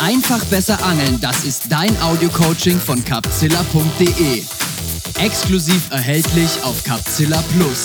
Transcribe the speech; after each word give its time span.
Einfach 0.00 0.42
besser 0.46 0.82
angeln, 0.82 1.20
das 1.20 1.44
ist 1.44 1.64
dein 1.68 1.94
Audio-Coaching 2.00 2.80
von 2.80 3.04
capzilla.de. 3.04 4.42
Exklusiv 5.18 5.90
erhältlich 5.90 6.48
auf 6.62 6.82
Capzilla 6.84 7.44
Plus. 7.54 7.84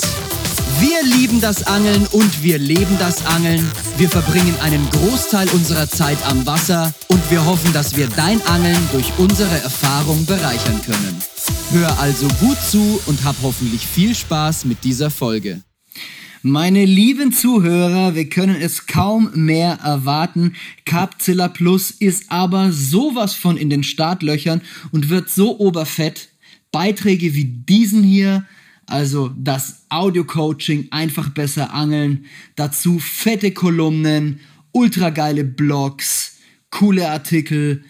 Wir 0.80 1.04
lieben 1.04 1.42
das 1.42 1.68
Angeln 1.68 2.08
und 2.14 2.42
wir 2.42 2.58
leben 2.58 2.98
das 3.00 3.26
Angeln. 3.26 3.70
Wir 3.98 4.10
verbringen 4.10 4.56
einen 4.62 4.90
Großteil 4.92 5.50
unserer 5.50 5.90
Zeit 5.90 6.18
am 6.26 6.46
Wasser 6.46 6.94
und 7.10 7.30
wir 7.30 7.46
hoffen, 7.46 7.74
dass 7.74 7.98
wir 7.98 8.08
dein 8.08 8.42
Angeln 8.48 8.80
durch 8.94 9.12
unsere 9.18 9.60
Erfahrung 9.60 10.26
bereichern 10.26 10.82
können. 10.86 11.22
Hör 11.72 12.00
also 12.00 12.30
gut 12.40 12.58
zu 12.62 13.02
und 13.08 13.26
hab 13.26 13.36
hoffentlich 13.44 13.86
viel 13.86 14.16
Spaß 14.16 14.64
mit 14.64 14.86
dieser 14.86 15.12
Folge. 15.12 15.62
Meine 16.48 16.86
lieben 16.86 17.32
Zuhörer, 17.32 18.14
wir 18.14 18.30
können 18.30 18.56
es 18.56 18.86
kaum 18.86 19.32
mehr 19.34 19.80
erwarten. 19.84 20.54
Capzilla 20.86 21.48
Plus 21.48 21.90
ist 21.90 22.32
aber 22.32 22.72
sowas 22.72 23.34
von 23.34 23.58
in 23.58 23.72
den 23.72 23.82
Startlöchern 23.82 24.62
und 24.92 25.10
wird 25.10 25.32
so 25.32 25.60
oberfett. 25.60 26.30
Beiträge 26.72 27.34
wie 27.34 27.46
diesen 27.46 28.04
hier, 28.04 28.46
also 28.86 29.32
das 29.36 29.86
Audio-Coaching, 29.90 30.90
einfach 30.92 31.30
besser 31.30 31.74
angeln, 31.74 32.26
dazu 32.56 33.00
fette 33.00 33.50
Kolumnen, 33.50 34.40
ultra 34.72 35.10
geile 35.10 35.46
Blogs, 35.46 36.36
coole 36.70 37.10
Artikel 37.10 37.84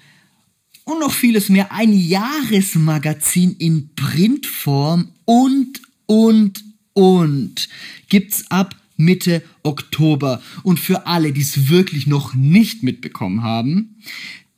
und 0.85 1.01
noch 1.01 1.11
vieles 1.11 1.49
mehr. 1.49 1.73
Ein 1.73 1.91
Jahresmagazin 1.91 3.57
in 3.59 3.89
Printform 3.95 5.11
und, 5.25 5.81
und, 6.05 6.63
und 6.95 7.69
gibt's 8.09 8.45
ab 8.49 8.75
Mitte 8.97 9.43
Oktober. 9.63 10.41
Und 10.63 10.79
für 10.79 11.05
alle, 11.05 11.33
die 11.33 11.41
es 11.41 11.69
wirklich 11.69 12.07
noch 12.07 12.33
nicht 12.33 12.81
mitbekommen 12.81 13.43
haben, 13.43 13.97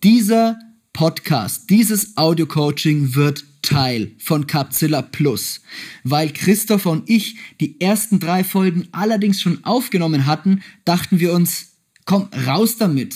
dieser 0.03 0.57
Podcast, 0.93 1.69
dieses 1.69 2.15
Audio-Coaching 2.15 3.15
wird 3.15 3.43
Teil 3.63 4.11
von 4.19 4.47
Capzilla 4.47 5.01
Plus. 5.01 5.61
Weil 6.03 6.31
Christopher 6.31 6.91
und 6.91 7.09
ich 7.09 7.35
die 7.59 7.81
ersten 7.81 8.19
drei 8.19 8.43
Folgen 8.43 8.87
allerdings 8.91 9.41
schon 9.41 9.63
aufgenommen 9.65 10.25
hatten, 10.25 10.61
dachten 10.85 11.19
wir 11.19 11.33
uns, 11.33 11.73
komm, 12.05 12.29
raus 12.45 12.77
damit. 12.77 13.15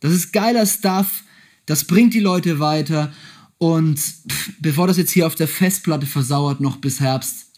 Das 0.00 0.12
ist 0.12 0.32
geiler 0.32 0.66
Stuff, 0.66 1.24
das 1.66 1.84
bringt 1.84 2.14
die 2.14 2.20
Leute 2.20 2.58
weiter 2.60 3.12
und 3.58 3.98
pff, 3.98 4.52
bevor 4.60 4.86
das 4.86 4.96
jetzt 4.96 5.10
hier 5.10 5.26
auf 5.26 5.34
der 5.34 5.48
Festplatte 5.48 6.06
versauert 6.06 6.60
noch 6.60 6.76
bis 6.76 7.00
Herbst, 7.00 7.49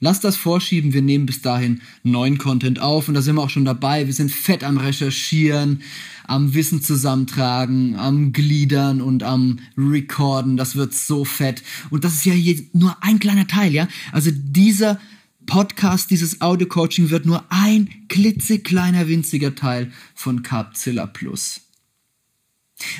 Lass 0.00 0.20
das 0.20 0.36
vorschieben, 0.36 0.92
wir 0.92 1.02
nehmen 1.02 1.26
bis 1.26 1.42
dahin 1.42 1.80
neuen 2.04 2.38
Content 2.38 2.78
auf 2.78 3.08
und 3.08 3.14
da 3.14 3.22
sind 3.22 3.34
wir 3.34 3.42
auch 3.42 3.50
schon 3.50 3.64
dabei. 3.64 4.06
Wir 4.06 4.14
sind 4.14 4.30
fett 4.30 4.62
am 4.62 4.76
Recherchieren, 4.76 5.82
am 6.24 6.54
Wissen 6.54 6.80
zusammentragen, 6.82 7.96
am 7.96 8.32
Gliedern 8.32 9.00
und 9.00 9.24
am 9.24 9.58
Recorden. 9.76 10.56
Das 10.56 10.76
wird 10.76 10.94
so 10.94 11.24
fett. 11.24 11.64
Und 11.90 12.04
das 12.04 12.14
ist 12.14 12.24
ja 12.26 12.32
hier 12.32 12.62
nur 12.72 12.96
ein 13.00 13.18
kleiner 13.18 13.48
Teil, 13.48 13.74
ja? 13.74 13.88
Also 14.12 14.30
dieser 14.32 15.00
Podcast, 15.46 16.10
dieses 16.10 16.42
Audio-Coaching 16.42 17.10
wird 17.10 17.26
nur 17.26 17.44
ein 17.48 17.88
klitzekleiner, 18.08 19.08
winziger 19.08 19.56
Teil 19.56 19.90
von 20.14 20.42
Capzilla 20.42 21.06
Plus. 21.06 21.62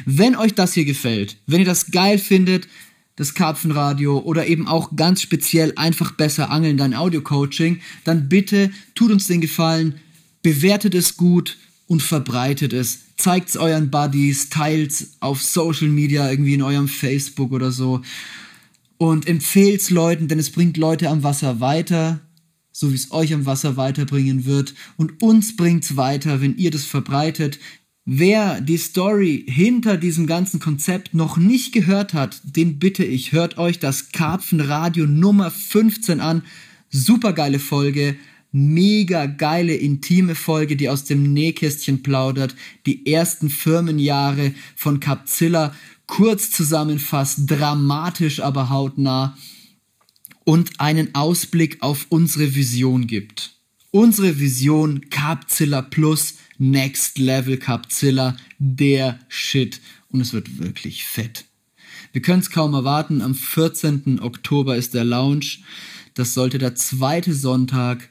Wenn 0.07 0.35
euch 0.35 0.55
das 0.55 0.73
hier 0.73 0.85
gefällt, 0.85 1.37
wenn 1.47 1.61
ihr 1.61 1.67
das 1.67 1.93
geil 1.93 2.19
findet, 2.19 2.67
das 3.19 3.35
Karpfenradio 3.35 4.21
oder 4.21 4.47
eben 4.47 4.69
auch 4.69 4.95
ganz 4.95 5.21
speziell 5.21 5.73
einfach 5.75 6.13
besser 6.13 6.51
angeln, 6.51 6.77
dein 6.77 6.95
Audio-Coaching, 6.95 7.81
dann 8.05 8.29
bitte 8.29 8.71
tut 8.95 9.11
uns 9.11 9.27
den 9.27 9.41
Gefallen, 9.41 9.97
bewertet 10.43 10.95
es 10.95 11.17
gut 11.17 11.59
und 11.89 12.01
verbreitet 12.01 12.73
es. 12.73 13.01
Zeigt 13.17 13.49
es 13.49 13.57
euren 13.57 13.91
Buddies, 13.91 14.51
teilt 14.51 14.93
es 14.93 15.17
auf 15.19 15.43
Social 15.43 15.89
Media, 15.89 16.31
irgendwie 16.31 16.55
in 16.55 16.63
eurem 16.63 16.87
Facebook 16.87 17.51
oder 17.51 17.73
so. 17.73 18.03
Und 18.99 19.27
empfehlt 19.27 19.81
es 19.81 19.91
Leuten, 19.91 20.29
denn 20.29 20.39
es 20.39 20.51
bringt 20.51 20.77
Leute 20.77 21.09
am 21.09 21.25
Wasser 21.25 21.59
weiter, 21.59 22.21
so 22.71 22.93
wie 22.93 22.97
es 22.97 23.11
euch 23.11 23.35
am 23.35 23.47
Wasser 23.47 23.77
weiterbringen 23.77 24.45
wird. 24.45 24.75
Und 24.97 25.21
uns 25.25 25.57
bringt 25.57 25.83
es 25.83 25.97
weiter, 25.97 26.41
wenn 26.41 26.57
ihr 26.57 26.71
das 26.71 26.85
verbreitet. 26.85 27.59
Wer 28.11 28.63
die 28.63 28.79
Story 28.79 29.45
hinter 29.47 29.99
diesem 29.99 30.27
ganzen 30.27 30.61
Konzept 30.61 31.13
noch 31.13 31.37
nicht 31.37 31.75
gehört 31.75 32.15
hat, 32.15 32.41
den 32.43 32.79
bitte 32.79 33.05
ich, 33.05 33.33
hört 33.33 33.59
euch 33.59 33.81
das 33.81 34.13
Karpfenradio 34.13 35.05
Nummer 35.05 35.51
15 35.51 36.19
an. 36.19 36.43
Super 36.89 37.35
geile 37.35 37.59
Folge, 37.59 38.17
mega 38.51 39.27
geile 39.27 39.75
intime 39.75 40.35
Folge, 40.35 40.75
die 40.75 40.89
aus 40.89 41.05
dem 41.05 41.35
Nähkästchen 41.35 42.03
plaudert, 42.03 42.57
die 42.87 43.05
ersten 43.13 43.51
Firmenjahre 43.51 44.55
von 44.75 45.01
Capzilla 45.01 45.75
kurz 46.07 46.51
zusammenfasst, 46.51 47.41
dramatisch 47.45 48.41
aber 48.41 48.71
hautnah 48.71 49.37
und 50.45 50.81
einen 50.81 51.15
Ausblick 51.15 51.83
auf 51.83 52.07
unsere 52.09 52.55
Vision 52.55 53.07
gibt. 53.07 53.59
Unsere 53.91 54.39
Vision 54.39 55.11
Capzilla 55.11 55.83
Plus 55.83 56.37
Next 56.59 57.19
Level 57.19 57.57
Capzilla, 57.57 58.37
der 58.59 59.19
Shit. 59.29 59.81
Und 60.11 60.21
es 60.21 60.33
wird 60.33 60.59
wirklich 60.59 61.05
fett. 61.05 61.45
Wir 62.13 62.23
können 62.23 62.41
es 62.41 62.51
kaum 62.51 62.75
erwarten. 62.75 63.23
Am 63.23 63.35
14. 63.35 64.21
Oktober 64.21 64.77
ist 64.77 64.95
der 64.95 65.05
Launch. 65.05 65.63
Das 66.15 66.35
sollte 66.35 66.59
der 66.59 66.75
zweite 66.75 67.33
Sonntag 67.33 68.09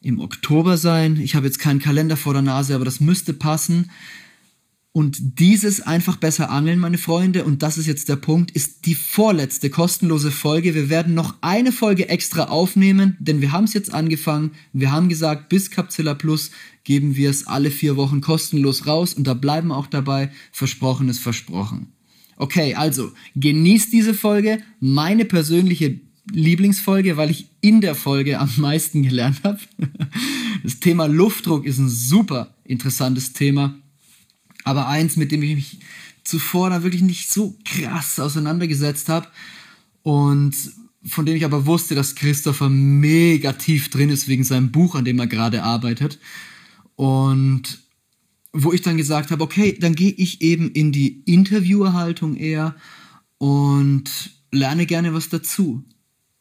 im 0.00 0.20
Oktober 0.20 0.76
sein. 0.76 1.16
Ich 1.20 1.34
habe 1.34 1.46
jetzt 1.46 1.58
keinen 1.58 1.80
Kalender 1.80 2.16
vor 2.16 2.32
der 2.32 2.42
Nase, 2.42 2.74
aber 2.74 2.84
das 2.84 3.00
müsste 3.00 3.32
passen. 3.32 3.90
Und 4.92 5.40
dieses 5.40 5.82
einfach 5.82 6.16
besser 6.16 6.48
angeln, 6.48 6.78
meine 6.78 6.96
Freunde, 6.96 7.44
und 7.44 7.62
das 7.62 7.76
ist 7.76 7.86
jetzt 7.86 8.08
der 8.08 8.16
Punkt, 8.16 8.52
ist 8.52 8.86
die 8.86 8.94
vorletzte 8.94 9.68
kostenlose 9.68 10.30
Folge. 10.30 10.74
Wir 10.74 10.88
werden 10.88 11.12
noch 11.12 11.34
eine 11.42 11.70
Folge 11.70 12.08
extra 12.08 12.44
aufnehmen, 12.44 13.14
denn 13.20 13.42
wir 13.42 13.52
haben 13.52 13.64
es 13.64 13.74
jetzt 13.74 13.92
angefangen. 13.92 14.52
Wir 14.72 14.92
haben 14.92 15.10
gesagt, 15.10 15.50
bis 15.50 15.70
Capzilla 15.70 16.14
Plus 16.14 16.50
geben 16.86 17.14
wir 17.16 17.28
es 17.28 17.46
alle 17.46 17.70
vier 17.70 17.96
Wochen 17.96 18.22
kostenlos 18.22 18.86
raus 18.86 19.12
und 19.12 19.26
da 19.26 19.34
bleiben 19.34 19.68
wir 19.68 19.76
auch 19.76 19.86
dabei. 19.86 20.30
Versprochen 20.52 21.10
ist 21.10 21.18
versprochen. 21.18 21.92
Okay, 22.36 22.74
also 22.74 23.12
genießt 23.34 23.92
diese 23.92 24.14
Folge, 24.14 24.62
meine 24.80 25.26
persönliche 25.26 26.00
Lieblingsfolge, 26.32 27.18
weil 27.18 27.30
ich 27.30 27.50
in 27.60 27.82
der 27.82 27.94
Folge 27.94 28.38
am 28.38 28.50
meisten 28.56 29.02
gelernt 29.02 29.42
habe. 29.44 29.58
Das 30.62 30.80
Thema 30.80 31.06
Luftdruck 31.06 31.66
ist 31.66 31.78
ein 31.78 31.90
super 31.90 32.54
interessantes 32.64 33.34
Thema 33.34 33.76
aber 34.66 34.88
eins, 34.88 35.16
mit 35.16 35.30
dem 35.30 35.42
ich 35.44 35.54
mich 35.54 35.78
zuvor 36.24 36.70
da 36.70 36.82
wirklich 36.82 37.02
nicht 37.02 37.30
so 37.30 37.56
krass 37.64 38.18
auseinandergesetzt 38.18 39.08
habe 39.08 39.28
und 40.02 40.56
von 41.04 41.24
dem 41.24 41.36
ich 41.36 41.44
aber 41.44 41.66
wusste, 41.66 41.94
dass 41.94 42.16
Christopher 42.16 42.68
mega 42.68 43.52
tief 43.52 43.90
drin 43.90 44.10
ist 44.10 44.26
wegen 44.26 44.42
seinem 44.42 44.72
Buch, 44.72 44.96
an 44.96 45.04
dem 45.04 45.20
er 45.20 45.28
gerade 45.28 45.62
arbeitet. 45.62 46.18
Und 46.96 47.78
wo 48.52 48.72
ich 48.72 48.82
dann 48.82 48.96
gesagt 48.96 49.30
habe, 49.30 49.44
okay, 49.44 49.76
dann 49.78 49.94
gehe 49.94 50.12
ich 50.12 50.40
eben 50.40 50.70
in 50.70 50.90
die 50.90 51.22
Interviewerhaltung 51.26 52.36
eher 52.36 52.74
und 53.38 54.10
lerne 54.50 54.86
gerne 54.86 55.12
was 55.12 55.28
dazu. 55.28 55.84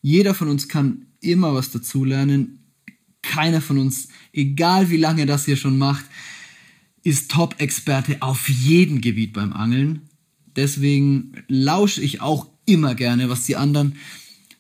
Jeder 0.02 0.34
von 0.34 0.48
uns 0.48 0.68
kann 0.68 1.08
immer 1.20 1.54
was 1.54 1.72
dazu 1.72 2.06
lernen. 2.06 2.60
Keiner 3.22 3.60
von 3.60 3.78
uns, 3.78 4.08
egal 4.32 4.90
wie 4.90 4.98
lange 4.98 5.26
das 5.26 5.46
hier 5.46 5.58
schon 5.58 5.78
macht, 5.78 6.06
ist 7.04 7.32
Top-Experte 7.32 8.22
auf 8.22 8.48
jedem 8.50 9.02
Gebiet 9.02 9.34
beim 9.34 9.52
Angeln. 9.52 10.10
Deswegen 10.56 11.34
lausche 11.48 12.02
ich 12.02 12.22
auch 12.22 12.48
immer 12.66 12.96
gerne, 12.96 13.30
was 13.30 13.46
die 13.46 13.58
anderen 13.58 13.96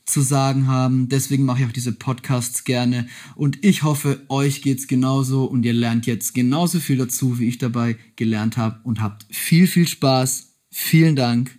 zu 0.05 0.21
sagen 0.21 0.67
haben. 0.67 1.09
Deswegen 1.09 1.45
mache 1.45 1.61
ich 1.61 1.67
auch 1.67 1.71
diese 1.71 1.91
Podcasts 1.91 2.63
gerne. 2.63 3.07
Und 3.35 3.63
ich 3.65 3.83
hoffe, 3.83 4.21
euch 4.29 4.61
geht's 4.61 4.87
genauso 4.87 5.45
und 5.45 5.65
ihr 5.65 5.73
lernt 5.73 6.05
jetzt 6.05 6.33
genauso 6.33 6.79
viel 6.79 6.97
dazu, 6.97 7.39
wie 7.39 7.47
ich 7.47 7.57
dabei 7.57 7.97
gelernt 8.15 8.57
habe 8.57 8.79
und 8.83 9.01
habt 9.01 9.25
viel, 9.31 9.67
viel 9.67 9.87
Spaß. 9.87 10.53
Vielen 10.69 11.15
Dank. 11.15 11.57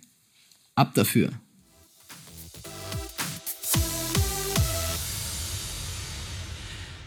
Ab 0.75 0.93
dafür. 0.93 1.31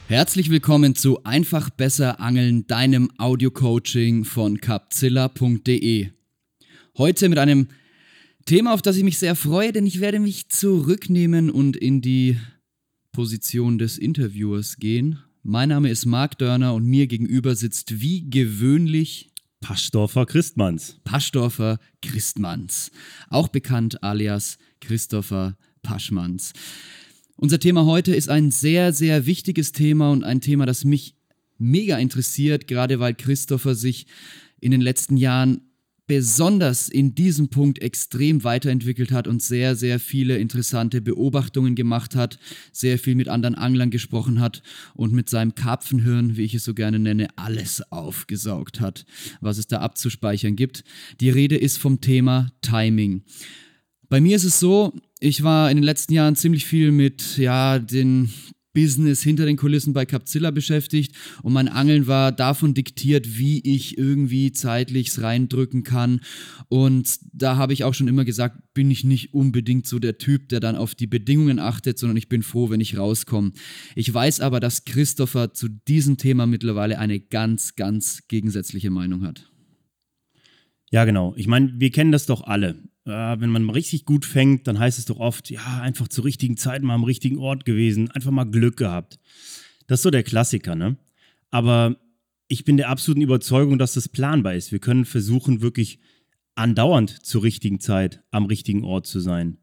Herzlich 0.08 0.50
willkommen 0.50 0.96
zu 0.96 1.22
Einfach 1.22 1.70
besser 1.70 2.19
angeln, 2.19 2.66
deinem 2.66 3.12
Audio-Coaching 3.16 4.25
von 4.25 4.60
capzilla.de. 4.60 6.08
Heute 6.98 7.28
mit 7.28 7.38
einem 7.38 7.69
Thema, 8.50 8.75
auf 8.75 8.82
das 8.82 8.97
ich 8.97 9.05
mich 9.05 9.17
sehr 9.17 9.37
freue, 9.37 9.70
denn 9.70 9.87
ich 9.87 10.00
werde 10.00 10.19
mich 10.19 10.49
zurücknehmen 10.49 11.50
und 11.50 11.76
in 11.76 12.00
die 12.00 12.37
Position 13.12 13.79
des 13.79 13.97
Interviewers 13.97 14.79
gehen. 14.79 15.20
Mein 15.44 15.69
Name 15.69 15.88
ist 15.88 16.05
Marc 16.05 16.37
Dörner 16.37 16.75
und 16.75 16.85
mir 16.85 17.06
gegenüber 17.06 17.55
sitzt 17.55 18.00
wie 18.00 18.29
gewöhnlich 18.29 19.31
Paschdorfer 19.61 20.26
Christmanns. 20.26 20.97
Paschdorfer 21.05 21.79
Christmanns, 22.02 22.91
auch 23.29 23.47
bekannt 23.47 24.02
alias 24.02 24.58
Christopher 24.81 25.56
Paschmanns. 25.85 26.52
Unser 27.37 27.61
Thema 27.61 27.85
heute 27.85 28.17
ist 28.17 28.31
ein 28.31 28.50
sehr, 28.50 28.93
sehr 28.93 29.26
wichtiges 29.26 29.70
Thema 29.70 30.11
und 30.11 30.25
ein 30.25 30.41
Thema, 30.41 30.67
das 30.67 30.85
mich 30.85 31.14
mega 31.56 31.99
interessiert, 31.99 32.67
gerade 32.67 32.99
weil 32.99 33.14
Christopher 33.14 33.76
sich 33.76 34.08
in 34.58 34.73
den 34.73 34.81
letzten 34.81 35.17
Jahren 35.17 35.69
besonders 36.10 36.88
in 36.88 37.14
diesem 37.14 37.50
Punkt 37.50 37.80
extrem 37.80 38.42
weiterentwickelt 38.42 39.12
hat 39.12 39.28
und 39.28 39.40
sehr, 39.40 39.76
sehr 39.76 40.00
viele 40.00 40.38
interessante 40.38 41.00
Beobachtungen 41.00 41.76
gemacht 41.76 42.16
hat, 42.16 42.40
sehr 42.72 42.98
viel 42.98 43.14
mit 43.14 43.28
anderen 43.28 43.54
Anglern 43.54 43.90
gesprochen 43.90 44.40
hat 44.40 44.60
und 44.94 45.12
mit 45.12 45.28
seinem 45.28 45.54
Karpfenhirn, 45.54 46.36
wie 46.36 46.42
ich 46.42 46.54
es 46.56 46.64
so 46.64 46.74
gerne 46.74 46.98
nenne, 46.98 47.28
alles 47.36 47.92
aufgesaugt 47.92 48.80
hat, 48.80 49.06
was 49.40 49.56
es 49.56 49.68
da 49.68 49.78
abzuspeichern 49.82 50.56
gibt. 50.56 50.82
Die 51.20 51.30
Rede 51.30 51.56
ist 51.56 51.76
vom 51.76 52.00
Thema 52.00 52.50
Timing. 52.60 53.22
Bei 54.08 54.20
mir 54.20 54.34
ist 54.34 54.42
es 54.42 54.58
so, 54.58 54.92
ich 55.20 55.44
war 55.44 55.70
in 55.70 55.76
den 55.76 55.84
letzten 55.84 56.14
Jahren 56.14 56.34
ziemlich 56.34 56.66
viel 56.66 56.90
mit 56.90 57.38
ja, 57.38 57.78
den 57.78 58.32
Business 58.72 59.22
hinter 59.22 59.46
den 59.46 59.56
Kulissen 59.56 59.93
bei 59.93 60.06
Capzilla 60.06 60.50
beschäftigt 60.50 61.14
und 61.43 61.52
mein 61.52 61.69
Angeln 61.69 62.06
war 62.06 62.32
davon 62.32 62.75
diktiert, 62.75 63.38
wie 63.38 63.61
ich 63.61 63.99
irgendwie 63.99 64.52
zeitlich 64.52 65.20
reindrücken 65.20 65.82
kann. 65.82 66.20
Und 66.69 67.19
da 67.32 67.56
habe 67.56 67.72
ich 67.72 67.84
auch 67.84 67.94
schon 67.94 68.08
immer 68.08 68.25
gesagt, 68.25 68.58
bin 68.75 68.90
ich 68.90 69.05
nicht 69.05 69.34
unbedingt 69.34 69.87
so 69.87 69.99
der 69.99 70.19
Typ, 70.19 70.49
der 70.49 70.61
dann 70.61 70.76
auf 70.76 70.94
die 70.94 71.06
Bedingungen 71.06 71.58
achtet, 71.58 71.99
sondern 71.99 72.17
ich 72.17 72.28
bin 72.28 72.43
froh, 72.43 72.70
wenn 72.70 72.81
ich 72.81 72.96
rauskomme. 72.96 73.52
Ich 73.94 74.12
weiß 74.12 74.40
aber, 74.40 74.61
dass 74.61 74.84
Christopher 74.84 75.52
zu 75.52 75.69
diesem 75.69 76.16
Thema 76.16 76.46
mittlerweile 76.46 76.99
eine 76.99 77.20
ganz, 77.20 77.75
ganz 77.75 78.28
gegensätzliche 78.28 78.90
Meinung 78.90 79.23
hat. 79.25 79.50
Ja, 80.90 81.05
genau. 81.05 81.34
Ich 81.37 81.46
meine, 81.46 81.73
wir 81.78 81.90
kennen 81.90 82.12
das 82.12 82.26
doch 82.26 82.43
alle 82.43 82.89
wenn 83.10 83.50
man 83.50 83.70
richtig 83.70 84.04
gut 84.04 84.24
fängt, 84.24 84.66
dann 84.66 84.78
heißt 84.78 84.98
es 84.98 85.04
doch 85.04 85.18
oft, 85.18 85.50
ja, 85.50 85.80
einfach 85.80 86.08
zur 86.08 86.24
richtigen 86.24 86.56
Zeit 86.56 86.82
mal 86.82 86.94
am 86.94 87.04
richtigen 87.04 87.38
Ort 87.38 87.64
gewesen, 87.64 88.10
einfach 88.10 88.30
mal 88.30 88.44
Glück 88.44 88.76
gehabt. 88.76 89.18
Das 89.86 90.00
ist 90.00 90.02
so 90.04 90.10
der 90.10 90.22
Klassiker, 90.22 90.74
ne? 90.74 90.96
Aber 91.50 91.96
ich 92.48 92.64
bin 92.64 92.76
der 92.76 92.88
absoluten 92.88 93.22
Überzeugung, 93.22 93.78
dass 93.78 93.94
das 93.94 94.08
planbar 94.08 94.54
ist. 94.54 94.72
Wir 94.72 94.78
können 94.78 95.04
versuchen, 95.04 95.62
wirklich 95.62 95.98
andauernd 96.54 97.24
zur 97.24 97.42
richtigen 97.42 97.80
Zeit 97.80 98.22
am 98.30 98.46
richtigen 98.46 98.84
Ort 98.84 99.06
zu 99.06 99.20
sein. 99.20 99.58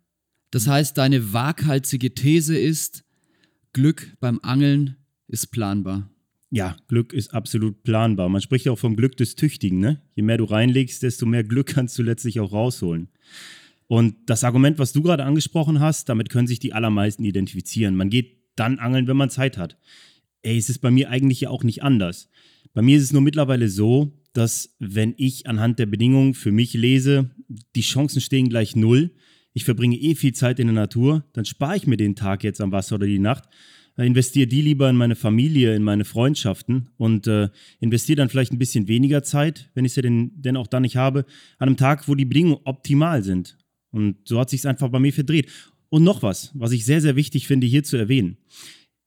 Das 0.51 0.67
heißt, 0.67 0.97
deine 0.97 1.33
waghalsige 1.33 2.13
These 2.13 2.57
ist, 2.57 3.03
Glück 3.73 4.15
beim 4.19 4.39
Angeln 4.41 4.95
ist 5.27 5.47
planbar. 5.51 6.09
Ja, 6.49 6.77
Glück 6.87 7.11
ist 7.11 7.33
absolut 7.33 7.83
planbar. 7.83 8.29
Man 8.29 8.41
spricht 8.41 8.69
auch 8.69 8.79
vom 8.79 8.95
Glück 8.95 9.17
des 9.17 9.35
Tüchtigen. 9.35 9.79
Ne? 9.79 10.01
Je 10.15 10.23
mehr 10.23 10.37
du 10.37 10.45
reinlegst, 10.45 11.03
desto 11.03 11.25
mehr 11.25 11.43
Glück 11.43 11.67
kannst 11.67 11.97
du 11.99 12.03
letztlich 12.03 12.39
auch 12.39 12.53
rausholen. 12.53 13.09
Und 13.87 14.15
das 14.25 14.43
Argument, 14.43 14.79
was 14.79 14.91
du 14.91 15.01
gerade 15.01 15.23
angesprochen 15.23 15.79
hast, 15.79 16.09
damit 16.09 16.29
können 16.29 16.47
sich 16.47 16.59
die 16.59 16.73
allermeisten 16.73 17.23
identifizieren. 17.23 17.95
Man 17.95 18.09
geht 18.09 18.37
dann 18.55 18.79
angeln, 18.79 19.07
wenn 19.07 19.17
man 19.17 19.29
Zeit 19.29 19.57
hat. 19.57 19.77
Ey, 20.41 20.57
es 20.57 20.69
ist 20.69 20.79
bei 20.79 20.91
mir 20.91 21.09
eigentlich 21.09 21.41
ja 21.41 21.49
auch 21.49 21.63
nicht 21.63 21.83
anders. 21.83 22.29
Bei 22.73 22.81
mir 22.81 22.97
ist 22.97 23.03
es 23.03 23.13
nur 23.13 23.21
mittlerweile 23.21 23.69
so, 23.69 24.13
dass 24.33 24.75
wenn 24.79 25.13
ich 25.17 25.47
anhand 25.47 25.79
der 25.79 25.85
Bedingungen 25.85 26.33
für 26.33 26.51
mich 26.51 26.73
lese, 26.73 27.31
die 27.75 27.81
Chancen 27.81 28.21
stehen 28.21 28.49
gleich 28.49 28.75
null. 28.75 29.11
Ich 29.53 29.63
verbringe 29.63 29.97
eh 29.97 30.13
viel 30.13 30.33
Zeit 30.33 30.59
in 30.59 30.67
der 30.67 30.75
Natur, 30.75 31.23
dann 31.33 31.45
spare 31.45 31.77
ich 31.77 31.87
mir 31.87 31.97
den 31.97 32.15
Tag 32.15 32.43
jetzt 32.43 32.61
am 32.61 32.71
Wasser 32.71 32.95
oder 32.95 33.07
die 33.07 33.17
Nacht 33.17 33.45
investiere 34.05 34.47
die 34.47 34.61
lieber 34.61 34.89
in 34.89 34.95
meine 34.95 35.15
Familie, 35.15 35.75
in 35.75 35.83
meine 35.83 36.05
Freundschaften 36.05 36.89
und 36.97 37.25
äh, 37.27 37.49
investiere 37.79 38.17
dann 38.17 38.29
vielleicht 38.29 38.53
ein 38.53 38.59
bisschen 38.59 38.87
weniger 38.87 39.23
Zeit, 39.23 39.71
wenn 39.73 39.85
ich 39.85 39.93
sie 39.93 40.01
denn, 40.01 40.31
denn 40.35 40.55
auch 40.55 40.67
dann 40.67 40.83
nicht 40.83 40.97
habe, 40.97 41.25
an 41.57 41.67
einem 41.67 41.77
Tag, 41.77 42.07
wo 42.07 42.15
die 42.15 42.25
Bedingungen 42.25 42.61
optimal 42.63 43.23
sind. 43.23 43.57
Und 43.91 44.17
so 44.25 44.39
hat 44.39 44.49
sich 44.49 44.61
es 44.61 44.65
einfach 44.65 44.89
bei 44.89 44.99
mir 44.99 45.13
verdreht. 45.13 45.49
Und 45.89 46.03
noch 46.03 46.21
was, 46.21 46.51
was 46.53 46.73
ich 46.73 46.85
sehr, 46.85 47.01
sehr 47.01 47.15
wichtig 47.15 47.47
finde, 47.47 47.65
hier 47.65 47.83
zu 47.83 47.97
erwähnen. 47.97 48.37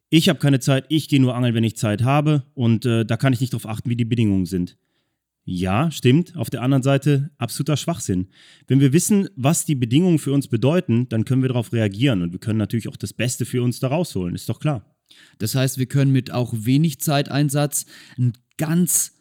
Ich 0.08 0.28
habe 0.28 0.40
keine 0.40 0.58
Zeit, 0.58 0.86
ich 0.88 1.08
gehe 1.08 1.20
nur 1.20 1.36
angeln, 1.36 1.54
wenn 1.54 1.62
ich 1.62 1.76
Zeit 1.76 2.02
habe 2.02 2.44
und 2.54 2.84
äh, 2.84 3.04
da 3.04 3.16
kann 3.16 3.32
ich 3.32 3.40
nicht 3.40 3.52
darauf 3.52 3.66
achten, 3.66 3.90
wie 3.90 3.96
die 3.96 4.04
Bedingungen 4.04 4.46
sind. 4.46 4.76
Ja, 5.44 5.90
stimmt. 5.90 6.36
Auf 6.36 6.50
der 6.50 6.62
anderen 6.62 6.82
Seite 6.82 7.30
absoluter 7.38 7.76
Schwachsinn. 7.76 8.28
Wenn 8.66 8.80
wir 8.80 8.92
wissen, 8.92 9.28
was 9.36 9.64
die 9.64 9.74
Bedingungen 9.74 10.18
für 10.18 10.32
uns 10.32 10.48
bedeuten, 10.48 11.08
dann 11.08 11.24
können 11.24 11.42
wir 11.42 11.48
darauf 11.48 11.72
reagieren 11.72 12.22
und 12.22 12.32
wir 12.32 12.40
können 12.40 12.58
natürlich 12.58 12.88
auch 12.88 12.96
das 12.96 13.12
Beste 13.12 13.46
für 13.46 13.62
uns 13.62 13.80
da 13.80 13.88
rausholen, 13.88 14.34
ist 14.34 14.48
doch 14.48 14.60
klar. 14.60 14.94
Das 15.38 15.54
heißt, 15.54 15.78
wir 15.78 15.86
können 15.86 16.12
mit 16.12 16.30
auch 16.30 16.52
wenig 16.56 17.00
Zeiteinsatz 17.00 17.86
ein 18.18 18.32
ganz 18.58 19.18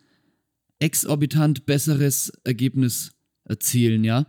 exorbitant 0.79 1.65
besseres 1.65 2.31
Ergebnis 2.43 3.13
erzielen, 3.45 4.03
ja? 4.03 4.27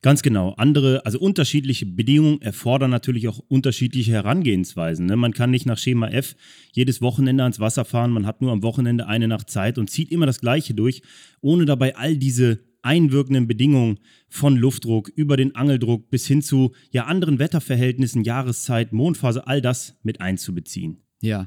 Ganz 0.00 0.22
genau. 0.22 0.54
Andere, 0.56 1.04
also 1.06 1.18
unterschiedliche 1.18 1.86
Bedingungen 1.86 2.40
erfordern 2.40 2.90
natürlich 2.90 3.28
auch 3.28 3.38
unterschiedliche 3.48 4.12
Herangehensweisen. 4.12 5.06
Ne? 5.06 5.16
Man 5.16 5.32
kann 5.32 5.50
nicht 5.50 5.66
nach 5.66 5.78
Schema 5.78 6.08
F 6.08 6.36
jedes 6.72 7.00
Wochenende 7.00 7.42
ans 7.42 7.60
Wasser 7.60 7.84
fahren, 7.84 8.12
man 8.12 8.26
hat 8.26 8.40
nur 8.40 8.52
am 8.52 8.62
Wochenende 8.62 9.06
eine 9.06 9.28
Nacht 9.28 9.50
Zeit 9.50 9.78
und 9.78 9.90
zieht 9.90 10.10
immer 10.10 10.26
das 10.26 10.40
Gleiche 10.40 10.74
durch, 10.74 11.02
ohne 11.40 11.64
dabei 11.64 11.96
all 11.96 12.16
diese 12.16 12.60
einwirkenden 12.82 13.46
Bedingungen 13.46 14.00
von 14.28 14.56
Luftdruck 14.56 15.08
über 15.08 15.36
den 15.36 15.54
Angeldruck 15.54 16.10
bis 16.10 16.26
hin 16.26 16.42
zu 16.42 16.72
ja 16.90 17.04
anderen 17.04 17.38
Wetterverhältnissen, 17.38 18.24
Jahreszeit, 18.24 18.92
Mondphase, 18.92 19.46
all 19.46 19.60
das 19.60 19.96
mit 20.02 20.20
einzubeziehen. 20.20 20.98
Ja. 21.20 21.46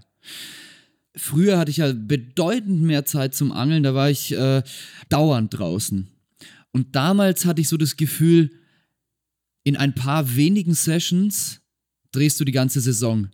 Früher 1.13 1.57
hatte 1.57 1.71
ich 1.71 1.77
ja 1.77 1.93
bedeutend 1.93 2.81
mehr 2.81 3.05
Zeit 3.05 3.35
zum 3.35 3.51
Angeln, 3.51 3.83
da 3.83 3.93
war 3.93 4.09
ich 4.09 4.33
äh, 4.33 4.63
dauernd 5.09 5.57
draußen. 5.57 6.09
Und 6.75 6.93
damals 6.93 7.45
hatte 7.45 7.61
ich 7.61 7.69
so 7.69 7.77
das 7.77 7.95
Gefühl, 7.95 8.51
in 9.63 9.77
ein 9.77 9.95
paar 9.95 10.35
wenigen 10.35 10.73
Sessions 10.73 11.61
drehst 12.11 12.37
du 12.37 12.43
die 12.43 12.51
ganze 12.51 12.81
Saison. 12.81 13.29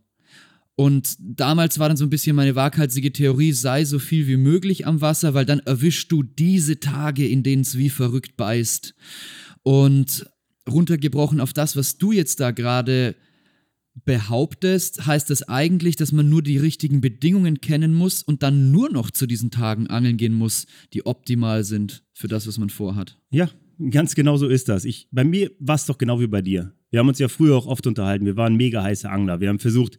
Und 0.75 1.15
damals 1.17 1.79
war 1.79 1.87
dann 1.87 1.97
so 1.97 2.05
ein 2.05 2.11
bisschen 2.11 2.35
meine 2.35 2.53
waghalsige 2.53 3.11
Theorie, 3.11 3.51
sei 3.53 3.83
so 3.83 3.97
viel 3.97 4.27
wie 4.27 4.37
möglich 4.37 4.85
am 4.85 5.01
Wasser, 5.01 5.33
weil 5.33 5.45
dann 5.45 5.57
erwischst 5.61 6.11
du 6.11 6.21
diese 6.21 6.79
Tage, 6.79 7.27
in 7.27 7.41
denen 7.41 7.63
es 7.63 7.79
wie 7.79 7.89
verrückt 7.89 8.37
beißt. 8.37 8.93
Und 9.63 10.29
runtergebrochen 10.69 11.41
auf 11.41 11.51
das, 11.51 11.75
was 11.75 11.97
du 11.97 12.11
jetzt 12.11 12.41
da 12.41 12.51
gerade 12.51 13.15
behauptest, 14.05 15.05
heißt 15.05 15.29
das 15.29 15.43
eigentlich, 15.43 15.95
dass 15.95 16.11
man 16.11 16.29
nur 16.29 16.41
die 16.41 16.57
richtigen 16.57 17.01
Bedingungen 17.01 17.61
kennen 17.61 17.93
muss 17.93 18.23
und 18.23 18.43
dann 18.43 18.71
nur 18.71 18.89
noch 18.89 19.11
zu 19.11 19.27
diesen 19.27 19.51
Tagen 19.51 19.87
angeln 19.87 20.17
gehen 20.17 20.33
muss, 20.33 20.65
die 20.93 21.05
optimal 21.05 21.63
sind 21.63 22.03
für 22.13 22.27
das, 22.27 22.47
was 22.47 22.57
man 22.57 22.69
vorhat. 22.69 23.17
Ja, 23.29 23.49
ganz 23.89 24.15
genau 24.15 24.37
so 24.37 24.47
ist 24.47 24.69
das. 24.69 24.85
Ich, 24.85 25.07
bei 25.11 25.23
mir 25.23 25.51
war 25.59 25.75
es 25.75 25.85
doch 25.85 25.97
genau 25.97 26.19
wie 26.19 26.27
bei 26.27 26.41
dir. 26.41 26.73
Wir 26.89 26.99
haben 26.99 27.07
uns 27.07 27.19
ja 27.19 27.27
früher 27.27 27.55
auch 27.55 27.67
oft 27.67 27.87
unterhalten. 27.87 28.25
Wir 28.25 28.35
waren 28.35 28.55
mega 28.55 28.83
heiße 28.83 29.09
Angler. 29.09 29.39
Wir 29.39 29.49
haben 29.49 29.59
versucht, 29.59 29.97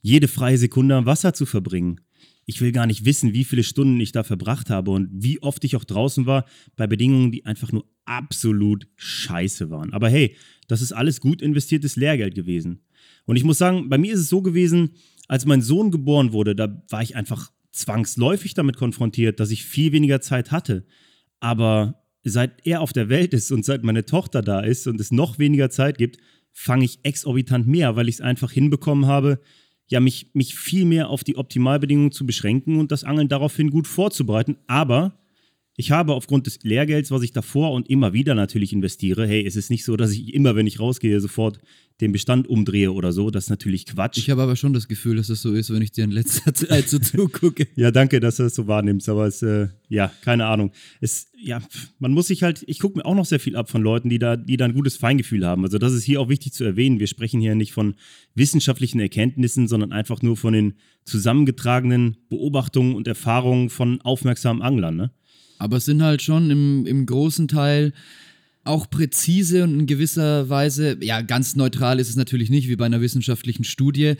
jede 0.00 0.28
freie 0.28 0.58
Sekunde 0.58 0.96
am 0.96 1.06
Wasser 1.06 1.34
zu 1.34 1.46
verbringen. 1.46 2.00
Ich 2.46 2.60
will 2.60 2.72
gar 2.72 2.86
nicht 2.86 3.04
wissen, 3.04 3.32
wie 3.32 3.44
viele 3.44 3.62
Stunden 3.62 4.00
ich 4.00 4.12
da 4.12 4.24
verbracht 4.24 4.70
habe 4.70 4.90
und 4.90 5.08
wie 5.12 5.40
oft 5.42 5.62
ich 5.64 5.76
auch 5.76 5.84
draußen 5.84 6.26
war 6.26 6.46
bei 6.74 6.86
Bedingungen, 6.86 7.30
die 7.30 7.44
einfach 7.44 7.70
nur 7.70 7.84
absolut 8.06 8.88
scheiße 8.96 9.70
waren. 9.70 9.92
Aber 9.92 10.08
hey, 10.08 10.34
das 10.66 10.82
ist 10.82 10.92
alles 10.92 11.20
gut 11.20 11.42
investiertes 11.42 11.96
Lehrgeld 11.96 12.34
gewesen. 12.34 12.80
Und 13.26 13.36
ich 13.36 13.44
muss 13.44 13.58
sagen, 13.58 13.88
bei 13.88 13.98
mir 13.98 14.14
ist 14.14 14.20
es 14.20 14.28
so 14.28 14.42
gewesen, 14.42 14.90
als 15.28 15.46
mein 15.46 15.62
Sohn 15.62 15.90
geboren 15.90 16.32
wurde, 16.32 16.56
da 16.56 16.82
war 16.88 17.02
ich 17.02 17.16
einfach 17.16 17.52
zwangsläufig 17.72 18.54
damit 18.54 18.76
konfrontiert, 18.76 19.40
dass 19.40 19.50
ich 19.50 19.64
viel 19.64 19.92
weniger 19.92 20.20
Zeit 20.20 20.50
hatte. 20.50 20.84
Aber 21.38 22.02
seit 22.24 22.66
er 22.66 22.80
auf 22.80 22.92
der 22.92 23.08
Welt 23.08 23.32
ist 23.32 23.52
und 23.52 23.64
seit 23.64 23.84
meine 23.84 24.04
Tochter 24.04 24.42
da 24.42 24.60
ist 24.60 24.86
und 24.86 25.00
es 25.00 25.10
noch 25.10 25.38
weniger 25.38 25.70
Zeit 25.70 25.98
gibt, 25.98 26.18
fange 26.52 26.84
ich 26.84 26.98
exorbitant 27.04 27.66
mehr, 27.66 27.96
weil 27.96 28.08
ich 28.08 28.16
es 28.16 28.20
einfach 28.20 28.50
hinbekommen 28.50 29.06
habe, 29.06 29.40
ja, 29.88 30.00
mich, 30.00 30.30
mich 30.34 30.54
viel 30.54 30.84
mehr 30.84 31.08
auf 31.08 31.24
die 31.24 31.36
Optimalbedingungen 31.36 32.12
zu 32.12 32.24
beschränken 32.24 32.78
und 32.78 32.92
das 32.92 33.04
Angeln 33.04 33.28
daraufhin 33.28 33.70
gut 33.70 33.86
vorzubereiten. 33.86 34.56
Aber 34.66 35.18
ich 35.80 35.90
habe 35.92 36.14
aufgrund 36.14 36.46
des 36.46 36.58
Lehrgelds, 36.62 37.10
was 37.10 37.22
ich 37.22 37.32
davor 37.32 37.72
und 37.72 37.88
immer 37.88 38.12
wieder 38.12 38.34
natürlich 38.34 38.74
investiere, 38.74 39.26
hey, 39.26 39.46
es 39.46 39.56
ist 39.56 39.70
nicht 39.70 39.82
so, 39.82 39.96
dass 39.96 40.12
ich 40.12 40.34
immer, 40.34 40.54
wenn 40.54 40.66
ich 40.66 40.78
rausgehe, 40.78 41.18
sofort 41.22 41.58
den 42.02 42.12
Bestand 42.12 42.48
umdrehe 42.48 42.92
oder 42.92 43.12
so. 43.12 43.30
Das 43.30 43.44
ist 43.44 43.50
natürlich 43.50 43.86
Quatsch. 43.86 44.18
Ich 44.18 44.28
habe 44.28 44.42
aber 44.42 44.56
schon 44.56 44.74
das 44.74 44.88
Gefühl, 44.88 45.16
dass 45.16 45.28
das 45.28 45.40
so 45.40 45.54
ist, 45.54 45.72
wenn 45.72 45.80
ich 45.80 45.90
dir 45.90 46.04
in 46.04 46.10
letzter 46.10 46.52
Zeit 46.54 46.90
so 46.90 46.98
zugucke. 46.98 47.66
ja, 47.76 47.90
danke, 47.90 48.20
dass 48.20 48.36
du 48.36 48.42
das 48.42 48.54
so 48.54 48.66
wahrnimmst. 48.66 49.08
Aber 49.08 49.26
es, 49.26 49.40
äh, 49.40 49.68
ja, 49.88 50.12
keine 50.20 50.46
Ahnung. 50.46 50.70
Es, 51.00 51.28
ja, 51.42 51.62
man 51.98 52.12
muss 52.12 52.26
sich 52.26 52.42
halt, 52.42 52.62
ich 52.66 52.78
gucke 52.78 52.98
mir 52.98 53.06
auch 53.06 53.14
noch 53.14 53.24
sehr 53.24 53.40
viel 53.40 53.56
ab 53.56 53.70
von 53.70 53.82
Leuten, 53.82 54.10
die 54.10 54.18
da, 54.18 54.36
die 54.36 54.58
da 54.58 54.66
ein 54.66 54.74
gutes 54.74 54.98
Feingefühl 54.98 55.46
haben. 55.46 55.64
Also 55.64 55.78
das 55.78 55.94
ist 55.94 56.04
hier 56.04 56.20
auch 56.20 56.28
wichtig 56.28 56.52
zu 56.52 56.64
erwähnen. 56.64 57.00
Wir 57.00 57.06
sprechen 57.06 57.40
hier 57.40 57.54
nicht 57.54 57.72
von 57.72 57.94
wissenschaftlichen 58.34 59.00
Erkenntnissen, 59.00 59.66
sondern 59.66 59.92
einfach 59.92 60.20
nur 60.20 60.36
von 60.36 60.52
den 60.52 60.74
zusammengetragenen 61.04 62.18
Beobachtungen 62.28 62.94
und 62.94 63.08
Erfahrungen 63.08 63.70
von 63.70 64.02
aufmerksamen 64.02 64.60
Anglern. 64.62 64.96
Ne? 64.96 65.10
Aber 65.60 65.76
es 65.76 65.84
sind 65.84 66.02
halt 66.02 66.22
schon 66.22 66.50
im, 66.50 66.86
im 66.86 67.04
großen 67.04 67.46
Teil 67.46 67.92
auch 68.62 68.90
präzise 68.90 69.64
und 69.64 69.80
in 69.80 69.86
gewisser 69.86 70.50
Weise, 70.50 70.98
ja, 71.00 71.22
ganz 71.22 71.56
neutral 71.56 71.98
ist 71.98 72.10
es 72.10 72.16
natürlich 72.16 72.50
nicht, 72.50 72.68
wie 72.68 72.76
bei 72.76 72.84
einer 72.84 73.00
wissenschaftlichen 73.00 73.64
Studie, 73.64 74.16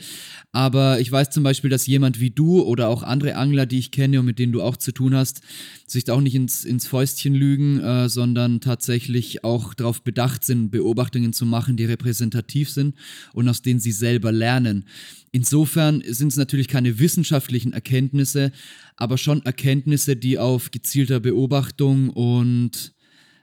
aber 0.51 0.99
ich 0.99 1.11
weiß 1.11 1.29
zum 1.29 1.43
Beispiel, 1.43 1.69
dass 1.69 1.85
jemand 1.85 2.19
wie 2.19 2.31
du 2.31 2.61
oder 2.61 2.89
auch 2.89 3.03
andere 3.03 3.35
Angler, 3.35 3.67
die 3.67 3.77
ich 3.77 3.91
kenne 3.91 4.19
und 4.19 4.25
mit 4.25 4.39
denen 4.39 4.51
du 4.51 4.63
auch 4.63 4.77
zu 4.77 4.93
tun 4.93 5.15
hast, 5.15 5.41
sich 5.85 6.05
da 6.05 6.13
auch 6.13 6.21
nicht 6.21 6.33
ins, 6.33 6.65
ins 6.65 6.87
Fäustchen 6.87 7.35
lügen, 7.35 7.79
äh, 7.81 8.09
sondern 8.09 8.61
tatsächlich 8.61 9.43
auch 9.43 9.75
darauf 9.75 10.01
bedacht 10.01 10.43
sind, 10.43 10.71
Beobachtungen 10.71 11.33
zu 11.33 11.45
machen, 11.45 11.77
die 11.77 11.85
repräsentativ 11.85 12.71
sind 12.71 12.95
und 13.33 13.47
aus 13.47 13.61
denen 13.61 13.79
sie 13.79 13.91
selber 13.91 14.31
lernen. 14.31 14.85
Insofern 15.31 16.01
sind 16.05 16.29
es 16.29 16.37
natürlich 16.37 16.67
keine 16.67 16.97
wissenschaftlichen 16.99 17.73
Erkenntnisse, 17.73 18.51
aber 18.95 19.19
schon 19.19 19.45
Erkenntnisse, 19.45 20.15
die 20.15 20.39
auf 20.39 20.71
gezielter 20.71 21.19
Beobachtung 21.19 22.09
und 22.09 22.93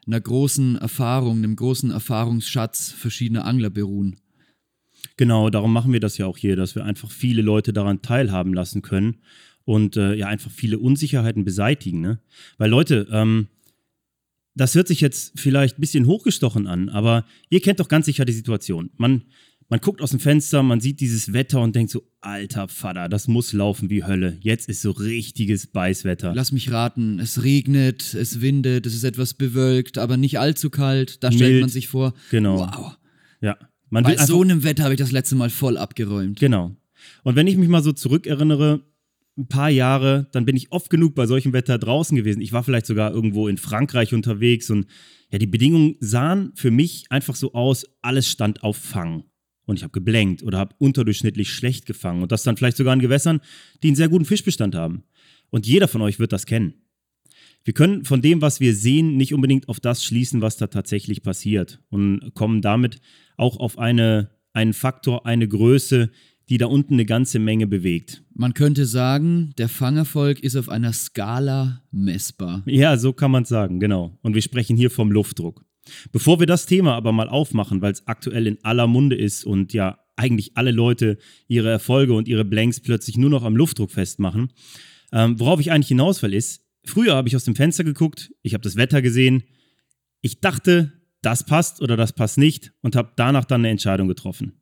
einer 0.08 0.20
großen 0.20 0.76
Erfahrung, 0.76 1.38
einem 1.38 1.54
großen 1.54 1.90
Erfahrungsschatz 1.90 2.90
verschiedener 2.90 3.44
Angler 3.44 3.70
beruhen. 3.70 4.16
Genau, 5.16 5.50
darum 5.50 5.72
machen 5.72 5.92
wir 5.92 6.00
das 6.00 6.18
ja 6.18 6.26
auch 6.26 6.38
hier, 6.38 6.56
dass 6.56 6.74
wir 6.74 6.84
einfach 6.84 7.10
viele 7.10 7.42
Leute 7.42 7.72
daran 7.72 8.02
teilhaben 8.02 8.54
lassen 8.54 8.82
können 8.82 9.18
und 9.64 9.96
äh, 9.96 10.14
ja 10.14 10.26
einfach 10.26 10.50
viele 10.50 10.78
Unsicherheiten 10.78 11.44
beseitigen. 11.44 12.00
Ne? 12.00 12.20
Weil 12.56 12.70
Leute, 12.70 13.06
ähm, 13.12 13.48
das 14.54 14.74
hört 14.74 14.88
sich 14.88 15.00
jetzt 15.00 15.38
vielleicht 15.38 15.78
ein 15.78 15.80
bisschen 15.80 16.06
hochgestochen 16.06 16.66
an, 16.66 16.88
aber 16.88 17.24
ihr 17.50 17.60
kennt 17.60 17.78
doch 17.78 17.88
ganz 17.88 18.06
sicher 18.06 18.24
die 18.24 18.32
Situation. 18.32 18.90
Man, 18.96 19.22
man 19.68 19.80
guckt 19.80 20.00
aus 20.00 20.10
dem 20.10 20.20
Fenster, 20.20 20.62
man 20.62 20.80
sieht 20.80 21.00
dieses 21.00 21.32
Wetter 21.32 21.60
und 21.60 21.76
denkt 21.76 21.90
so, 21.90 22.02
alter 22.20 22.68
Vater, 22.68 23.08
das 23.08 23.28
muss 23.28 23.52
laufen 23.52 23.90
wie 23.90 24.04
Hölle. 24.04 24.38
Jetzt 24.40 24.68
ist 24.68 24.80
so 24.80 24.92
richtiges 24.92 25.66
Beißwetter. 25.66 26.32
Lass 26.34 26.52
mich 26.52 26.70
raten, 26.70 27.18
es 27.20 27.42
regnet, 27.42 28.14
es 28.14 28.40
windet, 28.40 28.86
es 28.86 28.94
ist 28.94 29.04
etwas 29.04 29.34
bewölkt, 29.34 29.98
aber 29.98 30.16
nicht 30.16 30.38
allzu 30.38 30.70
kalt. 30.70 31.22
Da 31.22 31.30
stellt 31.30 31.50
Mild. 31.52 31.60
man 31.62 31.70
sich 31.70 31.88
vor, 31.88 32.14
Genau. 32.30 32.60
wow, 32.60 32.96
Ja. 33.40 33.56
Man 33.90 34.04
bei 34.04 34.16
so 34.18 34.42
einem 34.42 34.64
Wetter 34.64 34.84
habe 34.84 34.94
ich 34.94 34.98
das 34.98 35.12
letzte 35.12 35.34
Mal 35.34 35.48
voll 35.48 35.78
abgeräumt. 35.78 36.38
Genau. 36.38 36.76
Und 37.22 37.36
wenn 37.36 37.46
ich 37.46 37.56
mich 37.56 37.68
mal 37.68 37.82
so 37.82 37.92
zurückerinnere, 37.92 38.82
ein 39.38 39.46
paar 39.46 39.70
Jahre, 39.70 40.28
dann 40.32 40.44
bin 40.44 40.56
ich 40.56 40.72
oft 40.72 40.90
genug 40.90 41.14
bei 41.14 41.26
solchem 41.26 41.52
Wetter 41.52 41.78
draußen 41.78 42.16
gewesen. 42.16 42.42
Ich 42.42 42.52
war 42.52 42.64
vielleicht 42.64 42.86
sogar 42.86 43.12
irgendwo 43.12 43.48
in 43.48 43.56
Frankreich 43.56 44.12
unterwegs 44.12 44.68
und 44.68 44.86
ja, 45.30 45.38
die 45.38 45.46
Bedingungen 45.46 45.96
sahen 46.00 46.52
für 46.54 46.70
mich 46.70 47.04
einfach 47.10 47.36
so 47.36 47.54
aus, 47.54 47.86
alles 48.02 48.28
stand 48.28 48.62
auf 48.62 48.76
Fang. 48.76 49.24
Und 49.68 49.76
ich 49.76 49.82
habe 49.82 49.92
geblenkt 49.92 50.42
oder 50.42 50.56
habe 50.56 50.74
unterdurchschnittlich 50.78 51.52
schlecht 51.52 51.84
gefangen. 51.84 52.22
Und 52.22 52.32
das 52.32 52.42
dann 52.42 52.56
vielleicht 52.56 52.78
sogar 52.78 52.94
in 52.94 53.00
Gewässern, 53.00 53.42
die 53.82 53.88
einen 53.88 53.96
sehr 53.96 54.08
guten 54.08 54.24
Fischbestand 54.24 54.74
haben. 54.74 55.02
Und 55.50 55.66
jeder 55.66 55.88
von 55.88 56.00
euch 56.00 56.18
wird 56.18 56.32
das 56.32 56.46
kennen. 56.46 56.72
Wir 57.64 57.74
können 57.74 58.06
von 58.06 58.22
dem, 58.22 58.40
was 58.40 58.60
wir 58.60 58.74
sehen, 58.74 59.18
nicht 59.18 59.34
unbedingt 59.34 59.68
auf 59.68 59.78
das 59.78 60.02
schließen, 60.02 60.40
was 60.40 60.56
da 60.56 60.68
tatsächlich 60.68 61.22
passiert. 61.22 61.82
Und 61.90 62.32
kommen 62.32 62.62
damit 62.62 63.02
auch 63.36 63.58
auf 63.58 63.78
eine, 63.78 64.30
einen 64.54 64.72
Faktor, 64.72 65.26
eine 65.26 65.46
Größe, 65.46 66.10
die 66.48 66.56
da 66.56 66.64
unten 66.64 66.94
eine 66.94 67.04
ganze 67.04 67.38
Menge 67.38 67.66
bewegt. 67.66 68.24
Man 68.32 68.54
könnte 68.54 68.86
sagen, 68.86 69.52
der 69.58 69.68
Fangerfolg 69.68 70.40
ist 70.40 70.56
auf 70.56 70.70
einer 70.70 70.94
Skala 70.94 71.82
messbar. 71.90 72.62
Ja, 72.64 72.96
so 72.96 73.12
kann 73.12 73.30
man 73.30 73.42
es 73.42 73.50
sagen, 73.50 73.80
genau. 73.80 74.16
Und 74.22 74.34
wir 74.34 74.40
sprechen 74.40 74.78
hier 74.78 74.90
vom 74.90 75.12
Luftdruck. 75.12 75.67
Bevor 76.12 76.40
wir 76.40 76.46
das 76.46 76.66
Thema 76.66 76.94
aber 76.94 77.12
mal 77.12 77.28
aufmachen, 77.28 77.82
weil 77.82 77.92
es 77.92 78.06
aktuell 78.06 78.46
in 78.46 78.62
aller 78.64 78.86
Munde 78.86 79.16
ist 79.16 79.44
und 79.44 79.72
ja 79.72 79.98
eigentlich 80.16 80.56
alle 80.56 80.72
Leute 80.72 81.18
ihre 81.46 81.70
Erfolge 81.70 82.12
und 82.12 82.28
ihre 82.28 82.44
Blanks 82.44 82.80
plötzlich 82.80 83.16
nur 83.16 83.30
noch 83.30 83.44
am 83.44 83.56
Luftdruck 83.56 83.90
festmachen, 83.90 84.52
ähm, 85.12 85.38
worauf 85.38 85.60
ich 85.60 85.70
eigentlich 85.70 85.88
hinaus 85.88 86.22
will, 86.22 86.34
ist, 86.34 86.64
früher 86.84 87.14
habe 87.14 87.28
ich 87.28 87.36
aus 87.36 87.44
dem 87.44 87.54
Fenster 87.54 87.84
geguckt, 87.84 88.32
ich 88.42 88.54
habe 88.54 88.62
das 88.62 88.76
Wetter 88.76 89.00
gesehen, 89.00 89.44
ich 90.20 90.40
dachte, 90.40 90.92
das 91.22 91.44
passt 91.44 91.80
oder 91.80 91.96
das 91.96 92.12
passt 92.12 92.38
nicht 92.38 92.72
und 92.80 92.96
habe 92.96 93.12
danach 93.16 93.44
dann 93.44 93.62
eine 93.62 93.70
Entscheidung 93.70 94.08
getroffen. 94.08 94.60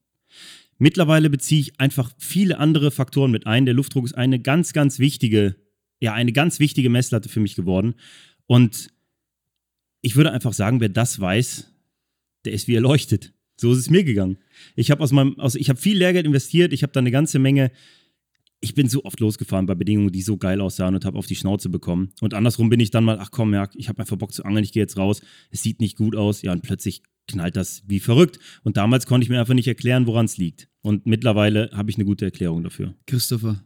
Mittlerweile 0.79 1.31
beziehe 1.31 1.61
ich 1.61 1.81
einfach 1.81 2.13
viele 2.19 2.59
andere 2.59 2.91
Faktoren 2.91 3.31
mit 3.31 3.47
ein. 3.47 3.65
Der 3.65 3.75
Luftdruck 3.75 4.05
ist 4.05 4.15
eine 4.15 4.39
ganz, 4.41 4.73
ganz 4.75 4.99
wichtige, 4.99 5.57
ja, 6.01 6.13
eine 6.13 6.33
ganz 6.33 6.61
wichtige 6.61 6.91
Messlatte 6.91 7.31
für 7.31 7.41
mich 7.41 7.55
geworden. 7.55 7.95
Und 8.47 8.91
ich 10.07 10.15
würde 10.15 10.31
einfach 10.31 10.53
sagen, 10.53 10.81
wer 10.81 10.89
das 10.89 11.19
weiß, 11.19 11.69
der 12.45 12.53
ist 12.53 12.69
wie 12.69 12.77
erleuchtet. 12.77 13.35
So 13.57 13.73
ist 13.73 13.79
es 13.79 13.91
mir 13.91 14.05
gegangen. 14.05 14.39
Ich 14.77 14.93
habe 14.93 15.03
aus 15.03 15.11
meinem, 15.11 15.37
aus, 15.41 15.57
ich 15.57 15.69
habe 15.69 15.81
viel 15.81 15.99
Lehrgeld 15.99 16.27
investiert, 16.27 16.73
ich 16.73 16.85
habe 16.85 16.93
da 16.93 17.01
eine 17.01 17.11
ganze 17.11 17.41
Menge. 17.41 17.73
Ich 18.61 18.75
bin 18.75 18.89
so 18.89 19.05
oft 19.05 19.19
losgefahren 19.19 19.67
bei 19.67 19.75
Bedingungen, 19.75 20.13
die 20.13 20.23
so 20.23 20.37
geil 20.37 20.61
aussahen 20.61 20.95
und 20.95 21.05
habe 21.05 21.19
auf 21.19 21.27
die 21.27 21.35
Schnauze 21.35 21.71
bekommen. 21.71 22.13
Und 22.21 22.35
andersrum 22.35 22.69
bin 22.69 22.79
ich 22.79 22.93
dann 22.93 23.03
mal, 23.03 23.19
ach 23.19 23.33
komm, 23.33 23.53
ja, 23.53 23.69
ich 23.75 23.89
habe 23.89 23.99
einfach 23.99 24.17
Bock 24.17 24.33
zu 24.33 24.45
angeln, 24.45 24.63
ich 24.63 24.71
gehe 24.71 24.83
jetzt 24.83 24.97
raus. 24.97 25.23
Es 25.51 25.65
sieht 25.65 25.81
nicht 25.81 25.97
gut 25.97 26.15
aus, 26.15 26.41
ja, 26.43 26.53
und 26.53 26.63
plötzlich 26.63 27.03
knallt 27.27 27.57
das 27.57 27.83
wie 27.89 27.99
verrückt. 27.99 28.39
Und 28.63 28.77
damals 28.77 29.07
konnte 29.07 29.25
ich 29.25 29.29
mir 29.29 29.41
einfach 29.41 29.55
nicht 29.55 29.67
erklären, 29.67 30.07
woran 30.07 30.27
es 30.27 30.37
liegt. 30.37 30.69
Und 30.83 31.07
mittlerweile 31.07 31.69
habe 31.73 31.91
ich 31.91 31.97
eine 31.97 32.05
gute 32.05 32.27
Erklärung 32.27 32.63
dafür. 32.63 32.95
Christopher, 33.07 33.61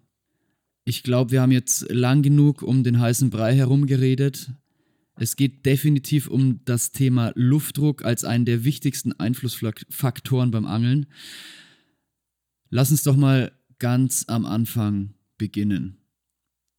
ich 0.87 1.03
glaube, 1.03 1.33
wir 1.33 1.43
haben 1.43 1.53
jetzt 1.53 1.91
lang 1.91 2.23
genug 2.23 2.63
um 2.63 2.83
den 2.83 2.99
heißen 2.99 3.29
Brei 3.29 3.55
herumgeredet. 3.55 4.55
Es 5.21 5.37
geht 5.37 5.67
definitiv 5.67 6.29
um 6.29 6.65
das 6.65 6.93
Thema 6.93 7.33
Luftdruck 7.35 8.07
als 8.07 8.25
einen 8.25 8.47
der 8.47 8.65
wichtigsten 8.65 9.12
Einflussfaktoren 9.12 10.50
beim 10.50 10.65
Angeln. 10.65 11.09
Lass 12.71 12.91
uns 12.91 13.03
doch 13.03 13.17
mal 13.17 13.53
ganz 13.79 14.25
am 14.29 14.47
Anfang 14.47 15.12
beginnen. 15.37 15.99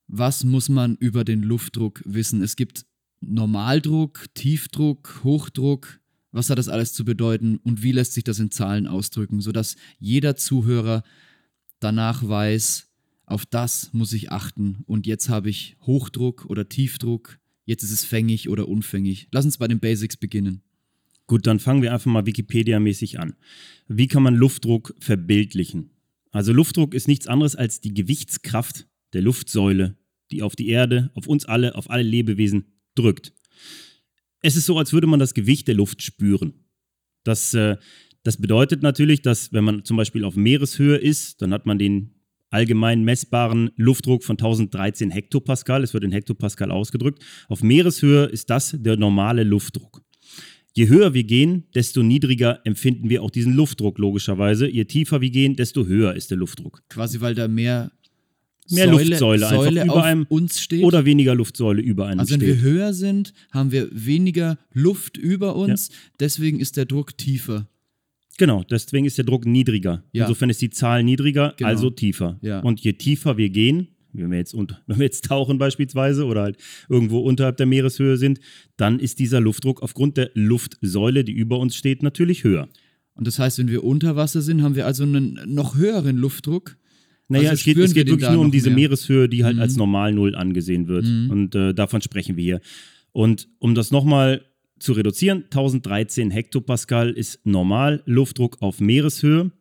Was 0.08 0.44
muss 0.44 0.70
man 0.70 0.96
über 0.96 1.24
den 1.24 1.44
Luftdruck 1.44 2.02
wissen? 2.04 2.42
Es 2.42 2.56
gibt 2.56 2.88
Normaldruck, 3.20 4.26
Tiefdruck, 4.34 5.22
Hochdruck. 5.24 6.00
Was 6.32 6.50
hat 6.50 6.58
das 6.58 6.68
alles 6.68 6.94
zu 6.94 7.06
bedeuten 7.06 7.58
und 7.58 7.84
wie 7.84 7.92
lässt 7.92 8.14
sich 8.14 8.24
das 8.24 8.40
in 8.40 8.50
Zahlen 8.50 8.88
ausdrücken, 8.88 9.40
sodass 9.42 9.76
jeder 10.00 10.36
Zuhörer 10.36 11.04
danach 11.80 12.28
weiß, 12.28 12.90
auf 13.28 13.46
das 13.46 13.94
muss 13.94 14.14
ich 14.14 14.32
achten 14.32 14.80
und 14.88 15.06
jetzt 15.06 15.30
habe 15.30 15.52
ich 15.52 15.78
Hochdruck 15.82 16.46
oder 16.48 16.68
Tiefdruck, 16.68 17.38
jetzt 17.66 17.84
ist 17.84 17.92
es 17.92 18.04
fängig 18.04 18.50
oder 18.50 18.68
unfängig. 18.68 19.28
Lass 19.32 19.46
uns 19.46 19.58
bei 19.58 19.68
den 19.68 19.80
Basics 19.80 20.18
beginnen. 20.18 20.62
Gut, 21.28 21.48
dann 21.48 21.60
fangen 21.60 21.82
wir 21.82 21.94
einfach 21.94 22.12
mal 22.12 22.26
Wikipedia-mäßig 22.26 23.20
an. 23.20 23.36
Wie 23.88 24.08
kann 24.08 24.24
man 24.24 24.36
Luftdruck 24.36 24.94
verbildlichen? 25.00 25.92
Also 26.32 26.54
Luftdruck 26.54 26.94
ist 26.94 27.08
nichts 27.08 27.28
anderes 27.28 27.56
als 27.56 27.82
die 27.82 27.94
Gewichtskraft 27.94 28.88
der 29.14 29.22
Luftsäule, 29.22 29.98
die 30.32 30.42
auf 30.42 30.56
die 30.56 30.70
Erde, 30.70 31.12
auf 31.14 31.28
uns 31.28 31.46
alle, 31.46 31.76
auf 31.76 31.90
alle 31.90 32.04
Lebewesen 32.04 32.66
drückt. 32.96 33.34
Es 34.42 34.56
ist 34.56 34.66
so, 34.66 34.78
als 34.78 34.94
würde 34.94 35.08
man 35.08 35.20
das 35.20 35.34
Gewicht 35.34 35.68
der 35.68 35.76
Luft 35.76 36.02
spüren. 36.02 36.54
Das, 37.24 37.54
äh, 37.54 37.78
das 38.24 38.38
bedeutet 38.38 38.82
natürlich, 38.82 39.22
dass 39.22 39.54
wenn 39.54 39.64
man 39.64 39.86
zum 39.86 39.98
Beispiel 39.98 40.24
auf 40.24 40.36
Meereshöhe 40.36 40.98
ist, 40.98 41.42
dann 41.42 41.54
hat 41.54 41.66
man 41.66 41.78
den 41.78 42.21
allgemein 42.52 43.04
messbaren 43.04 43.72
Luftdruck 43.76 44.24
von 44.24 44.36
1013 44.36 45.10
Hektopascal. 45.10 45.84
Es 45.84 45.94
wird 45.94 46.04
in 46.04 46.12
Hektopascal 46.12 46.70
ausgedrückt. 46.72 47.24
Auf 47.48 47.64
Meereshöhe 47.64 48.26
ist 48.26 48.50
das 48.50 48.76
der 48.78 48.98
normale 48.98 49.44
Luftdruck. 49.44 50.04
Je 50.74 50.88
höher 50.88 51.14
wir 51.14 51.24
gehen, 51.24 51.66
desto 51.76 52.02
niedriger 52.04 52.60
empfinden 52.64 53.10
wir 53.10 53.24
auch 53.24 53.32
diesen 53.32 53.54
Luftdruck, 53.54 53.98
logischerweise. 53.98 54.70
Je 54.70 54.86
tiefer 54.86 55.20
wir 55.20 55.30
gehen, 55.30 55.56
desto 55.56 55.86
höher 55.86 56.14
ist 56.14 56.32
der 56.32 56.38
Luftdruck. 56.38 56.84
Quasi 56.88 57.20
weil 57.20 57.36
da 57.36 57.48
mehr, 57.48 57.92
Mehr 58.70 58.88
Luftsäule 58.88 59.48
einfach 59.48 59.64
Säule 59.64 59.84
über 59.84 60.04
einem 60.04 60.26
uns 60.30 60.62
steht. 60.62 60.84
Oder 60.84 61.04
weniger 61.04 61.36
Luftsäule 61.36 61.82
über 61.82 62.08
einem 62.08 62.22
also 62.22 62.34
wenn 62.34 62.42
steht. 62.42 62.56
wir 62.56 62.62
höher 62.62 62.94
sind, 62.94 63.34
haben 63.52 63.72
wir 63.72 63.90
weniger 63.92 64.58
Luft 64.72 65.18
über 65.18 65.56
uns, 65.56 65.90
deswegen 66.20 66.60
ist 66.60 66.78
der 66.78 66.86
Druck 66.86 67.18
tiefer. 67.18 67.68
Genau, 68.42 68.64
deswegen 68.64 69.06
ist 69.06 69.20
der 69.20 69.26
Druck 69.26 69.46
niedriger. 69.46 70.04
Ja. 70.14 70.24
Insofern 70.24 70.50
ist 70.50 70.60
die 70.64 70.72
Zahl 70.72 71.04
niedriger, 71.04 71.54
Genau. 71.58 71.70
also 71.70 71.92
tiefer. 71.92 72.40
Ja. 72.42 72.62
Und 72.62 72.80
je 72.80 72.94
tiefer 72.94 73.38
wir 73.38 73.52
gehen, 73.52 73.90
wenn 74.14 74.32
wir, 74.32 74.40
jetzt 74.40 74.56
unter, 74.56 74.80
wenn 74.88 74.98
wir 74.98 75.04
jetzt 75.04 75.26
tauchen 75.26 75.60
beispielsweise 75.60 76.26
oder 76.26 76.42
halt 76.42 76.58
irgendwo 76.90 77.20
unterhalb 77.20 77.58
der 77.58 77.68
Meereshöhe 77.68 78.18
sind, 78.18 78.40
dann 78.78 78.98
ist 79.00 79.20
dieser 79.20 79.40
Luftdruck 79.42 79.84
aufgrund 79.84 80.18
der 80.18 80.32
Luftsäule, 80.34 81.24
die 81.24 81.34
über 81.34 81.60
uns 81.60 81.76
steht, 81.76 82.02
natürlich 82.02 82.44
höher. 82.44 82.68
Und 83.14 83.28
das 83.28 83.38
heißt, 83.38 83.60
wenn 83.60 83.70
wir 83.70 83.84
unter 83.84 84.16
Wasser 84.16 84.42
sind, 84.42 84.64
haben 84.64 84.74
wir 84.74 84.88
also 84.88 85.04
einen 85.04 85.40
noch 85.46 85.76
höheren 85.76 86.18
Luftdruck. 86.18 86.78
Naja, 87.28 87.52
Also 87.52 87.60
es 87.60 87.64
geht, 87.64 87.78
es 87.78 87.94
geht 87.94 88.08
wirklich 88.08 88.32
nur 88.32 88.42
um 88.42 88.50
diese 88.50 88.70
mehr? 88.72 88.78
Mhm. 88.78 88.82
Meereshöhe, 88.86 89.30
die 89.30 89.44
halt 89.44 89.60
als 89.60 89.76
normal 89.78 90.14
Null 90.14 90.34
angesehen 90.34 90.88
wird. 90.88 91.06
Und 91.06 91.54
äh, 91.54 91.76
davon 91.76 92.02
sprechen 92.02 92.38
wir 92.38 92.44
hier. 92.44 92.62
Und 93.12 93.50
um 93.60 93.76
das 93.76 93.92
nochmal 93.92 94.42
zu 94.82 94.94
reduzieren, 94.94 95.44
1013 95.46 96.32
Hektopascal 96.32 97.12
ist 97.12 97.46
normal 97.46 98.02
Luftdruck 98.06 98.58
auf 98.62 98.80
Meereshöhe. 98.80 99.52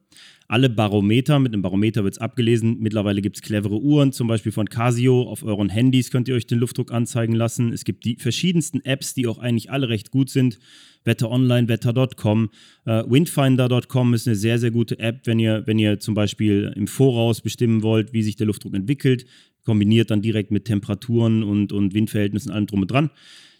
Alle 0.50 0.68
Barometer, 0.68 1.38
mit 1.38 1.52
einem 1.52 1.62
Barometer 1.62 2.02
wird 2.02 2.14
es 2.14 2.20
abgelesen. 2.20 2.78
Mittlerweile 2.80 3.22
gibt 3.22 3.36
es 3.36 3.42
clevere 3.42 3.80
Uhren, 3.80 4.10
zum 4.10 4.26
Beispiel 4.26 4.50
von 4.50 4.68
Casio. 4.68 5.22
Auf 5.22 5.44
euren 5.44 5.68
Handys 5.68 6.10
könnt 6.10 6.26
ihr 6.26 6.34
euch 6.34 6.48
den 6.48 6.58
Luftdruck 6.58 6.90
anzeigen 6.90 7.34
lassen. 7.34 7.72
Es 7.72 7.84
gibt 7.84 8.04
die 8.04 8.16
verschiedensten 8.16 8.84
Apps, 8.84 9.14
die 9.14 9.28
auch 9.28 9.38
eigentlich 9.38 9.70
alle 9.70 9.88
recht 9.88 10.10
gut 10.10 10.28
sind. 10.28 10.58
Wetter 11.04 11.30
Online, 11.30 11.68
Wetter.com. 11.68 12.50
Äh, 12.84 13.04
Windfinder.com 13.08 14.12
ist 14.12 14.26
eine 14.26 14.34
sehr, 14.34 14.58
sehr 14.58 14.72
gute 14.72 14.98
App, 14.98 15.20
wenn 15.24 15.38
ihr, 15.38 15.62
wenn 15.66 15.78
ihr 15.78 16.00
zum 16.00 16.14
Beispiel 16.14 16.72
im 16.74 16.88
Voraus 16.88 17.42
bestimmen 17.42 17.84
wollt, 17.84 18.12
wie 18.12 18.24
sich 18.24 18.34
der 18.34 18.48
Luftdruck 18.48 18.74
entwickelt. 18.74 19.26
Kombiniert 19.64 20.10
dann 20.10 20.22
direkt 20.22 20.50
mit 20.50 20.64
Temperaturen 20.64 21.42
und, 21.42 21.72
und 21.72 21.94
Windverhältnissen, 21.94 22.50
allem 22.50 22.66
drum 22.66 22.82
und 22.82 22.90
dran. 22.90 23.10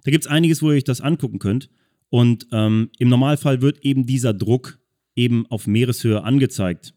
Da 0.05 0.11
gibt 0.11 0.25
es 0.25 0.31
einiges, 0.31 0.63
wo 0.63 0.71
ihr 0.71 0.77
euch 0.77 0.85
das 0.85 1.01
angucken 1.01 1.39
könnt. 1.39 1.71
Und 2.09 2.47
ähm, 2.53 2.91
im 2.99 3.09
Normalfall 3.09 3.63
wird 3.63 3.85
eben 3.85 4.07
dieser 4.07 4.35
Druck 4.35 4.79
eben 5.15 5.47
auf 5.47 5.67
Meereshöhe 5.67 6.23
angezeigt. 6.25 6.95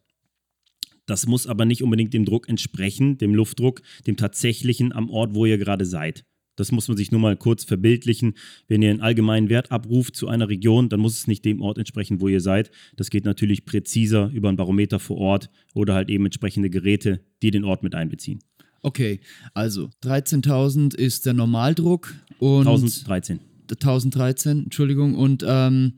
Das 1.06 1.28
muss 1.28 1.48
aber 1.48 1.66
nicht 1.66 1.84
unbedingt 1.84 2.14
dem 2.14 2.26
Druck 2.26 2.48
entsprechen, 2.48 3.18
dem 3.18 3.36
Luftdruck, 3.36 3.82
dem 4.08 4.16
tatsächlichen 4.16 4.94
am 4.94 5.10
Ort, 5.10 5.36
wo 5.36 5.46
ihr 5.46 5.58
gerade 5.58 5.86
seid. 5.86 6.26
Das 6.56 6.72
muss 6.72 6.88
man 6.88 6.98
sich 6.98 7.12
nur 7.12 7.20
mal 7.20 7.36
kurz 7.36 7.64
verbildlichen. 7.64 8.36
Wenn 8.68 8.82
ihr 8.82 8.92
einen 8.92 9.02
allgemeinen 9.02 9.50
Wert 9.50 9.72
abruft 9.72 10.16
zu 10.16 10.28
einer 10.28 10.50
Region, 10.50 10.88
dann 10.88 11.00
muss 11.00 11.18
es 11.18 11.28
nicht 11.28 11.44
dem 11.46 11.62
Ort 11.62 11.80
entsprechen, 11.80 12.22
wo 12.22 12.28
ihr 12.28 12.42
seid. 12.42 12.70
Das 12.96 13.10
geht 13.10 13.26
natürlich 13.26 13.66
präziser 13.66 14.30
über 14.32 14.50
ein 14.50 14.56
Barometer 14.56 15.00
vor 15.00 15.18
Ort 15.18 15.50
oder 15.74 15.96
halt 15.96 16.10
eben 16.10 16.26
entsprechende 16.26 16.70
Geräte, 16.70 17.26
die 17.42 17.52
den 17.52 17.64
Ort 17.64 17.82
mit 17.82 17.96
einbeziehen. 17.96 18.40
Okay, 18.84 19.22
also 19.54 19.90
13.000 20.04 20.94
ist 20.94 21.26
der 21.26 21.34
Normaldruck 21.34 22.14
und 22.40 22.68
1013. 22.68 23.40
1013, 23.72 24.66
Entschuldigung. 24.66 25.16
Und 25.16 25.44
ähm, 25.48 25.94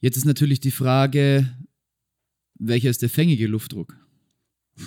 jetzt 0.00 0.16
ist 0.16 0.24
natürlich 0.24 0.60
die 0.60 0.70
Frage, 0.70 1.46
welcher 2.58 2.88
ist 2.88 3.02
der 3.02 3.10
fängige 3.10 3.46
Luftdruck? 3.46 3.96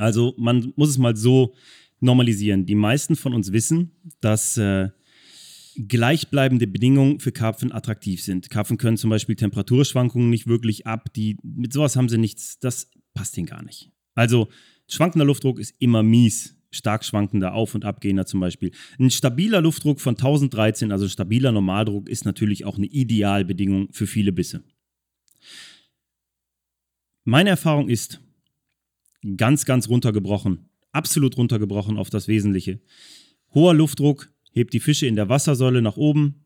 Also 0.00 0.32
man 0.38 0.72
muss 0.76 0.90
es 0.90 0.96
mal 0.96 1.16
so 1.16 1.56
normalisieren. 1.98 2.66
Die 2.66 2.76
meisten 2.76 3.16
von 3.16 3.34
uns 3.34 3.50
wissen, 3.50 3.90
dass 4.20 4.56
äh, 4.56 4.90
gleichbleibende 5.74 6.68
Bedingungen 6.68 7.18
für 7.18 7.32
Karpfen 7.32 7.72
attraktiv 7.72 8.22
sind. 8.22 8.48
Karpfen 8.48 8.78
können 8.78 8.96
zum 8.96 9.10
Beispiel 9.10 9.34
Temperaturschwankungen 9.34 10.30
nicht 10.30 10.46
wirklich 10.46 10.86
ab. 10.86 11.12
Die, 11.14 11.36
mit 11.42 11.72
sowas 11.72 11.96
haben 11.96 12.08
sie 12.08 12.16
nichts. 12.16 12.60
Das 12.60 12.92
passt 13.12 13.36
ihnen 13.36 13.48
gar 13.48 13.64
nicht. 13.64 13.90
Also 14.14 14.48
schwankender 14.88 15.24
Luftdruck 15.24 15.58
ist 15.58 15.74
immer 15.78 16.02
mies. 16.02 16.54
Stark 16.70 17.02
schwankender, 17.02 17.54
auf- 17.54 17.74
und 17.74 17.86
abgehender 17.86 18.26
zum 18.26 18.40
Beispiel. 18.40 18.72
Ein 18.98 19.10
stabiler 19.10 19.62
Luftdruck 19.62 20.00
von 20.00 20.16
1013, 20.16 20.92
also 20.92 21.08
stabiler 21.08 21.50
Normaldruck, 21.50 22.08
ist 22.10 22.26
natürlich 22.26 22.66
auch 22.66 22.76
eine 22.76 22.86
Idealbedingung 22.86 23.88
für 23.92 24.06
viele 24.06 24.32
Bisse. 24.32 24.62
Meine 27.24 27.50
Erfahrung 27.50 27.88
ist, 27.88 28.20
ganz, 29.36 29.64
ganz 29.64 29.88
runtergebrochen, 29.88 30.68
absolut 30.92 31.36
runtergebrochen 31.36 31.96
auf 31.96 32.10
das 32.10 32.28
Wesentliche. 32.28 32.80
Hoher 33.54 33.74
Luftdruck 33.74 34.30
hebt 34.52 34.74
die 34.74 34.80
Fische 34.80 35.06
in 35.06 35.16
der 35.16 35.28
Wassersäule 35.28 35.82
nach 35.82 35.96
oben, 35.96 36.44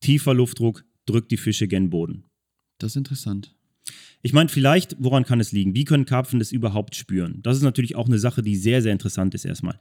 tiefer 0.00 0.34
Luftdruck 0.34 0.84
drückt 1.06 1.30
die 1.30 1.36
Fische 1.36 1.68
gen 1.68 1.90
Boden. 1.90 2.24
Das 2.78 2.92
ist 2.92 2.96
interessant. 2.96 3.54
Ich 4.22 4.34
meine, 4.34 4.50
vielleicht, 4.50 4.96
woran 4.98 5.24
kann 5.24 5.40
es 5.40 5.50
liegen? 5.50 5.74
Wie 5.74 5.84
können 5.84 6.04
Karpfen 6.04 6.38
das 6.40 6.52
überhaupt 6.52 6.94
spüren? 6.94 7.38
Das 7.42 7.56
ist 7.56 7.62
natürlich 7.62 7.96
auch 7.96 8.06
eine 8.06 8.18
Sache, 8.18 8.42
die 8.42 8.54
sehr, 8.54 8.82
sehr 8.82 8.92
interessant 8.92 9.34
ist 9.34 9.46
erstmal. 9.46 9.78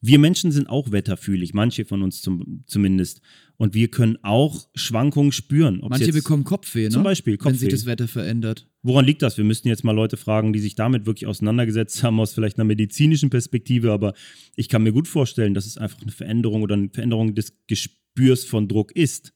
Wir 0.00 0.18
Menschen 0.18 0.50
sind 0.50 0.66
auch 0.68 0.92
wetterfühlig, 0.92 1.52
manche 1.52 1.84
von 1.84 2.02
uns 2.02 2.22
zum, 2.22 2.64
zumindest. 2.66 3.20
Und 3.58 3.74
wir 3.74 3.88
können 3.88 4.16
auch 4.22 4.66
Schwankungen 4.74 5.30
spüren. 5.30 5.80
Manche 5.86 6.06
jetzt- 6.06 6.14
bekommen 6.14 6.44
Kopfweh, 6.44 6.84
ne? 6.84 6.88
Zum 6.88 7.02
Beispiel 7.02 7.34
Wenn 7.34 7.52
sich 7.54 7.60
Kopfweh. 7.60 7.68
das 7.68 7.84
Wetter 7.86 8.08
verändert. 8.08 8.66
Woran 8.82 9.04
liegt 9.04 9.20
das? 9.20 9.36
Wir 9.36 9.44
müssten 9.44 9.68
jetzt 9.68 9.84
mal 9.84 9.92
Leute 9.92 10.16
fragen, 10.16 10.52
die 10.54 10.58
sich 10.60 10.74
damit 10.74 11.04
wirklich 11.04 11.26
auseinandergesetzt 11.26 12.02
haben, 12.02 12.18
aus 12.18 12.32
vielleicht 12.32 12.56
einer 12.58 12.64
medizinischen 12.64 13.28
Perspektive. 13.28 13.92
Aber 13.92 14.14
ich 14.56 14.68
kann 14.70 14.82
mir 14.82 14.92
gut 14.92 15.06
vorstellen, 15.06 15.52
dass 15.52 15.66
es 15.66 15.76
einfach 15.76 16.00
eine 16.00 16.12
Veränderung 16.12 16.62
oder 16.62 16.74
eine 16.76 16.88
Veränderung 16.88 17.34
des 17.34 17.52
Gespürs 17.66 18.44
von 18.44 18.68
Druck 18.68 18.90
ist. 18.96 19.34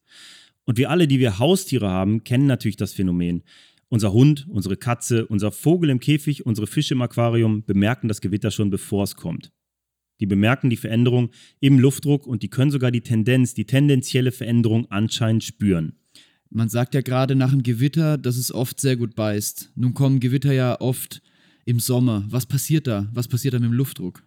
Und 0.65 0.79
wir 0.79 0.91
alle, 0.91 1.07
die 1.07 1.21
wir 1.21 1.39
Haustiere 1.39 1.89
haben, 1.89 2.25
kennen 2.25 2.47
natürlich 2.47 2.77
das 2.77 2.95
Phänomen. 2.95 3.43
Unser 3.89 4.13
Hund, 4.13 4.47
unsere 4.49 4.77
Katze, 4.77 5.27
unser 5.27 5.53
Vogel 5.53 5.91
im 5.91 6.01
Käfig, 6.01 6.45
unsere 6.45 6.67
Fische 6.67 6.95
im 6.95 7.03
Aquarium 7.03 7.65
bemerken 7.65 8.09
das 8.09 8.21
Gewitter 8.21 8.51
schon, 8.51 8.71
bevor 8.71 9.05
es 9.05 9.15
kommt. 9.15 9.53
Die 10.21 10.27
bemerken 10.27 10.71
die 10.71 10.77
Veränderung 10.77 11.31
im 11.61 11.79
Luftdruck 11.79 12.27
und 12.27 12.43
die 12.43 12.49
können 12.49 12.71
sogar 12.71 12.91
die 12.91 13.03
Tendenz, 13.03 13.55
die 13.55 13.67
tendenzielle 13.67 14.33
Veränderung 14.33 14.91
anscheinend 14.91 15.45
spüren. 15.45 15.99
Man 16.51 16.69
sagt 16.69 16.95
ja 16.95 17.01
gerade 17.01 17.37
nach 17.37 17.53
einem 17.53 17.63
Gewitter, 17.63 18.19
dass 18.19 18.37
es 18.37 18.53
oft 18.53 18.81
sehr 18.81 18.97
gut 18.97 19.15
beißt. 19.15 19.73
Nun 19.75 19.95
kommen 19.95 20.21
Gewitter 20.21 20.53
ja 20.53 20.81
oft 20.81 21.23
im 21.65 21.81
Sommer. 21.81 22.25
Was 22.29 22.47
passiert 22.47 22.87
da? 22.87 23.09
Was 23.13 23.29
passiert 23.29 23.55
da 23.55 23.59
mit 23.59 23.69
dem 23.69 23.75
Luftdruck? 23.75 24.23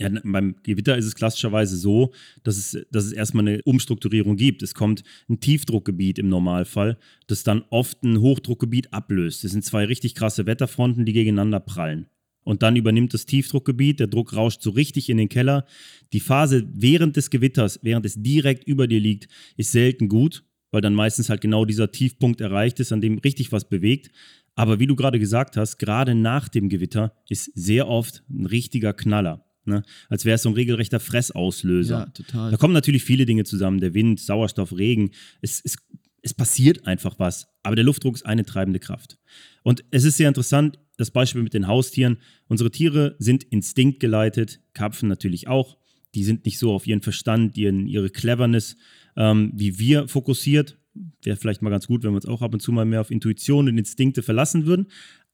Ja, 0.00 0.08
beim 0.22 0.54
Gewitter 0.62 0.96
ist 0.96 1.06
es 1.06 1.16
klassischerweise 1.16 1.76
so, 1.76 2.12
dass 2.44 2.56
es, 2.56 2.86
dass 2.92 3.04
es 3.04 3.12
erstmal 3.12 3.48
eine 3.48 3.62
Umstrukturierung 3.62 4.36
gibt. 4.36 4.62
Es 4.62 4.74
kommt 4.74 5.02
ein 5.28 5.40
Tiefdruckgebiet 5.40 6.20
im 6.20 6.28
Normalfall, 6.28 6.98
das 7.26 7.42
dann 7.42 7.64
oft 7.70 8.04
ein 8.04 8.20
Hochdruckgebiet 8.20 8.92
ablöst. 8.92 9.42
Das 9.42 9.50
sind 9.50 9.64
zwei 9.64 9.84
richtig 9.86 10.14
krasse 10.14 10.46
Wetterfronten, 10.46 11.04
die 11.04 11.12
gegeneinander 11.12 11.58
prallen. 11.58 12.06
Und 12.44 12.62
dann 12.62 12.76
übernimmt 12.76 13.12
das 13.12 13.26
Tiefdruckgebiet, 13.26 13.98
der 13.98 14.06
Druck 14.06 14.34
rauscht 14.34 14.62
so 14.62 14.70
richtig 14.70 15.10
in 15.10 15.16
den 15.16 15.28
Keller. 15.28 15.66
Die 16.12 16.20
Phase 16.20 16.66
während 16.72 17.16
des 17.16 17.28
Gewitters, 17.30 17.80
während 17.82 18.06
es 18.06 18.22
direkt 18.22 18.64
über 18.68 18.86
dir 18.86 19.00
liegt, 19.00 19.28
ist 19.56 19.72
selten 19.72 20.08
gut, 20.08 20.44
weil 20.70 20.80
dann 20.80 20.94
meistens 20.94 21.28
halt 21.28 21.40
genau 21.40 21.64
dieser 21.64 21.90
Tiefpunkt 21.90 22.40
erreicht 22.40 22.78
ist, 22.78 22.92
an 22.92 23.00
dem 23.00 23.18
richtig 23.18 23.50
was 23.50 23.68
bewegt. 23.68 24.12
Aber 24.54 24.78
wie 24.78 24.86
du 24.86 24.94
gerade 24.96 25.18
gesagt 25.18 25.56
hast, 25.56 25.78
gerade 25.78 26.14
nach 26.14 26.48
dem 26.48 26.68
Gewitter 26.68 27.12
ist 27.28 27.50
sehr 27.54 27.88
oft 27.88 28.22
ein 28.30 28.46
richtiger 28.46 28.92
Knaller. 28.94 29.44
Ne? 29.68 29.82
Als 30.08 30.24
wäre 30.24 30.36
es 30.36 30.42
so 30.42 30.48
ein 30.48 30.54
regelrechter 30.54 31.00
Fressauslöser. 31.00 31.98
Ja, 31.98 32.06
total. 32.06 32.50
Da 32.50 32.56
kommen 32.56 32.74
natürlich 32.74 33.04
viele 33.04 33.26
Dinge 33.26 33.44
zusammen. 33.44 33.80
Der 33.80 33.94
Wind, 33.94 34.20
Sauerstoff, 34.20 34.72
Regen. 34.72 35.10
Es, 35.40 35.60
es, 35.64 35.76
es 36.22 36.34
passiert 36.34 36.86
einfach 36.86 37.18
was. 37.18 37.48
Aber 37.62 37.76
der 37.76 37.84
Luftdruck 37.84 38.14
ist 38.14 38.26
eine 38.26 38.44
treibende 38.44 38.80
Kraft. 38.80 39.18
Und 39.62 39.84
es 39.90 40.04
ist 40.04 40.16
sehr 40.16 40.28
interessant, 40.28 40.78
das 40.96 41.10
Beispiel 41.10 41.42
mit 41.42 41.54
den 41.54 41.68
Haustieren. 41.68 42.18
Unsere 42.48 42.70
Tiere 42.70 43.14
sind 43.18 43.44
instinktgeleitet, 43.44 44.60
Karpfen 44.72 45.08
natürlich 45.08 45.46
auch. 45.46 45.78
Die 46.14 46.24
sind 46.24 46.46
nicht 46.46 46.58
so 46.58 46.72
auf 46.72 46.86
ihren 46.86 47.02
Verstand, 47.02 47.56
ihren, 47.56 47.86
ihre 47.86 48.10
Cleverness 48.10 48.76
ähm, 49.18 49.52
wie 49.54 49.78
wir 49.78 50.08
fokussiert. 50.08 50.78
Wäre 51.22 51.36
vielleicht 51.36 51.60
mal 51.60 51.70
ganz 51.70 51.86
gut, 51.86 52.02
wenn 52.02 52.12
wir 52.12 52.16
uns 52.16 52.26
auch 52.26 52.40
ab 52.40 52.54
und 52.54 52.60
zu 52.60 52.72
mal 52.72 52.84
mehr 52.84 53.00
auf 53.00 53.10
Intuition 53.10 53.68
und 53.68 53.76
Instinkte 53.76 54.22
verlassen 54.22 54.64
würden. 54.64 54.86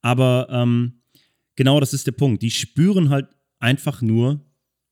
Aber 0.03 0.49
ähm, 0.51 1.03
genau 1.55 1.79
das 1.81 1.93
ist 1.93 2.07
der 2.07 2.13
Punkt. 2.13 2.43
Die 2.43 2.51
spüren 2.51 3.11
halt 3.11 3.29
einfach 3.65 4.03
nur 4.03 4.45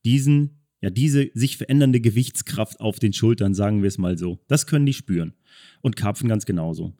diesen, 0.03 0.65
ja, 0.81 0.89
diese 0.89 1.29
sich 1.33 1.57
verändernde 1.57 2.01
Gewichtskraft 2.01 2.79
auf 2.81 2.99
den 2.99 3.13
Schultern, 3.13 3.53
sagen 3.53 3.83
wir 3.83 3.87
es 3.87 3.97
mal 3.97 4.17
so. 4.17 4.39
Das 4.47 4.67
können 4.67 4.85
die 4.85 4.93
spüren. 4.93 5.33
Und 5.81 5.95
Karpfen 5.95 6.27
ganz 6.27 6.45
genauso. 6.45 6.93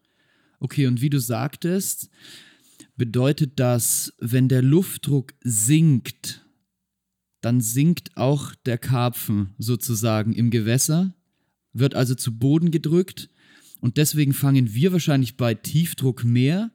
Okay, 0.60 0.88
und 0.88 1.02
wie 1.02 1.10
du 1.10 1.20
sagtest, 1.20 2.10
bedeutet 2.96 3.60
das, 3.60 4.14
wenn 4.20 4.48
der 4.48 4.62
Luftdruck 4.62 5.34
sinkt, 5.42 6.46
dann 7.42 7.60
sinkt 7.60 8.16
auch 8.16 8.56
der 8.66 8.78
Karpfen 8.78 9.54
sozusagen 9.58 10.32
im 10.32 10.50
Gewässer, 10.50 11.14
wird 11.74 11.96
also 11.96 12.16
zu 12.16 12.38
Boden 12.38 12.72
gedrückt 12.72 13.30
und 13.84 13.98
deswegen 13.98 14.32
fangen 14.32 14.74
wir 14.74 14.94
wahrscheinlich 14.94 15.36
bei 15.36 15.56
Tiefdruck 15.56 16.24
mehr, 16.24 16.72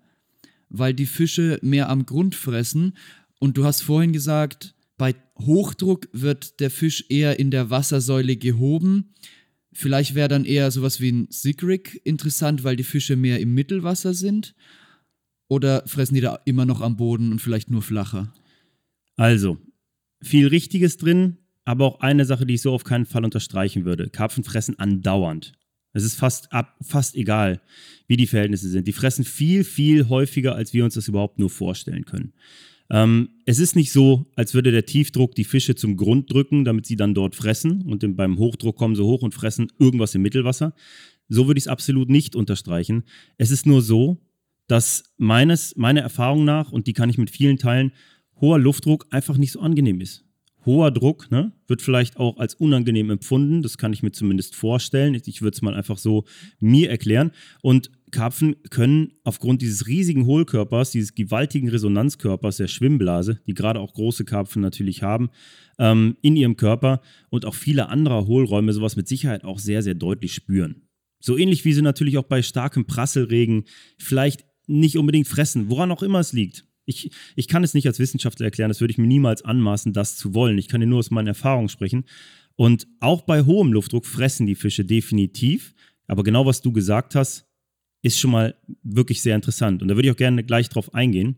weil 0.69 0.93
die 0.93 1.07
Fische 1.07 1.59
mehr 1.63 1.89
am 1.89 2.05
Grund 2.05 2.35
fressen. 2.35 2.99
Und 3.39 3.57
du 3.57 3.65
hast 3.65 3.81
vorhin 3.81 4.13
gesagt, 4.13 4.75
bei 4.99 5.15
Hochdruck 5.39 6.09
wird 6.13 6.61
der 6.61 6.71
Fisch 6.71 7.07
eher 7.09 7.39
in 7.39 7.51
der 7.51 7.71
Wassersäule 7.71 8.37
gehoben. 8.37 9.15
Vielleicht 9.73 10.15
wäre 10.15 10.29
dann 10.29 10.45
eher 10.45 10.71
sowas 10.71 11.01
wie 11.01 11.13
ein 11.13 11.29
Sigrig 11.31 12.01
interessant, 12.05 12.65
weil 12.65 12.77
die 12.77 12.85
Fische 12.85 13.17
mehr 13.17 13.41
im 13.41 13.55
Mittelwasser 13.55 14.13
sind. 14.13 14.55
Oder 15.49 15.85
fressen 15.87 16.15
die 16.15 16.21
da 16.21 16.41
immer 16.45 16.67
noch 16.67 16.81
am 16.81 16.97
Boden 16.97 17.31
und 17.31 17.41
vielleicht 17.41 17.71
nur 17.71 17.81
flacher? 17.81 18.35
Also, 19.17 19.59
viel 20.21 20.49
Richtiges 20.49 20.99
drin, 20.99 21.39
aber 21.65 21.87
auch 21.87 22.01
eine 22.01 22.25
Sache, 22.25 22.45
die 22.45 22.55
ich 22.55 22.63
so 22.63 22.73
auf 22.73 22.85
keinen 22.85 23.07
Fall 23.07 23.25
unterstreichen 23.25 23.85
würde. 23.85 24.11
Karpfen 24.11 24.45
fressen 24.45 24.79
andauernd. 24.79 25.53
Es 25.93 26.05
ist 26.05 26.17
fast, 26.17 26.53
ab, 26.53 26.77
fast 26.83 27.15
egal, 27.15 27.61
wie 28.07 28.17
die 28.17 28.27
Verhältnisse 28.27 28.69
sind. 28.69 28.87
Die 28.87 28.93
fressen 28.93 29.25
viel, 29.25 29.65
viel 29.65 30.09
häufiger, 30.09 30.55
als 30.55 30.75
wir 30.75 30.85
uns 30.85 30.95
das 30.95 31.09
überhaupt 31.09 31.39
nur 31.39 31.51
vorstellen 31.51 32.05
können. 32.05 32.33
Ähm, 32.91 33.29
es 33.45 33.59
ist 33.59 33.77
nicht 33.77 33.93
so, 33.93 34.27
als 34.35 34.55
würde 34.55 34.71
der 34.73 34.87
Tiefdruck 34.87 35.35
die 35.35 35.45
Fische 35.45 35.75
zum 35.75 35.97
Grund 35.97 36.33
drücken, 36.33 36.65
damit 36.65 36.87
sie 36.87 36.97
dann 36.97 37.15
dort 37.15 37.35
fressen 37.35 37.83
und 37.83 38.03
im- 38.03 38.17
beim 38.17 38.39
Hochdruck 38.39 38.77
kommen 38.77 38.97
sie 38.97 39.05
hoch 39.05 39.23
und 39.23 39.35
fressen 39.35 39.71
irgendwas 39.79 40.15
im 40.15 40.23
Mittelwasser. 40.23 40.75
So 41.29 41.47
würde 41.47 41.59
ich 41.59 41.65
es 41.65 41.69
absolut 41.69 42.09
nicht 42.09 42.35
unterstreichen. 42.35 43.05
Es 43.37 43.51
ist 43.51 43.67
nur 43.67 43.83
so, 43.83 44.19
dass 44.67 45.15
meines, 45.19 45.77
meiner 45.77 46.01
Erfahrung 46.01 46.45
nach, 46.45 46.73
und 46.73 46.87
die 46.87 46.95
kann 46.95 47.11
ich 47.11 47.19
mit 47.19 47.31
vielen 47.31 47.59
teilen, 47.59 47.93
hoher 48.41 48.59
Luftdruck 48.59 49.07
einfach 49.11 49.37
nicht 49.37 49.53
so 49.53 49.61
angenehm 49.61 50.01
ist. 50.01 50.25
Hoher 50.65 50.91
Druck 50.91 51.31
ne, 51.31 51.53
wird 51.67 51.83
vielleicht 51.83 52.19
auch 52.19 52.37
als 52.39 52.55
unangenehm 52.55 53.11
empfunden, 53.11 53.63
das 53.63 53.79
kann 53.79 53.93
ich 53.93 54.03
mir 54.03 54.13
zumindest 54.13 54.55
vorstellen. 54.55 55.15
Ich 55.15 55.41
würde 55.41 55.55
es 55.55 55.63
mal 55.63 55.75
einfach 55.75 55.99
so 55.99 56.25
mir 56.59 56.91
erklären. 56.91 57.31
Und 57.63 57.91
Karpfen 58.11 58.57
können 58.71 59.13
aufgrund 59.25 59.63
dieses 59.63 59.87
riesigen 59.87 60.27
Hohlkörpers, 60.27 60.91
dieses 60.91 61.15
gewaltigen 61.15 61.69
Resonanzkörpers 61.69 62.57
der 62.57 62.69
Schwimmblase, 62.69 63.41
die 63.47 63.55
gerade 63.55 63.81
auch 63.81 63.95
große 63.95 64.25
Karpfen 64.25 64.63
natürlich 64.63 65.03
haben, 65.03 65.31
ähm, 65.79 66.17
in 66.23 66.37
ihrem 66.37 66.57
Körper 66.57 67.01
und 67.31 67.45
auch 67.45 67.55
viele 67.55 67.89
andere 67.89 68.27
Hohlräume 68.27 68.73
sowas 68.73 68.97
mit 68.97 69.09
Sicherheit 69.09 69.45
auch 69.45 69.59
sehr, 69.59 69.83
sehr 69.83 69.95
deutlich 69.95 70.35
spüren. 70.35 70.89
So 71.21 71.37
ähnlich 71.37 71.65
wie 71.65 71.73
sie 71.73 71.83
natürlich 71.83 72.19
auch 72.19 72.25
bei 72.25 72.43
starkem 72.43 72.87
Prasselregen 72.87 73.65
vielleicht 73.99 74.45
nicht 74.67 74.99
unbedingt 74.99 75.27
fressen, 75.27 75.69
woran 75.69 75.91
auch 75.91 76.03
immer 76.03 76.21
es 76.21 76.33
liegt. 76.33 76.65
Ich, 76.85 77.11
ich 77.37 77.49
kann 77.49 77.65
es 77.65 77.75
nicht 77.75 77.87
als 77.87 77.99
Wissenschaftler 77.99 78.47
erklären, 78.47 78.71
das 78.71 78.81
würde 78.81 78.93
ich 78.93 78.99
mir 78.99 79.07
niemals 79.07 79.45
anmaßen, 79.45 79.93
das 79.93 80.17
zu 80.17 80.35
wollen. 80.35 80.59
Ich 80.59 80.69
kann 80.69 80.81
dir 80.81 80.87
nur 80.87 81.01
aus 81.01 81.11
meinen 81.11 81.27
Erfahrungen 81.27 81.69
sprechen. 81.69 82.05
Und 82.57 82.89
auch 83.01 83.23
bei 83.23 83.45
hohem 83.45 83.73
Luftdruck 83.73 84.07
fressen 84.07 84.47
die 84.47 84.55
Fische 84.55 84.85
definitiv. 84.85 85.75
Aber 86.07 86.25
genau 86.25 86.47
was 86.47 86.63
du 86.63 86.73
gesagt 86.73 87.15
hast, 87.15 87.48
ist 88.03 88.19
schon 88.19 88.31
mal 88.31 88.55
wirklich 88.83 89.23
sehr 89.23 89.35
interessant. 89.35 89.83
Und 89.83 89.89
da 89.89 89.97
würde 89.97 90.09
ich 90.09 90.13
auch 90.13 90.19
gerne 90.19 90.45
gleich 90.45 90.69
drauf 90.69 90.95
eingehen. 90.95 91.37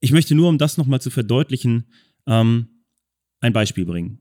Ich 0.00 0.12
möchte 0.12 0.34
nur, 0.34 0.48
um 0.48 0.58
das 0.58 0.76
nochmal 0.76 1.00
zu 1.00 1.10
verdeutlichen, 1.10 1.86
ähm, 2.26 2.68
ein 3.40 3.52
Beispiel 3.52 3.84
bringen. 3.84 4.20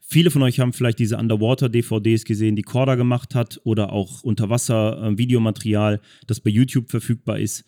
Viele 0.00 0.30
von 0.30 0.42
euch 0.42 0.60
haben 0.60 0.74
vielleicht 0.74 0.98
diese 0.98 1.16
Underwater-DVDs 1.16 2.24
gesehen, 2.24 2.54
die 2.54 2.62
Korda 2.62 2.96
gemacht 2.96 3.34
hat 3.34 3.60
oder 3.64 3.92
auch 3.92 4.22
Unterwasser-Videomaterial, 4.22 6.00
das 6.26 6.40
bei 6.40 6.50
YouTube 6.50 6.90
verfügbar 6.90 7.38
ist. 7.38 7.64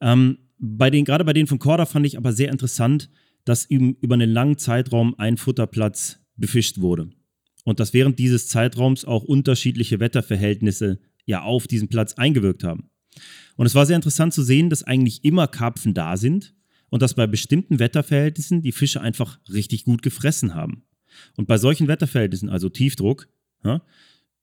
Ähm, 0.00 0.38
bei 0.58 0.90
den, 0.90 1.04
gerade 1.04 1.24
bei 1.24 1.32
denen 1.32 1.48
von 1.48 1.58
Korda 1.58 1.86
fand 1.86 2.06
ich 2.06 2.16
aber 2.16 2.32
sehr 2.32 2.50
interessant, 2.50 3.10
dass 3.44 3.64
über 3.64 4.14
einen 4.14 4.30
langen 4.30 4.58
Zeitraum 4.58 5.18
ein 5.18 5.36
Futterplatz 5.36 6.20
befischt 6.36 6.80
wurde. 6.80 7.10
und 7.64 7.80
dass 7.80 7.92
während 7.92 8.18
dieses 8.18 8.48
Zeitraums 8.48 9.04
auch 9.04 9.22
unterschiedliche 9.24 10.00
Wetterverhältnisse 10.00 10.98
ja 11.26 11.42
auf 11.42 11.66
diesen 11.66 11.88
Platz 11.88 12.14
eingewirkt 12.14 12.64
haben. 12.64 12.90
Und 13.56 13.66
es 13.66 13.74
war 13.74 13.86
sehr 13.86 13.96
interessant 13.96 14.32
zu 14.32 14.42
sehen, 14.42 14.70
dass 14.70 14.84
eigentlich 14.84 15.24
immer 15.24 15.46
Karpfen 15.46 15.94
da 15.94 16.16
sind 16.16 16.54
und 16.88 17.02
dass 17.02 17.14
bei 17.14 17.26
bestimmten 17.26 17.78
Wetterverhältnissen 17.78 18.62
die 18.62 18.72
Fische 18.72 19.00
einfach 19.00 19.38
richtig 19.48 19.84
gut 19.84 20.02
gefressen 20.02 20.54
haben. 20.54 20.84
Und 21.36 21.46
bei 21.46 21.58
solchen 21.58 21.88
Wetterverhältnissen, 21.88 22.48
also 22.48 22.68
Tiefdruck, 22.68 23.28
ja, 23.64 23.82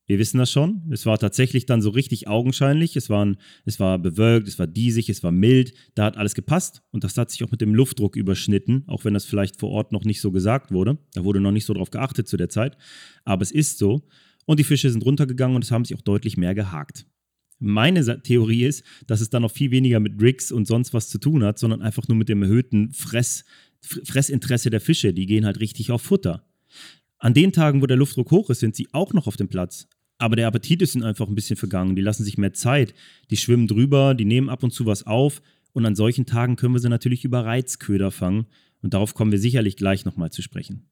wir 0.08 0.18
wissen 0.18 0.38
das 0.38 0.50
schon. 0.50 0.90
Es 0.90 1.04
war 1.04 1.18
tatsächlich 1.18 1.66
dann 1.66 1.82
so 1.82 1.90
richtig 1.90 2.28
augenscheinlich. 2.28 2.96
Es, 2.96 3.10
waren, 3.10 3.36
es 3.66 3.78
war 3.78 3.98
bewölkt, 3.98 4.48
es 4.48 4.58
war 4.58 4.66
diesig, 4.66 5.10
es 5.10 5.22
war 5.22 5.32
mild. 5.32 5.74
Da 5.94 6.06
hat 6.06 6.16
alles 6.16 6.34
gepasst. 6.34 6.82
Und 6.92 7.04
das 7.04 7.18
hat 7.18 7.30
sich 7.30 7.44
auch 7.44 7.50
mit 7.50 7.60
dem 7.60 7.74
Luftdruck 7.74 8.16
überschnitten, 8.16 8.84
auch 8.86 9.04
wenn 9.04 9.12
das 9.12 9.26
vielleicht 9.26 9.60
vor 9.60 9.68
Ort 9.68 9.92
noch 9.92 10.04
nicht 10.04 10.22
so 10.22 10.32
gesagt 10.32 10.72
wurde. 10.72 10.96
Da 11.12 11.24
wurde 11.24 11.40
noch 11.40 11.52
nicht 11.52 11.66
so 11.66 11.74
drauf 11.74 11.90
geachtet 11.90 12.26
zu 12.26 12.38
der 12.38 12.48
Zeit. 12.48 12.78
Aber 13.26 13.42
es 13.42 13.50
ist 13.50 13.76
so. 13.76 14.08
Und 14.48 14.58
die 14.58 14.64
Fische 14.64 14.88
sind 14.90 15.04
runtergegangen 15.04 15.56
und 15.56 15.62
es 15.62 15.70
haben 15.70 15.84
sich 15.84 15.94
auch 15.94 16.00
deutlich 16.00 16.38
mehr 16.38 16.54
gehakt. 16.54 17.04
Meine 17.58 18.22
Theorie 18.22 18.64
ist, 18.64 18.82
dass 19.06 19.20
es 19.20 19.28
dann 19.28 19.42
noch 19.42 19.50
viel 19.50 19.70
weniger 19.70 20.00
mit 20.00 20.22
Rigs 20.22 20.50
und 20.50 20.66
sonst 20.66 20.94
was 20.94 21.10
zu 21.10 21.18
tun 21.18 21.44
hat, 21.44 21.58
sondern 21.58 21.82
einfach 21.82 22.08
nur 22.08 22.16
mit 22.16 22.30
dem 22.30 22.42
erhöhten 22.42 22.90
Fress, 22.92 23.44
Fressinteresse 23.82 24.70
der 24.70 24.80
Fische. 24.80 25.12
Die 25.12 25.26
gehen 25.26 25.44
halt 25.44 25.60
richtig 25.60 25.90
auf 25.90 26.00
Futter. 26.00 26.46
An 27.18 27.34
den 27.34 27.52
Tagen, 27.52 27.82
wo 27.82 27.86
der 27.86 27.98
Luftdruck 27.98 28.30
hoch 28.30 28.48
ist, 28.48 28.60
sind 28.60 28.74
sie 28.74 28.88
auch 28.92 29.12
noch 29.12 29.26
auf 29.26 29.36
dem 29.36 29.48
Platz. 29.48 29.86
Aber 30.16 30.34
der 30.34 30.46
Appetit 30.46 30.80
ist 30.80 30.94
ihnen 30.94 31.04
einfach 31.04 31.28
ein 31.28 31.34
bisschen 31.34 31.56
vergangen. 31.56 31.94
Die 31.94 32.00
lassen 32.00 32.24
sich 32.24 32.38
mehr 32.38 32.54
Zeit. 32.54 32.94
Die 33.30 33.36
schwimmen 33.36 33.66
drüber, 33.66 34.14
die 34.14 34.24
nehmen 34.24 34.48
ab 34.48 34.62
und 34.62 34.72
zu 34.72 34.86
was 34.86 35.06
auf. 35.06 35.42
Und 35.74 35.84
an 35.84 35.94
solchen 35.94 36.24
Tagen 36.24 36.56
können 36.56 36.72
wir 36.72 36.80
sie 36.80 36.88
natürlich 36.88 37.22
über 37.22 37.44
Reizköder 37.44 38.10
fangen. 38.10 38.46
Und 38.80 38.94
darauf 38.94 39.12
kommen 39.12 39.30
wir 39.30 39.38
sicherlich 39.38 39.76
gleich 39.76 40.06
nochmal 40.06 40.32
zu 40.32 40.40
sprechen. 40.40 40.88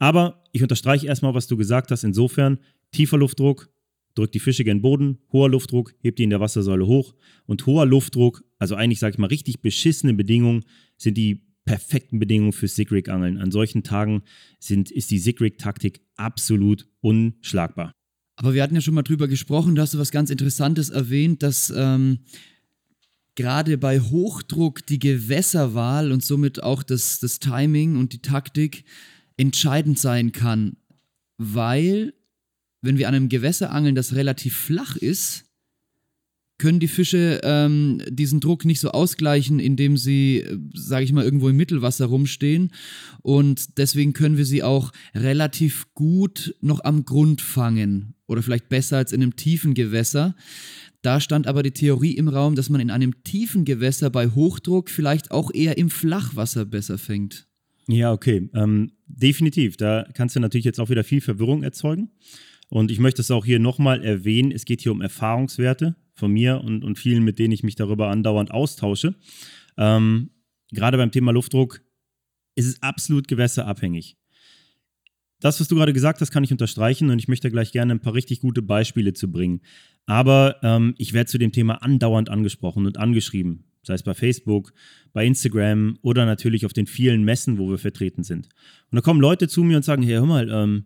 Aber 0.00 0.42
ich 0.50 0.62
unterstreiche 0.62 1.06
erstmal, 1.06 1.34
was 1.34 1.46
du 1.46 1.56
gesagt 1.56 1.92
hast. 1.92 2.02
Insofern, 2.02 2.58
tiefer 2.90 3.18
Luftdruck 3.18 3.68
drückt 4.16 4.34
die 4.34 4.40
Fische 4.40 4.64
gen 4.64 4.82
Boden, 4.82 5.18
hoher 5.32 5.48
Luftdruck 5.48 5.94
hebt 6.00 6.18
die 6.18 6.24
in 6.24 6.30
der 6.30 6.40
Wassersäule 6.40 6.86
hoch. 6.86 7.14
Und 7.46 7.64
hoher 7.66 7.86
Luftdruck, 7.86 8.42
also 8.58 8.74
eigentlich 8.74 8.98
sage 8.98 9.14
ich 9.14 9.18
mal 9.18 9.28
richtig 9.28 9.60
beschissene 9.60 10.14
Bedingungen, 10.14 10.64
sind 10.96 11.16
die 11.16 11.42
perfekten 11.64 12.18
Bedingungen 12.18 12.52
für 12.52 12.66
Sigrig-Angeln. 12.66 13.38
An 13.38 13.52
solchen 13.52 13.82
Tagen 13.82 14.22
sind, 14.58 14.90
ist 14.90 15.10
die 15.10 15.18
Sigrig-Taktik 15.18 16.00
absolut 16.16 16.88
unschlagbar. 17.00 17.92
Aber 18.36 18.54
wir 18.54 18.62
hatten 18.62 18.74
ja 18.74 18.80
schon 18.80 18.94
mal 18.94 19.02
drüber 19.02 19.28
gesprochen, 19.28 19.74
da 19.74 19.82
hast 19.82 19.92
du 19.94 19.98
was 19.98 20.10
ganz 20.10 20.30
Interessantes 20.30 20.88
erwähnt, 20.88 21.42
dass 21.42 21.70
ähm, 21.76 22.20
gerade 23.34 23.76
bei 23.76 24.00
Hochdruck 24.00 24.86
die 24.86 24.98
Gewässerwahl 24.98 26.10
und 26.10 26.24
somit 26.24 26.62
auch 26.62 26.82
das, 26.82 27.20
das 27.20 27.38
Timing 27.38 27.96
und 27.96 28.14
die 28.14 28.22
Taktik 28.22 28.84
entscheidend 29.40 29.98
sein 29.98 30.32
kann, 30.32 30.76
weil 31.38 32.12
wenn 32.82 32.98
wir 32.98 33.08
an 33.08 33.14
einem 33.14 33.28
Gewässer 33.30 33.72
angeln, 33.72 33.94
das 33.94 34.14
relativ 34.14 34.54
flach 34.54 34.96
ist, 34.96 35.46
können 36.58 36.78
die 36.78 36.88
Fische 36.88 37.40
ähm, 37.42 38.02
diesen 38.10 38.40
Druck 38.40 38.66
nicht 38.66 38.80
so 38.80 38.90
ausgleichen, 38.90 39.58
indem 39.58 39.96
sie, 39.96 40.40
äh, 40.40 40.58
sage 40.74 41.04
ich 41.04 41.12
mal, 41.12 41.24
irgendwo 41.24 41.48
im 41.48 41.56
Mittelwasser 41.56 42.04
rumstehen. 42.04 42.70
Und 43.22 43.78
deswegen 43.78 44.12
können 44.12 44.36
wir 44.36 44.44
sie 44.44 44.62
auch 44.62 44.92
relativ 45.14 45.86
gut 45.94 46.54
noch 46.60 46.84
am 46.84 47.06
Grund 47.06 47.40
fangen 47.40 48.14
oder 48.26 48.42
vielleicht 48.42 48.68
besser 48.68 48.98
als 48.98 49.12
in 49.12 49.22
einem 49.22 49.36
tiefen 49.36 49.72
Gewässer. 49.72 50.36
Da 51.00 51.18
stand 51.18 51.46
aber 51.46 51.62
die 51.62 51.70
Theorie 51.70 52.12
im 52.12 52.28
Raum, 52.28 52.56
dass 52.56 52.68
man 52.68 52.82
in 52.82 52.90
einem 52.90 53.24
tiefen 53.24 53.64
Gewässer 53.64 54.10
bei 54.10 54.28
Hochdruck 54.28 54.90
vielleicht 54.90 55.30
auch 55.30 55.50
eher 55.54 55.78
im 55.78 55.88
Flachwasser 55.88 56.66
besser 56.66 56.98
fängt. 56.98 57.46
Ja, 57.88 58.12
okay. 58.12 58.50
Ähm, 58.54 58.92
definitiv. 59.16 59.76
Da 59.76 60.06
kannst 60.14 60.36
du 60.36 60.40
natürlich 60.40 60.64
jetzt 60.64 60.80
auch 60.80 60.90
wieder 60.90 61.04
viel 61.04 61.20
Verwirrung 61.20 61.62
erzeugen. 61.62 62.10
Und 62.68 62.90
ich 62.90 63.00
möchte 63.00 63.20
es 63.20 63.30
auch 63.30 63.44
hier 63.44 63.58
nochmal 63.58 64.04
erwähnen, 64.04 64.52
es 64.52 64.64
geht 64.64 64.80
hier 64.80 64.92
um 64.92 65.00
Erfahrungswerte 65.00 65.96
von 66.14 66.30
mir 66.30 66.60
und, 66.62 66.84
und 66.84 66.98
vielen, 66.98 67.24
mit 67.24 67.38
denen 67.38 67.52
ich 67.52 67.64
mich 67.64 67.74
darüber 67.74 68.08
andauernd 68.08 68.52
austausche. 68.52 69.16
Ähm, 69.76 70.30
gerade 70.70 70.96
beim 70.96 71.10
Thema 71.10 71.32
Luftdruck 71.32 71.82
ist 72.54 72.66
es 72.66 72.82
absolut 72.82 73.26
gewässerabhängig. 73.26 74.16
Das, 75.40 75.58
was 75.58 75.68
du 75.68 75.74
gerade 75.74 75.94
gesagt 75.94 76.20
hast, 76.20 76.30
kann 76.30 76.44
ich 76.44 76.52
unterstreichen 76.52 77.10
und 77.10 77.18
ich 77.18 77.26
möchte 77.26 77.50
gleich 77.50 77.72
gerne 77.72 77.94
ein 77.94 78.00
paar 78.00 78.14
richtig 78.14 78.40
gute 78.40 78.60
Beispiele 78.62 79.14
zu 79.14 79.32
bringen. 79.32 79.62
Aber 80.06 80.56
ähm, 80.62 80.94
ich 80.98 81.12
werde 81.12 81.30
zu 81.30 81.38
dem 81.38 81.50
Thema 81.50 81.82
andauernd 81.82 82.28
angesprochen 82.28 82.86
und 82.86 82.98
angeschrieben, 82.98 83.64
sei 83.82 83.94
es 83.94 84.02
bei 84.02 84.14
Facebook, 84.14 84.72
bei 85.12 85.24
Instagram 85.26 85.98
oder 86.02 86.26
natürlich 86.26 86.66
auf 86.66 86.72
den 86.72 86.86
vielen 86.86 87.24
Messen, 87.24 87.58
wo 87.58 87.70
wir 87.70 87.78
vertreten 87.78 88.22
sind. 88.22 88.48
Und 88.90 88.96
da 88.96 89.00
kommen 89.00 89.20
Leute 89.20 89.48
zu 89.48 89.62
mir 89.62 89.76
und 89.76 89.84
sagen, 89.84 90.02
hey, 90.02 90.14
hör 90.14 90.26
mal, 90.26 90.50
ähm, 90.50 90.84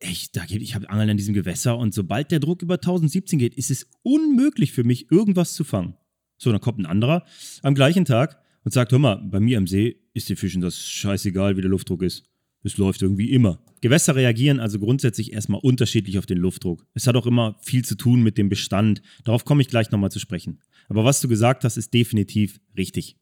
ich, 0.00 0.32
da 0.32 0.44
ich 0.48 0.74
habe 0.74 0.90
Angeln 0.90 1.10
in 1.10 1.16
diesem 1.16 1.34
Gewässer 1.34 1.78
und 1.78 1.94
sobald 1.94 2.30
der 2.30 2.40
Druck 2.40 2.62
über 2.62 2.74
1017 2.74 3.38
geht, 3.38 3.54
ist 3.54 3.70
es 3.70 3.88
unmöglich 4.02 4.72
für 4.72 4.84
mich, 4.84 5.10
irgendwas 5.10 5.54
zu 5.54 5.64
fangen. 5.64 5.94
So, 6.38 6.52
dann 6.52 6.60
kommt 6.60 6.78
ein 6.78 6.86
anderer 6.86 7.24
am 7.62 7.74
gleichen 7.74 8.04
Tag 8.04 8.38
und 8.64 8.72
sagt, 8.72 8.92
hör 8.92 8.98
mal, 8.98 9.16
bei 9.16 9.40
mir 9.40 9.58
am 9.58 9.66
See 9.66 9.96
ist 10.12 10.28
den 10.28 10.36
Fischen 10.36 10.60
das 10.60 10.78
scheißegal, 10.78 11.56
wie 11.56 11.62
der 11.62 11.70
Luftdruck 11.70 12.02
ist. 12.02 12.24
Es 12.62 12.76
läuft 12.76 13.00
irgendwie 13.00 13.30
immer. 13.30 13.62
Gewässer 13.86 14.14
reagieren 14.14 14.60
also 14.60 14.78
grundsätzlich 14.78 15.32
erstmal 15.32 15.60
unterschiedlich 15.60 16.18
auf 16.18 16.26
den 16.26 16.38
Luftdruck. 16.38 16.86
Es 16.94 17.06
hat 17.06 17.16
auch 17.16 17.26
immer 17.26 17.56
viel 17.62 17.84
zu 17.84 17.96
tun 17.96 18.22
mit 18.22 18.38
dem 18.38 18.48
Bestand. 18.48 19.02
Darauf 19.24 19.44
komme 19.44 19.62
ich 19.62 19.68
gleich 19.68 19.90
nochmal 19.90 20.10
zu 20.10 20.18
sprechen. 20.18 20.60
Aber 20.88 21.04
was 21.04 21.20
du 21.20 21.28
gesagt 21.28 21.64
hast, 21.64 21.76
ist 21.76 21.92
definitiv 21.94 22.60
richtig. 22.76 23.16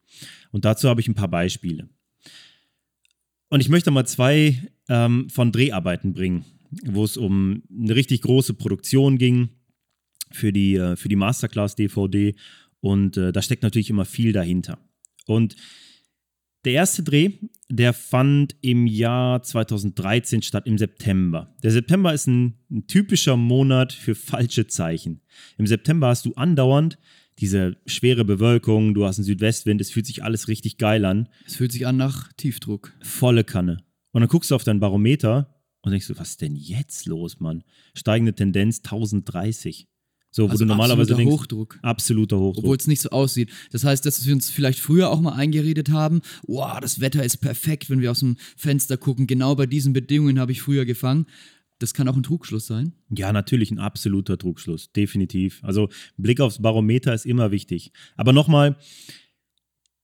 Und 0.51 0.65
dazu 0.65 0.89
habe 0.89 1.01
ich 1.01 1.09
ein 1.09 1.15
paar 1.15 1.29
Beispiele. 1.29 1.89
Und 3.49 3.61
ich 3.61 3.69
möchte 3.69 3.91
mal 3.91 4.07
zwei 4.07 4.59
ähm, 4.89 5.29
von 5.31 5.53
Dreharbeiten 5.53 6.13
bringen 6.13 6.45
wo 6.83 7.05
es 7.05 7.17
um 7.17 7.63
eine 7.71 7.95
richtig 7.95 8.23
große 8.23 8.55
Produktion 8.55 9.19
ging 9.19 9.51
für 10.31 10.53
die, 10.53 10.77
äh, 10.77 10.97
für 10.97 11.09
die 11.09 11.17
Masterclass-DVD. 11.17 12.35
Und 12.81 13.17
äh, 13.17 13.33
da 13.33 13.43
steckt 13.43 13.63
natürlich 13.63 13.91
immer 13.91 14.05
viel 14.05 14.33
dahinter. 14.33 14.79
Und 15.27 15.57
der 16.65 16.73
erste 16.73 17.03
Dreh, 17.03 17.33
der 17.69 17.93
fand 17.93 18.57
im 18.61 18.87
Jahr 18.87 19.43
2013 19.43 20.43
statt, 20.43 20.67
im 20.67 20.79
September. 20.79 21.55
Der 21.63 21.71
September 21.71 22.13
ist 22.13 22.27
ein, 22.27 22.55
ein, 22.71 22.87
typischer 22.87 23.37
Monat 23.37 23.93
für 23.93 24.15
falsche 24.15 24.67
Zeichen. 24.67 25.21
Im 25.59 25.67
September 25.67 26.09
hast 26.09 26.25
du 26.27 26.35
andauernd 26.35 26.99
diese 27.41 27.77
schwere 27.87 28.25
Bewölkung, 28.25 28.95
du 28.95 29.05
hast 29.05 29.19
einen 29.19 29.25
Südwestwind, 29.25 29.81
es 29.81 29.91
fühlt 29.91 30.07
sich 30.07 30.23
alles 30.23 30.47
richtig 30.49 30.79
geil 30.79 31.05
an. 31.05 31.29
Es 31.47 31.57
fühlt 31.57 31.73
sich 31.73 31.87
an 31.87 31.97
nach 31.97 32.33
Tiefdruck. 32.35 32.93
Volle 33.03 33.43
Kanne. 33.43 33.79
Und 34.13 34.21
dann 34.21 34.29
guckst 34.29 34.51
du 34.51 34.55
auf 34.55 34.63
dein 34.63 34.79
Barometer 34.79 35.61
und 35.83 35.91
denkst 35.91 36.07
du, 36.07 36.17
was 36.17 36.31
ist 36.31 36.43
denn 36.43 36.55
jetzt 36.55 37.07
los, 37.07 37.41
Mann? 37.41 37.65
Steigende 37.95 38.35
Tendenz 38.35 38.79
1030. 38.79 39.89
So, 40.37 40.49
also 40.49 40.55
wo 40.55 40.59
du 40.59 40.65
normalerweise 40.65 41.15
denkst, 41.15 41.33
Hochdruck. 41.33 41.79
Absoluter 41.83 42.41
Hochdruck. 42.41 42.65
Obwohl 42.65 42.77
es 42.77 42.89
nicht 42.89 43.01
so 43.01 43.11
aussieht. 43.11 43.53
Das 43.71 43.85
heißt, 43.85 44.05
dass 44.05 44.27
wir 44.27 44.35
uns 44.35 44.51
vielleicht 44.51 44.81
früher 44.81 45.11
auch 45.11 45.21
mal 45.21 45.35
eingeredet 45.35 45.91
haben, 45.91 46.23
wow, 46.49 46.81
das 46.81 46.99
Wetter 47.01 47.23
ist 47.23 47.37
perfekt, 47.37 47.89
wenn 47.89 48.01
wir 48.01 48.11
aus 48.11 48.19
dem 48.19 48.35
Fenster 48.57 48.97
gucken. 48.97 49.29
Genau 49.29 49.55
bei 49.55 49.67
diesen 49.67 49.93
Bedingungen 49.93 50.41
habe 50.41 50.51
ich 50.51 50.61
früher 50.61 50.87
gefangen. 50.87 51.27
Das 51.79 51.95
kann 51.95 52.09
auch 52.09 52.17
ein 52.17 52.25
Trugschluss 52.25 52.67
sein. 52.67 52.95
Ja, 53.17 53.33
natürlich 53.33 53.71
ein 53.71 53.79
absoluter 53.79 54.37
Trugschluss, 54.37 54.91
definitiv. 54.91 55.63
Also 55.63 55.89
Blick 56.17 56.41
aufs 56.41 56.61
Barometer 56.61 57.15
ist 57.15 57.27
immer 57.27 57.53
wichtig. 57.53 57.93
Aber 58.17 58.33
nochmal, 58.33 58.77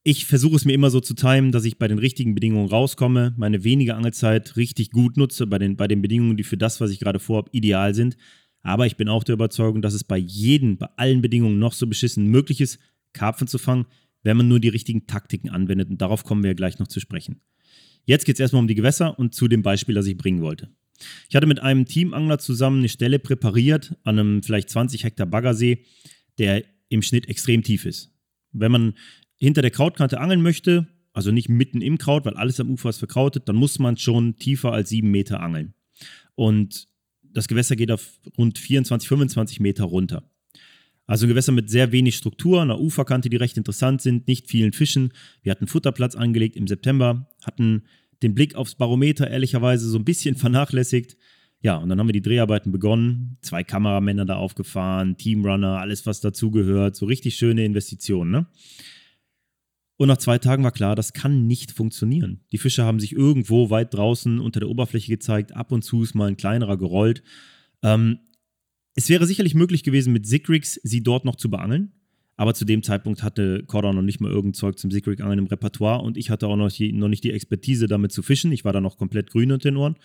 ich 0.04 0.26
versuche 0.26 0.54
es 0.54 0.64
mir 0.64 0.74
immer 0.74 0.90
so 0.90 1.00
zu 1.00 1.14
timen, 1.14 1.50
dass 1.50 1.64
ich 1.64 1.76
bei 1.76 1.88
den 1.88 1.98
richtigen 1.98 2.36
Bedingungen 2.36 2.68
rauskomme, 2.68 3.34
meine 3.36 3.64
wenige 3.64 3.96
Angelzeit 3.96 4.56
richtig 4.56 4.92
gut 4.92 5.16
nutze, 5.16 5.48
bei 5.48 5.58
den, 5.58 5.76
bei 5.76 5.88
den 5.88 6.02
Bedingungen, 6.02 6.36
die 6.36 6.44
für 6.44 6.56
das, 6.56 6.80
was 6.80 6.92
ich 6.92 7.00
gerade 7.00 7.18
vorhabe, 7.18 7.50
ideal 7.52 7.94
sind. 7.94 8.16
Aber 8.62 8.86
ich 8.86 8.96
bin 8.96 9.08
auch 9.08 9.24
der 9.24 9.34
Überzeugung, 9.34 9.82
dass 9.82 9.94
es 9.94 10.04
bei 10.04 10.18
jedem, 10.18 10.76
bei 10.76 10.88
allen 10.96 11.22
Bedingungen 11.22 11.58
noch 11.58 11.72
so 11.72 11.86
beschissen 11.86 12.26
möglich 12.26 12.60
ist, 12.60 12.78
Karpfen 13.12 13.48
zu 13.48 13.58
fangen, 13.58 13.86
wenn 14.22 14.36
man 14.36 14.48
nur 14.48 14.60
die 14.60 14.68
richtigen 14.68 15.06
Taktiken 15.06 15.48
anwendet. 15.48 15.88
Und 15.90 16.00
darauf 16.02 16.24
kommen 16.24 16.42
wir 16.42 16.50
ja 16.50 16.54
gleich 16.54 16.78
noch 16.78 16.88
zu 16.88 17.00
sprechen. 17.00 17.40
Jetzt 18.04 18.24
geht 18.24 18.36
es 18.36 18.40
erstmal 18.40 18.60
um 18.60 18.68
die 18.68 18.74
Gewässer 18.74 19.18
und 19.18 19.34
zu 19.34 19.48
dem 19.48 19.62
Beispiel, 19.62 19.94
das 19.94 20.06
ich 20.06 20.16
bringen 20.16 20.42
wollte. 20.42 20.68
Ich 21.28 21.36
hatte 21.36 21.46
mit 21.46 21.60
einem 21.60 21.86
Teamangler 21.86 22.38
zusammen 22.38 22.78
eine 22.78 22.88
Stelle 22.88 23.18
präpariert 23.18 23.96
an 24.04 24.18
einem 24.18 24.42
vielleicht 24.42 24.68
20 24.70 25.04
Hektar 25.04 25.26
Baggersee, 25.26 25.84
der 26.38 26.64
im 26.88 27.02
Schnitt 27.02 27.28
extrem 27.28 27.62
tief 27.62 27.86
ist. 27.86 28.12
Wenn 28.52 28.72
man 28.72 28.94
hinter 29.36 29.62
der 29.62 29.70
Krautkante 29.70 30.20
angeln 30.20 30.42
möchte, 30.42 30.88
also 31.12 31.30
nicht 31.30 31.48
mitten 31.48 31.80
im 31.80 31.98
Kraut, 31.98 32.24
weil 32.26 32.34
alles 32.34 32.60
am 32.60 32.70
Ufer 32.70 32.90
ist 32.90 32.98
verkrautet, 32.98 33.48
dann 33.48 33.56
muss 33.56 33.78
man 33.78 33.96
schon 33.96 34.36
tiefer 34.36 34.72
als 34.72 34.90
sieben 34.90 35.10
Meter 35.10 35.40
angeln. 35.40 35.74
Und 36.34 36.88
das 37.32 37.48
Gewässer 37.48 37.76
geht 37.76 37.90
auf 37.90 38.18
rund 38.36 38.58
24, 38.58 39.08
25 39.08 39.60
Meter 39.60 39.84
runter. 39.84 40.22
Also 41.06 41.26
Gewässer 41.26 41.50
mit 41.50 41.68
sehr 41.68 41.90
wenig 41.90 42.14
Struktur, 42.14 42.62
einer 42.62 42.80
Uferkante, 42.80 43.28
die 43.28 43.36
recht 43.36 43.56
interessant 43.56 44.00
sind, 44.00 44.28
nicht 44.28 44.48
vielen 44.48 44.72
Fischen. 44.72 45.12
Wir 45.42 45.50
hatten 45.50 45.66
Futterplatz 45.66 46.14
angelegt 46.14 46.56
im 46.56 46.68
September, 46.68 47.28
hatten 47.44 47.82
den 48.22 48.34
Blick 48.34 48.54
aufs 48.54 48.76
Barometer 48.76 49.28
ehrlicherweise 49.28 49.88
so 49.88 49.98
ein 49.98 50.04
bisschen 50.04 50.34
vernachlässigt. 50.36 51.16
Ja, 51.62 51.76
und 51.76 51.88
dann 51.88 51.98
haben 51.98 52.06
wir 52.08 52.12
die 52.12 52.22
Dreharbeiten 52.22 52.72
begonnen, 52.72 53.38
zwei 53.42 53.64
Kameramänner 53.64 54.24
da 54.24 54.36
aufgefahren, 54.36 55.16
Teamrunner, 55.16 55.78
alles 55.78 56.06
was 56.06 56.20
dazugehört, 56.20 56.96
so 56.96 57.06
richtig 57.06 57.34
schöne 57.34 57.64
Investitionen. 57.64 58.30
Ne? 58.30 58.46
Und 60.00 60.08
nach 60.08 60.16
zwei 60.16 60.38
Tagen 60.38 60.64
war 60.64 60.72
klar, 60.72 60.96
das 60.96 61.12
kann 61.12 61.46
nicht 61.46 61.72
funktionieren. 61.72 62.40
Die 62.52 62.56
Fische 62.56 62.84
haben 62.84 63.00
sich 63.00 63.12
irgendwo 63.12 63.68
weit 63.68 63.92
draußen 63.92 64.38
unter 64.40 64.58
der 64.58 64.70
Oberfläche 64.70 65.12
gezeigt. 65.12 65.54
Ab 65.54 65.72
und 65.72 65.82
zu 65.82 66.02
ist 66.02 66.14
mal 66.14 66.26
ein 66.26 66.38
kleinerer 66.38 66.78
gerollt. 66.78 67.22
Ähm, 67.82 68.20
es 68.94 69.10
wäre 69.10 69.26
sicherlich 69.26 69.54
möglich 69.54 69.82
gewesen, 69.82 70.14
mit 70.14 70.26
Sigrix 70.26 70.80
sie 70.82 71.02
dort 71.02 71.26
noch 71.26 71.36
zu 71.36 71.50
beangeln. 71.50 71.92
Aber 72.38 72.54
zu 72.54 72.64
dem 72.64 72.82
Zeitpunkt 72.82 73.22
hatte 73.22 73.62
Cordon 73.66 73.94
noch 73.94 74.00
nicht 74.00 74.20
mal 74.20 74.30
irgendein 74.30 74.54
Zeug 74.54 74.78
zum 74.78 74.90
Sigrig-Angeln 74.90 75.40
im 75.40 75.46
Repertoire 75.48 76.00
und 76.00 76.16
ich 76.16 76.30
hatte 76.30 76.46
auch 76.46 76.56
noch, 76.56 76.72
die, 76.72 76.94
noch 76.94 77.08
nicht 77.08 77.22
die 77.22 77.32
Expertise, 77.32 77.86
damit 77.86 78.10
zu 78.10 78.22
fischen. 78.22 78.52
Ich 78.52 78.64
war 78.64 78.72
da 78.72 78.80
noch 78.80 78.96
komplett 78.96 79.30
grün 79.30 79.52
unter 79.52 79.68
den 79.68 79.76
Ohren. 79.76 79.96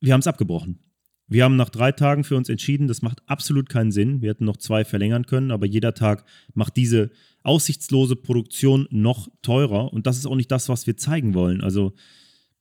Wir 0.00 0.12
haben 0.12 0.22
es 0.22 0.26
abgebrochen. 0.26 0.80
Wir 1.28 1.42
haben 1.42 1.56
nach 1.56 1.70
drei 1.70 1.90
Tagen 1.90 2.22
für 2.22 2.36
uns 2.36 2.48
entschieden, 2.48 2.86
das 2.86 3.02
macht 3.02 3.20
absolut 3.26 3.68
keinen 3.68 3.90
Sinn. 3.90 4.22
Wir 4.22 4.30
hätten 4.30 4.44
noch 4.44 4.58
zwei 4.58 4.84
verlängern 4.84 5.26
können, 5.26 5.50
aber 5.50 5.66
jeder 5.66 5.92
Tag 5.92 6.24
macht 6.54 6.76
diese 6.76 7.10
aussichtslose 7.42 8.14
Produktion 8.14 8.86
noch 8.90 9.28
teurer 9.42 9.92
und 9.92 10.06
das 10.06 10.18
ist 10.18 10.26
auch 10.26 10.36
nicht 10.36 10.52
das, 10.52 10.68
was 10.68 10.86
wir 10.86 10.96
zeigen 10.96 11.34
wollen. 11.34 11.60
Also 11.60 11.94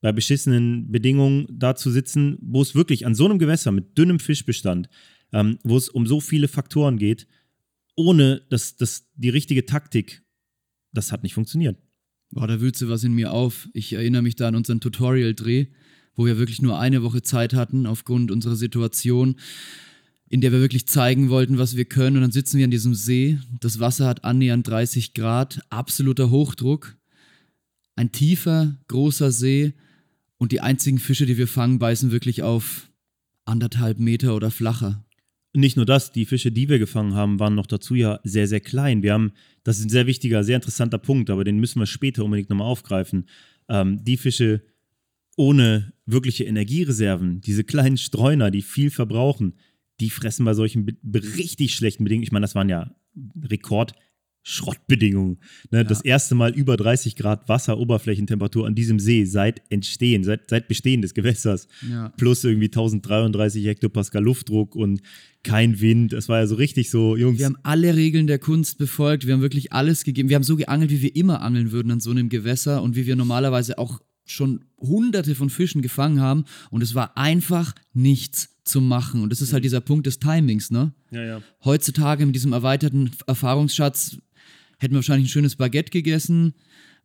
bei 0.01 0.11
beschissenen 0.11 0.91
Bedingungen 0.91 1.47
da 1.51 1.75
zu 1.75 1.91
sitzen, 1.91 2.37
wo 2.41 2.61
es 2.61 2.75
wirklich 2.75 3.05
an 3.05 3.15
so 3.15 3.25
einem 3.25 3.39
Gewässer 3.39 3.71
mit 3.71 3.97
dünnem 3.97 4.19
Fischbestand, 4.19 4.89
ähm, 5.31 5.59
wo 5.63 5.77
es 5.77 5.89
um 5.89 6.07
so 6.07 6.19
viele 6.19 6.47
Faktoren 6.47 6.97
geht, 6.97 7.27
ohne 7.95 8.41
dass 8.49 8.75
das, 8.75 9.09
die 9.15 9.29
richtige 9.29 9.65
Taktik, 9.65 10.23
das 10.91 11.11
hat 11.11 11.23
nicht 11.23 11.33
funktioniert. 11.33 11.77
Boah, 12.31 12.47
da 12.47 12.61
wühlt 12.61 12.75
sie 12.75 12.89
was 12.89 13.03
in 13.03 13.13
mir 13.13 13.31
auf. 13.31 13.69
Ich 13.73 13.93
erinnere 13.93 14.21
mich 14.21 14.35
da 14.35 14.47
an 14.47 14.55
unseren 14.55 14.79
Tutorial-Dreh 14.81 15.67
wo 16.15 16.25
wir 16.25 16.37
wirklich 16.37 16.61
nur 16.61 16.79
eine 16.79 17.03
Woche 17.03 17.21
Zeit 17.21 17.53
hatten 17.53 17.85
aufgrund 17.85 18.31
unserer 18.31 18.55
Situation, 18.55 19.35
in 20.27 20.41
der 20.41 20.51
wir 20.51 20.59
wirklich 20.59 20.87
zeigen 20.87 21.29
wollten, 21.29 21.57
was 21.57 21.75
wir 21.75 21.85
können. 21.85 22.17
Und 22.17 22.21
dann 22.23 22.31
sitzen 22.31 22.57
wir 22.57 22.65
an 22.65 22.71
diesem 22.71 22.95
See. 22.95 23.37
Das 23.59 23.79
Wasser 23.79 24.07
hat 24.07 24.23
annähernd 24.23 24.67
30 24.67 25.13
Grad, 25.13 25.61
absoluter 25.69 26.29
Hochdruck. 26.29 26.97
Ein 27.95 28.11
tiefer, 28.11 28.77
großer 28.87 29.31
See. 29.31 29.73
Und 30.37 30.51
die 30.51 30.61
einzigen 30.61 30.99
Fische, 30.99 31.25
die 31.25 31.37
wir 31.37 31.47
fangen, 31.47 31.79
beißen 31.79 32.11
wirklich 32.11 32.43
auf 32.43 32.89
anderthalb 33.45 33.99
Meter 33.99 34.35
oder 34.35 34.51
flacher. 34.51 35.05
Nicht 35.53 35.77
nur 35.77 35.85
das, 35.85 36.11
die 36.11 36.25
Fische, 36.25 36.51
die 36.51 36.67
wir 36.67 36.79
gefangen 36.79 37.13
haben, 37.13 37.39
waren 37.39 37.55
noch 37.55 37.67
dazu 37.67 37.95
ja 37.95 38.19
sehr, 38.23 38.47
sehr 38.47 38.59
klein. 38.59 39.03
Wir 39.03 39.13
haben, 39.13 39.31
das 39.63 39.79
ist 39.79 39.85
ein 39.85 39.89
sehr 39.89 40.05
wichtiger, 40.05 40.43
sehr 40.43 40.57
interessanter 40.57 40.97
Punkt, 40.97 41.29
aber 41.29 41.45
den 41.45 41.59
müssen 41.59 41.79
wir 41.79 41.85
später 41.85 42.25
unbedingt 42.25 42.49
nochmal 42.49 42.67
aufgreifen. 42.67 43.29
Ähm, 43.69 44.03
die 44.03 44.17
Fische, 44.17 44.63
ohne 45.35 45.93
wirkliche 46.05 46.43
Energiereserven, 46.45 47.41
diese 47.41 47.63
kleinen 47.63 47.97
Streuner, 47.97 48.51
die 48.51 48.61
viel 48.61 48.89
verbrauchen, 48.89 49.55
die 49.99 50.09
fressen 50.09 50.45
bei 50.45 50.53
solchen 50.53 50.97
richtig 51.13 51.75
schlechten 51.75 52.03
Bedingungen. 52.03 52.23
Ich 52.23 52.31
meine, 52.31 52.43
das 52.43 52.55
waren 52.55 52.69
ja 52.69 52.95
Rekord-Schrottbedingungen. 53.43 55.37
Ne? 55.71 55.79
Ja. 55.79 55.83
Das 55.83 56.01
erste 56.01 56.35
Mal 56.35 56.53
über 56.53 56.75
30 56.75 57.15
Grad 57.15 57.47
Wasseroberflächentemperatur 57.47 58.67
an 58.67 58.75
diesem 58.75 58.99
See 58.99 59.23
seit 59.23 59.61
Entstehen, 59.69 60.25
seit, 60.25 60.49
seit 60.49 60.67
Bestehen 60.67 61.01
des 61.01 61.13
Gewässers. 61.13 61.69
Ja. 61.89 62.09
Plus 62.17 62.43
irgendwie 62.43 62.67
1033 62.67 63.65
Hektopascal 63.65 64.23
Luftdruck 64.23 64.75
und 64.75 65.01
kein 65.43 65.79
Wind. 65.79 66.11
Es 66.11 66.27
war 66.27 66.39
ja 66.39 66.47
so 66.47 66.55
richtig 66.55 66.89
so, 66.89 67.15
Jungs. 67.15 67.39
Wir 67.39 67.45
haben 67.45 67.57
alle 67.63 67.95
Regeln 67.95 68.27
der 68.27 68.39
Kunst 68.39 68.77
befolgt. 68.77 69.25
Wir 69.25 69.33
haben 69.33 69.41
wirklich 69.41 69.71
alles 69.71 70.03
gegeben. 70.03 70.27
Wir 70.27 70.35
haben 70.35 70.43
so 70.43 70.57
geangelt, 70.57 70.91
wie 70.91 71.01
wir 71.01 71.15
immer 71.15 71.41
angeln 71.41 71.71
würden 71.71 71.91
an 71.91 72.01
so 72.01 72.11
einem 72.11 72.27
Gewässer 72.27 72.83
und 72.83 72.97
wie 72.97 73.05
wir 73.05 73.15
normalerweise 73.15 73.77
auch 73.77 74.01
schon 74.25 74.65
hunderte 74.79 75.35
von 75.35 75.49
Fischen 75.49 75.81
gefangen 75.81 76.19
haben 76.19 76.45
und 76.71 76.81
es 76.81 76.95
war 76.95 77.17
einfach 77.17 77.73
nichts 77.93 78.49
zu 78.63 78.81
machen. 78.81 79.21
Und 79.21 79.29
das 79.31 79.41
ist 79.41 79.53
halt 79.53 79.63
dieser 79.63 79.81
Punkt 79.81 80.07
des 80.07 80.19
Timings, 80.19 80.71
ne? 80.71 80.93
Ja, 81.11 81.23
ja. 81.23 81.41
Heutzutage 81.63 82.25
mit 82.25 82.35
diesem 82.35 82.53
erweiterten 82.53 83.11
Erfahrungsschatz 83.27 84.17
hätten 84.79 84.93
wir 84.93 84.97
wahrscheinlich 84.97 85.27
ein 85.27 85.31
schönes 85.31 85.55
Baguette 85.55 85.91
gegessen, 85.91 86.53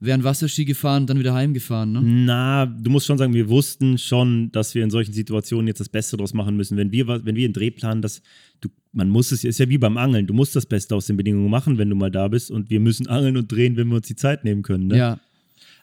wären 0.00 0.24
Wasserski 0.24 0.64
gefahren 0.64 1.06
dann 1.06 1.18
wieder 1.18 1.34
heimgefahren, 1.34 1.92
ne? 1.92 2.00
Na, 2.02 2.66
du 2.66 2.90
musst 2.90 3.06
schon 3.06 3.18
sagen, 3.18 3.34
wir 3.34 3.48
wussten 3.50 3.98
schon, 3.98 4.50
dass 4.50 4.74
wir 4.74 4.82
in 4.82 4.90
solchen 4.90 5.12
Situationen 5.12 5.66
jetzt 5.66 5.80
das 5.80 5.90
Beste 5.90 6.16
draus 6.16 6.32
machen 6.32 6.56
müssen. 6.56 6.78
Wenn 6.78 6.90
wir, 6.90 7.06
wenn 7.06 7.36
wir 7.36 7.44
einen 7.44 7.52
Dreh 7.52 7.70
planen, 7.70 8.00
dass 8.00 8.22
du, 8.62 8.70
man 8.92 9.10
muss 9.10 9.30
es, 9.30 9.44
ist 9.44 9.58
ja 9.58 9.68
wie 9.68 9.78
beim 9.78 9.98
Angeln, 9.98 10.26
du 10.26 10.32
musst 10.32 10.56
das 10.56 10.64
Beste 10.64 10.96
aus 10.96 11.06
den 11.06 11.18
Bedingungen 11.18 11.50
machen, 11.50 11.76
wenn 11.76 11.90
du 11.90 11.96
mal 11.96 12.10
da 12.10 12.28
bist 12.28 12.50
und 12.50 12.70
wir 12.70 12.80
müssen 12.80 13.06
angeln 13.08 13.36
und 13.36 13.52
drehen, 13.52 13.76
wenn 13.76 13.88
wir 13.88 13.96
uns 13.96 14.06
die 14.06 14.16
Zeit 14.16 14.44
nehmen 14.44 14.62
können, 14.62 14.86
ne? 14.86 14.96
Ja, 14.96 15.20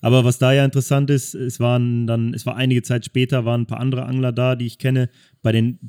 aber 0.02 0.24
was 0.24 0.38
da 0.38 0.54
ja 0.54 0.66
interessant 0.66 1.10
ist, 1.10 1.34
es 1.34 1.60
waren 1.60 2.08
dann, 2.08 2.34
es 2.34 2.46
war 2.46 2.56
einige 2.56 2.84
Zeit 2.84 3.06
später, 3.06 3.46
waren 3.46 3.62
ein 3.62 3.68
paar 3.68 3.80
andere 3.80 4.06
Angler 4.06 4.32
da, 4.32 4.56
die 4.56 4.66
ich 4.66 4.78
kenne, 4.78 5.10
bei 5.42 5.52
den 5.52 5.80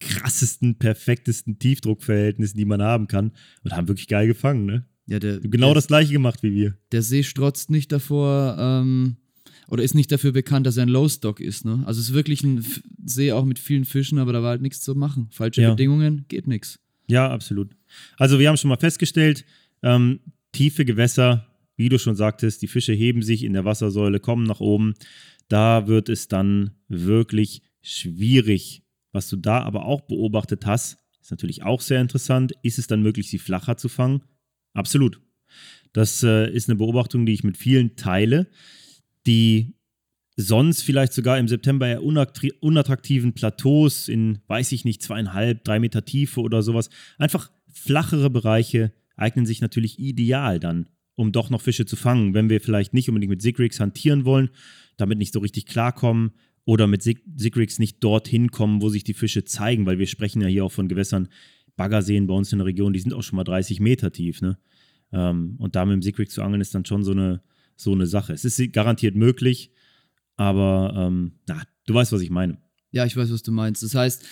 krassesten, 0.00 0.78
perfektesten 0.78 1.58
Tiefdruckverhältnissen, 1.58 2.58
die 2.58 2.64
man 2.64 2.82
haben 2.82 3.06
kann 3.06 3.32
und 3.62 3.72
haben 3.72 3.88
wirklich 3.88 4.08
geil 4.08 4.26
gefangen, 4.26 4.66
ne? 4.66 4.86
Ja, 5.06 5.18
der, 5.18 5.40
genau 5.40 5.68
der, 5.68 5.74
das 5.74 5.88
gleiche 5.88 6.12
gemacht 6.12 6.42
wie 6.42 6.54
wir. 6.54 6.76
Der 6.92 7.02
See 7.02 7.22
strotzt 7.22 7.70
nicht 7.70 7.92
davor, 7.92 8.56
ähm, 8.58 9.16
oder 9.68 9.82
ist 9.82 9.94
nicht 9.94 10.12
dafür 10.12 10.32
bekannt, 10.32 10.66
dass 10.66 10.76
er 10.76 10.84
ein 10.84 10.88
Low-Stock 10.88 11.40
ist, 11.40 11.64
ne? 11.64 11.82
Also 11.86 12.00
es 12.00 12.08
ist 12.08 12.14
wirklich 12.14 12.42
ein 12.42 12.64
See 13.04 13.32
auch 13.32 13.44
mit 13.44 13.58
vielen 13.58 13.84
Fischen, 13.84 14.18
aber 14.18 14.32
da 14.32 14.42
war 14.42 14.50
halt 14.50 14.62
nichts 14.62 14.80
zu 14.80 14.94
machen. 14.94 15.28
Falsche 15.30 15.62
ja. 15.62 15.70
Bedingungen, 15.70 16.24
geht 16.28 16.46
nichts. 16.46 16.78
Ja, 17.08 17.30
absolut. 17.30 17.70
Also 18.16 18.38
wir 18.38 18.48
haben 18.48 18.56
schon 18.56 18.68
mal 18.68 18.76
festgestellt, 18.76 19.44
ähm, 19.82 20.20
tiefe 20.52 20.84
Gewässer 20.84 21.46
wie 21.82 21.88
du 21.88 21.98
schon 21.98 22.14
sagtest, 22.14 22.62
die 22.62 22.68
Fische 22.68 22.92
heben 22.92 23.22
sich 23.22 23.42
in 23.42 23.54
der 23.54 23.64
Wassersäule, 23.64 24.20
kommen 24.20 24.46
nach 24.46 24.60
oben. 24.60 24.94
Da 25.48 25.88
wird 25.88 26.08
es 26.08 26.28
dann 26.28 26.70
wirklich 26.86 27.62
schwierig. 27.82 28.84
Was 29.10 29.28
du 29.28 29.36
da 29.36 29.62
aber 29.62 29.84
auch 29.84 30.02
beobachtet 30.02 30.64
hast, 30.64 30.98
ist 31.20 31.32
natürlich 31.32 31.64
auch 31.64 31.80
sehr 31.80 32.00
interessant. 32.00 32.52
Ist 32.62 32.78
es 32.78 32.86
dann 32.86 33.02
möglich, 33.02 33.28
sie 33.28 33.38
flacher 33.38 33.76
zu 33.76 33.88
fangen? 33.88 34.22
Absolut. 34.74 35.20
Das 35.92 36.22
äh, 36.22 36.48
ist 36.52 36.68
eine 36.68 36.76
Beobachtung, 36.76 37.26
die 37.26 37.32
ich 37.32 37.42
mit 37.42 37.56
vielen 37.56 37.96
teile, 37.96 38.46
die 39.26 39.74
sonst 40.36 40.82
vielleicht 40.82 41.12
sogar 41.12 41.36
im 41.36 41.48
September 41.48 41.88
eher 41.88 42.02
unattraktiven 42.04 43.32
Plateaus 43.32 44.08
in, 44.08 44.38
weiß 44.46 44.70
ich 44.70 44.84
nicht, 44.84 45.02
zweieinhalb, 45.02 45.64
drei 45.64 45.80
Meter 45.80 46.04
Tiefe 46.04 46.40
oder 46.40 46.62
sowas, 46.62 46.90
einfach 47.18 47.50
flachere 47.68 48.30
Bereiche 48.30 48.92
eignen 49.16 49.46
sich 49.46 49.60
natürlich 49.60 49.98
ideal 49.98 50.60
dann 50.60 50.88
um 51.14 51.32
doch 51.32 51.50
noch 51.50 51.60
Fische 51.60 51.86
zu 51.86 51.96
fangen, 51.96 52.34
wenn 52.34 52.48
wir 52.50 52.60
vielleicht 52.60 52.94
nicht 52.94 53.08
unbedingt 53.08 53.30
mit 53.30 53.42
Sigrigs 53.42 53.80
hantieren 53.80 54.24
wollen, 54.24 54.50
damit 54.96 55.18
nicht 55.18 55.32
so 55.32 55.40
richtig 55.40 55.66
klarkommen 55.66 56.32
oder 56.64 56.86
mit 56.86 57.02
Sig 57.02 57.22
Sigrigs 57.36 57.78
nicht 57.78 58.02
dorthin 58.02 58.50
kommen, 58.50 58.82
wo 58.82 58.88
sich 58.88 59.04
die 59.04 59.14
Fische 59.14 59.44
zeigen, 59.44 59.86
weil 59.86 59.98
wir 59.98 60.06
sprechen 60.06 60.40
ja 60.40 60.48
hier 60.48 60.64
auch 60.64 60.72
von 60.72 60.88
Gewässern, 60.88 61.28
Baggerseen 61.76 62.26
bei 62.26 62.34
uns 62.34 62.52
in 62.52 62.58
der 62.58 62.66
Region, 62.66 62.92
die 62.92 63.00
sind 63.00 63.14
auch 63.14 63.22
schon 63.22 63.36
mal 63.36 63.44
30 63.44 63.80
Meter 63.80 64.12
tief, 64.12 64.42
ne? 64.42 64.58
Ähm, 65.12 65.56
und 65.58 65.74
da 65.74 65.84
mit 65.84 65.94
dem 65.94 66.02
Sigrig 66.02 66.30
zu 66.30 66.42
angeln 66.42 66.60
ist 66.60 66.74
dann 66.74 66.84
schon 66.84 67.02
so 67.02 67.12
eine, 67.12 67.42
so 67.76 67.92
eine 67.92 68.06
Sache. 68.06 68.32
Es 68.32 68.44
ist 68.44 68.72
garantiert 68.72 69.14
möglich, 69.14 69.72
aber 70.36 70.94
ähm, 70.96 71.32
na, 71.46 71.62
du 71.86 71.94
weißt, 71.94 72.12
was 72.12 72.22
ich 72.22 72.30
meine. 72.30 72.58
Ja, 72.90 73.04
ich 73.06 73.16
weiß, 73.16 73.32
was 73.32 73.42
du 73.42 73.52
meinst. 73.52 73.82
Das 73.82 73.94
heißt, 73.94 74.24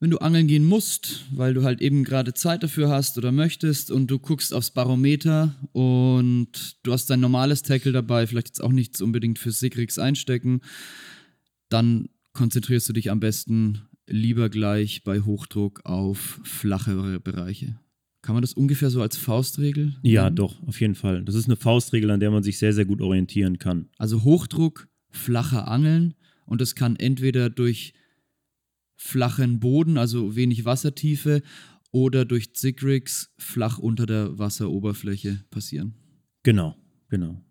wenn 0.00 0.10
du 0.10 0.18
angeln 0.18 0.46
gehen 0.46 0.64
musst, 0.64 1.24
weil 1.32 1.54
du 1.54 1.64
halt 1.64 1.80
eben 1.80 2.04
gerade 2.04 2.32
Zeit 2.34 2.62
dafür 2.62 2.88
hast 2.88 3.18
oder 3.18 3.32
möchtest 3.32 3.90
und 3.90 4.08
du 4.08 4.18
guckst 4.18 4.54
aufs 4.54 4.70
Barometer 4.70 5.56
und 5.72 6.76
du 6.84 6.92
hast 6.92 7.10
dein 7.10 7.20
normales 7.20 7.62
Tackle 7.62 7.92
dabei, 7.92 8.26
vielleicht 8.26 8.48
jetzt 8.48 8.62
auch 8.62 8.72
nichts 8.72 9.00
unbedingt 9.00 9.38
für 9.38 9.50
Sigrix 9.50 9.98
einstecken, 9.98 10.60
dann 11.68 12.08
konzentrierst 12.32 12.88
du 12.88 12.92
dich 12.92 13.10
am 13.10 13.18
besten 13.18 13.82
lieber 14.06 14.48
gleich 14.48 15.02
bei 15.02 15.20
Hochdruck 15.20 15.84
auf 15.84 16.40
flachere 16.44 17.18
Bereiche. 17.18 17.78
Kann 18.22 18.34
man 18.34 18.42
das 18.42 18.52
ungefähr 18.52 18.90
so 18.90 19.02
als 19.02 19.16
Faustregel? 19.16 19.96
Ja, 20.02 20.30
doch, 20.30 20.62
auf 20.66 20.80
jeden 20.80 20.94
Fall. 20.94 21.24
Das 21.24 21.34
ist 21.34 21.46
eine 21.46 21.56
Faustregel, 21.56 22.10
an 22.10 22.20
der 22.20 22.30
man 22.30 22.42
sich 22.42 22.58
sehr, 22.58 22.72
sehr 22.72 22.84
gut 22.84 23.00
orientieren 23.00 23.58
kann. 23.58 23.88
Also 23.96 24.22
Hochdruck, 24.22 24.88
flacher 25.10 25.68
Angeln 25.68 26.14
und 26.46 26.60
das 26.60 26.74
kann 26.74 26.96
entweder 26.96 27.50
durch 27.50 27.94
flachen 28.98 29.60
Boden, 29.60 29.96
also 29.96 30.36
wenig 30.36 30.66
Wassertiefe, 30.66 31.42
oder 31.90 32.26
durch 32.26 32.54
Zigrix 32.54 33.32
flach 33.38 33.78
unter 33.78 34.04
der 34.04 34.38
Wasseroberfläche 34.38 35.44
passieren. 35.50 35.94
Genau, 36.42 36.76
genau. 37.08 37.42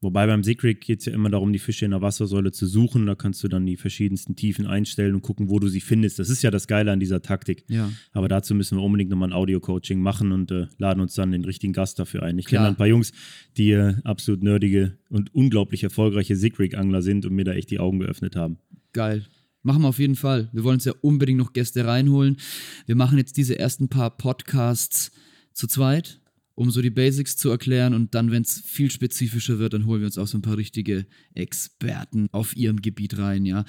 Wobei 0.00 0.28
beim 0.28 0.44
Sigrig 0.44 0.80
geht 0.80 1.00
es 1.00 1.06
ja 1.06 1.12
immer 1.12 1.28
darum, 1.28 1.52
die 1.52 1.58
Fische 1.58 1.84
in 1.84 1.90
der 1.90 2.00
Wassersäule 2.00 2.52
zu 2.52 2.66
suchen. 2.66 3.04
Da 3.06 3.16
kannst 3.16 3.42
du 3.42 3.48
dann 3.48 3.66
die 3.66 3.76
verschiedensten 3.76 4.36
Tiefen 4.36 4.64
einstellen 4.64 5.16
und 5.16 5.22
gucken, 5.22 5.50
wo 5.50 5.58
du 5.58 5.66
sie 5.66 5.80
findest. 5.80 6.20
Das 6.20 6.30
ist 6.30 6.42
ja 6.42 6.52
das 6.52 6.68
Geile 6.68 6.92
an 6.92 7.00
dieser 7.00 7.20
Taktik. 7.20 7.64
Ja. 7.68 7.90
Aber 8.12 8.28
dazu 8.28 8.54
müssen 8.54 8.78
wir 8.78 8.84
unbedingt 8.84 9.10
nochmal 9.10 9.30
ein 9.30 9.32
Audio-Coaching 9.32 10.00
machen 10.00 10.30
und 10.30 10.52
äh, 10.52 10.68
laden 10.78 11.00
uns 11.00 11.14
dann 11.14 11.32
den 11.32 11.44
richtigen 11.44 11.72
Gast 11.72 11.98
dafür 11.98 12.22
ein. 12.22 12.38
Ich 12.38 12.46
kenne 12.46 12.68
ein 12.68 12.76
paar 12.76 12.86
Jungs, 12.86 13.10
die 13.56 13.72
äh, 13.72 13.96
absolut 14.04 14.44
nerdige 14.44 14.96
und 15.10 15.34
unglaublich 15.34 15.82
erfolgreiche 15.82 16.36
Sigrig-Angler 16.36 17.02
sind 17.02 17.26
und 17.26 17.34
mir 17.34 17.44
da 17.44 17.52
echt 17.54 17.72
die 17.72 17.80
Augen 17.80 17.98
geöffnet 17.98 18.36
haben. 18.36 18.58
Geil. 18.92 19.26
Machen 19.68 19.82
wir 19.82 19.88
auf 19.88 19.98
jeden 19.98 20.16
Fall. 20.16 20.48
Wir 20.54 20.64
wollen 20.64 20.76
uns 20.76 20.86
ja 20.86 20.94
unbedingt 21.02 21.38
noch 21.38 21.52
Gäste 21.52 21.84
reinholen. 21.84 22.38
Wir 22.86 22.96
machen 22.96 23.18
jetzt 23.18 23.36
diese 23.36 23.58
ersten 23.58 23.90
paar 23.90 24.16
Podcasts 24.16 25.10
zu 25.52 25.66
zweit, 25.66 26.22
um 26.54 26.70
so 26.70 26.80
die 26.80 26.88
Basics 26.88 27.36
zu 27.36 27.50
erklären. 27.50 27.92
Und 27.92 28.14
dann, 28.14 28.30
wenn 28.30 28.40
es 28.40 28.62
viel 28.64 28.90
spezifischer 28.90 29.58
wird, 29.58 29.74
dann 29.74 29.84
holen 29.84 30.00
wir 30.00 30.06
uns 30.06 30.16
auch 30.16 30.26
so 30.26 30.38
ein 30.38 30.42
paar 30.42 30.56
richtige 30.56 31.04
Experten 31.34 32.28
auf 32.32 32.56
ihrem 32.56 32.80
Gebiet 32.80 33.18
rein, 33.18 33.44
ja. 33.44 33.66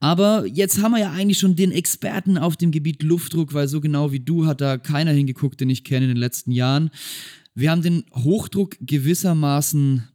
Aber 0.00 0.46
jetzt 0.46 0.82
haben 0.82 0.90
wir 0.90 0.98
ja 0.98 1.12
eigentlich 1.12 1.38
schon 1.38 1.54
den 1.54 1.70
Experten 1.70 2.38
auf 2.38 2.56
dem 2.56 2.72
Gebiet 2.72 3.04
Luftdruck, 3.04 3.54
weil 3.54 3.68
so 3.68 3.80
genau 3.80 4.10
wie 4.10 4.18
du 4.18 4.46
hat 4.46 4.60
da 4.60 4.78
keiner 4.78 5.12
hingeguckt, 5.12 5.60
den 5.60 5.70
ich 5.70 5.84
kenne 5.84 6.06
in 6.06 6.10
den 6.10 6.16
letzten 6.16 6.50
Jahren. 6.50 6.90
Wir 7.54 7.70
haben 7.70 7.82
den 7.82 8.02
Hochdruck 8.12 8.76
gewissermaßen 8.80 10.08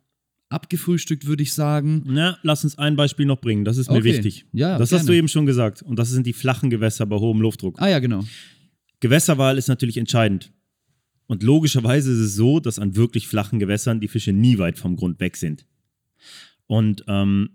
abgefrühstückt, 0.52 1.26
würde 1.26 1.44
ich 1.44 1.54
sagen. 1.54 2.04
Na, 2.06 2.38
lass 2.44 2.64
uns 2.64 2.78
ein 2.78 2.96
Beispiel 2.96 3.26
noch 3.26 3.40
bringen. 3.40 3.66
Das 3.66 3.78
ist 3.78 3.90
mir 3.90 3.98
Okay. 3.98 4.14
wichtig. 4.16 4.46
Ja, 4.54 4.78
das 4.78 4.90
gerne. 4.90 5.00
hast 5.00 5.10
du 5.10 5.14
eben 5.14 5.28
schon 5.28 5.46
gesagt. 5.46 5.82
Und 5.82 5.98
das 5.98 6.10
sind 6.10 6.26
die 6.28 6.34
flachen 6.34 6.70
Gewässer 6.70 7.06
bei 7.06 7.18
hohem 7.18 7.42
Luftdruck. 7.42 7.82
Ah 7.82 7.88
ja, 7.90 8.00
genau. 8.00 8.24
Gewässerwahl 9.00 9.58
ist 9.58 9.68
natürlich 9.68 9.98
entscheidend. 9.98 10.52
Und 11.28 11.44
logischerweise 11.44 12.12
ist 12.12 12.20
es 12.20 12.36
so, 12.36 12.60
dass 12.60 12.78
an 12.78 12.96
wirklich 12.96 13.28
flachen 13.28 13.58
Gewässern 13.60 14.00
die 14.02 14.08
Fische 14.10 14.34
nie 14.34 14.58
weit 14.58 14.78
vom 14.78 14.96
Grund 14.98 15.20
weg 15.20 15.38
sind. 15.38 15.66
Und 16.68 17.04
ähm, 17.08 17.50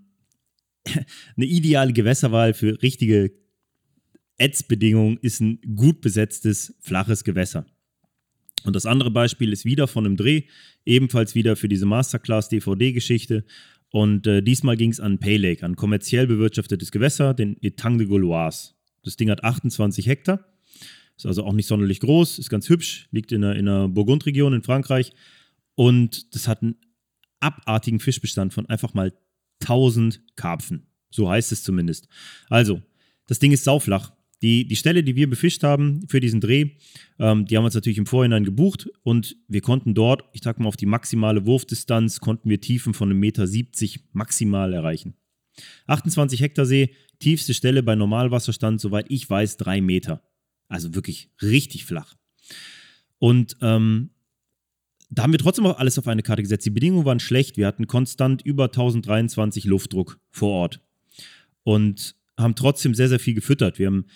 eine 0.86 1.46
ideale 1.46 1.92
Gewässerwahl 1.92 2.54
für 2.54 2.80
richtige 2.82 3.32
Ätzbedingungen 4.38 5.18
ist 5.22 5.40
ein 5.40 5.60
gut 5.74 6.00
besetztes, 6.00 6.74
flaches 6.80 7.24
Gewässer. 7.24 7.66
Und 8.64 8.74
das 8.74 8.86
andere 8.86 9.10
Beispiel 9.10 9.52
ist 9.52 9.64
wieder 9.64 9.86
von 9.86 10.06
einem 10.06 10.16
Dreh, 10.16 10.42
ebenfalls 10.84 11.34
wieder 11.34 11.56
für 11.56 11.68
diese 11.68 11.86
Masterclass-DVD-Geschichte. 11.86 13.44
Und 13.90 14.26
äh, 14.26 14.42
diesmal 14.42 14.76
ging 14.76 14.90
es 14.90 15.00
an 15.00 15.18
Pay 15.18 15.36
Lake, 15.36 15.64
an 15.64 15.76
kommerziell 15.76 16.26
bewirtschaftetes 16.26 16.90
Gewässer, 16.90 17.34
den 17.34 17.56
Etang 17.62 17.98
de 17.98 18.06
Gauloise. 18.06 18.70
Das 19.04 19.16
Ding 19.16 19.30
hat 19.30 19.44
28 19.44 20.06
Hektar, 20.06 20.44
ist 21.16 21.26
also 21.26 21.44
auch 21.44 21.52
nicht 21.52 21.68
sonderlich 21.68 22.00
groß, 22.00 22.38
ist 22.38 22.50
ganz 22.50 22.68
hübsch, 22.68 23.08
liegt 23.12 23.30
in 23.30 23.42
der, 23.42 23.54
in 23.54 23.66
der 23.66 23.88
Burgundregion 23.88 24.52
in 24.52 24.62
Frankreich. 24.62 25.12
Und 25.76 26.34
das 26.34 26.48
hat 26.48 26.62
einen 26.62 26.76
abartigen 27.40 28.00
Fischbestand 28.00 28.52
von 28.52 28.68
einfach 28.68 28.94
mal 28.94 29.12
1000 29.62 30.20
Karpfen. 30.34 30.88
So 31.10 31.30
heißt 31.30 31.52
es 31.52 31.62
zumindest. 31.62 32.08
Also, 32.48 32.82
das 33.26 33.38
Ding 33.38 33.52
ist 33.52 33.64
sauflach. 33.64 34.12
Die, 34.42 34.66
die 34.66 34.76
Stelle, 34.76 35.02
die 35.02 35.16
wir 35.16 35.30
befischt 35.30 35.62
haben 35.62 36.06
für 36.08 36.20
diesen 36.20 36.40
Dreh, 36.40 36.70
ähm, 37.18 37.46
die 37.46 37.56
haben 37.56 37.62
wir 37.62 37.66
uns 37.66 37.74
natürlich 37.74 37.98
im 37.98 38.06
Vorhinein 38.06 38.44
gebucht 38.44 38.88
und 39.02 39.36
wir 39.48 39.62
konnten 39.62 39.94
dort, 39.94 40.24
ich 40.32 40.42
sag 40.42 40.60
mal 40.60 40.68
auf 40.68 40.76
die 40.76 40.86
maximale 40.86 41.46
Wurfdistanz, 41.46 42.20
konnten 42.20 42.50
wir 42.50 42.60
Tiefen 42.60 42.92
von 42.92 43.10
1,70 43.10 43.14
Meter 43.14 44.04
maximal 44.12 44.72
erreichen. 44.74 45.14
28 45.86 46.40
Hektar 46.40 46.66
See, 46.66 46.90
tiefste 47.18 47.54
Stelle 47.54 47.82
bei 47.82 47.94
Normalwasserstand, 47.94 48.80
soweit 48.80 49.06
ich 49.08 49.28
weiß, 49.28 49.56
3 49.56 49.80
Meter. 49.80 50.22
Also 50.68 50.94
wirklich 50.94 51.30
richtig 51.40 51.84
flach. 51.84 52.14
Und 53.18 53.56
ähm, 53.62 54.10
da 55.10 55.22
haben 55.22 55.32
wir 55.32 55.38
trotzdem 55.38 55.66
auch 55.66 55.78
alles 55.78 55.98
auf 55.98 56.08
eine 56.08 56.22
Karte 56.22 56.42
gesetzt. 56.42 56.66
Die 56.66 56.70
Bedingungen 56.70 57.04
waren 57.04 57.20
schlecht. 57.20 57.56
Wir 57.56 57.66
hatten 57.66 57.86
konstant 57.86 58.42
über 58.42 58.64
1023 58.64 59.64
Luftdruck 59.64 60.18
vor 60.30 60.50
Ort 60.50 60.80
und 61.62 62.16
haben 62.38 62.54
trotzdem 62.54 62.94
sehr, 62.94 63.08
sehr 63.08 63.20
viel 63.20 63.34
gefüttert. 63.34 63.78
Wir, 63.78 63.86
haben, 63.86 64.06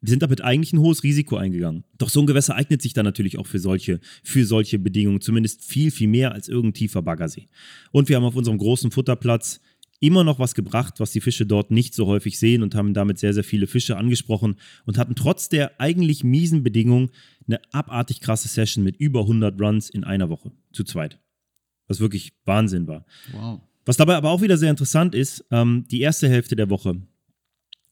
wir 0.00 0.10
sind 0.10 0.22
damit 0.22 0.42
eigentlich 0.42 0.72
ein 0.72 0.80
hohes 0.80 1.02
Risiko 1.02 1.36
eingegangen. 1.36 1.84
Doch 1.98 2.10
so 2.10 2.20
ein 2.20 2.26
Gewässer 2.26 2.54
eignet 2.54 2.82
sich 2.82 2.92
dann 2.92 3.04
natürlich 3.04 3.38
auch 3.38 3.46
für 3.46 3.58
solche, 3.58 4.00
für 4.22 4.44
solche 4.44 4.78
Bedingungen, 4.78 5.20
zumindest 5.20 5.64
viel, 5.64 5.90
viel 5.90 6.08
mehr 6.08 6.32
als 6.32 6.48
irgendein 6.48 6.74
tiefer 6.74 7.02
Baggersee. 7.02 7.48
Und 7.92 8.08
wir 8.08 8.16
haben 8.16 8.24
auf 8.24 8.36
unserem 8.36 8.58
großen 8.58 8.90
Futterplatz 8.90 9.60
immer 10.00 10.24
noch 10.24 10.38
was 10.38 10.54
gebracht, 10.54 11.00
was 11.00 11.12
die 11.12 11.20
Fische 11.20 11.46
dort 11.46 11.70
nicht 11.70 11.94
so 11.94 12.06
häufig 12.06 12.38
sehen 12.38 12.62
und 12.62 12.74
haben 12.74 12.94
damit 12.94 13.18
sehr, 13.18 13.32
sehr 13.32 13.44
viele 13.44 13.66
Fische 13.66 13.96
angesprochen 13.96 14.56
und 14.84 14.98
hatten 14.98 15.14
trotz 15.14 15.48
der 15.48 15.80
eigentlich 15.80 16.22
miesen 16.22 16.62
Bedingungen 16.62 17.10
eine 17.46 17.60
abartig 17.72 18.20
krasse 18.20 18.48
Session 18.48 18.84
mit 18.84 18.96
über 18.96 19.20
100 19.20 19.60
Runs 19.60 19.88
in 19.88 20.04
einer 20.04 20.28
Woche 20.28 20.52
zu 20.72 20.84
zweit. 20.84 21.18
Was 21.88 22.00
wirklich 22.00 22.34
Wahnsinn 22.44 22.86
war. 22.86 23.06
Wow. 23.32 23.60
Was 23.84 23.96
dabei 23.96 24.16
aber 24.16 24.30
auch 24.30 24.42
wieder 24.42 24.58
sehr 24.58 24.70
interessant 24.70 25.14
ist, 25.14 25.44
ähm, 25.50 25.86
die 25.90 26.00
erste 26.00 26.28
Hälfte 26.28 26.56
der 26.56 26.68
Woche 26.68 27.00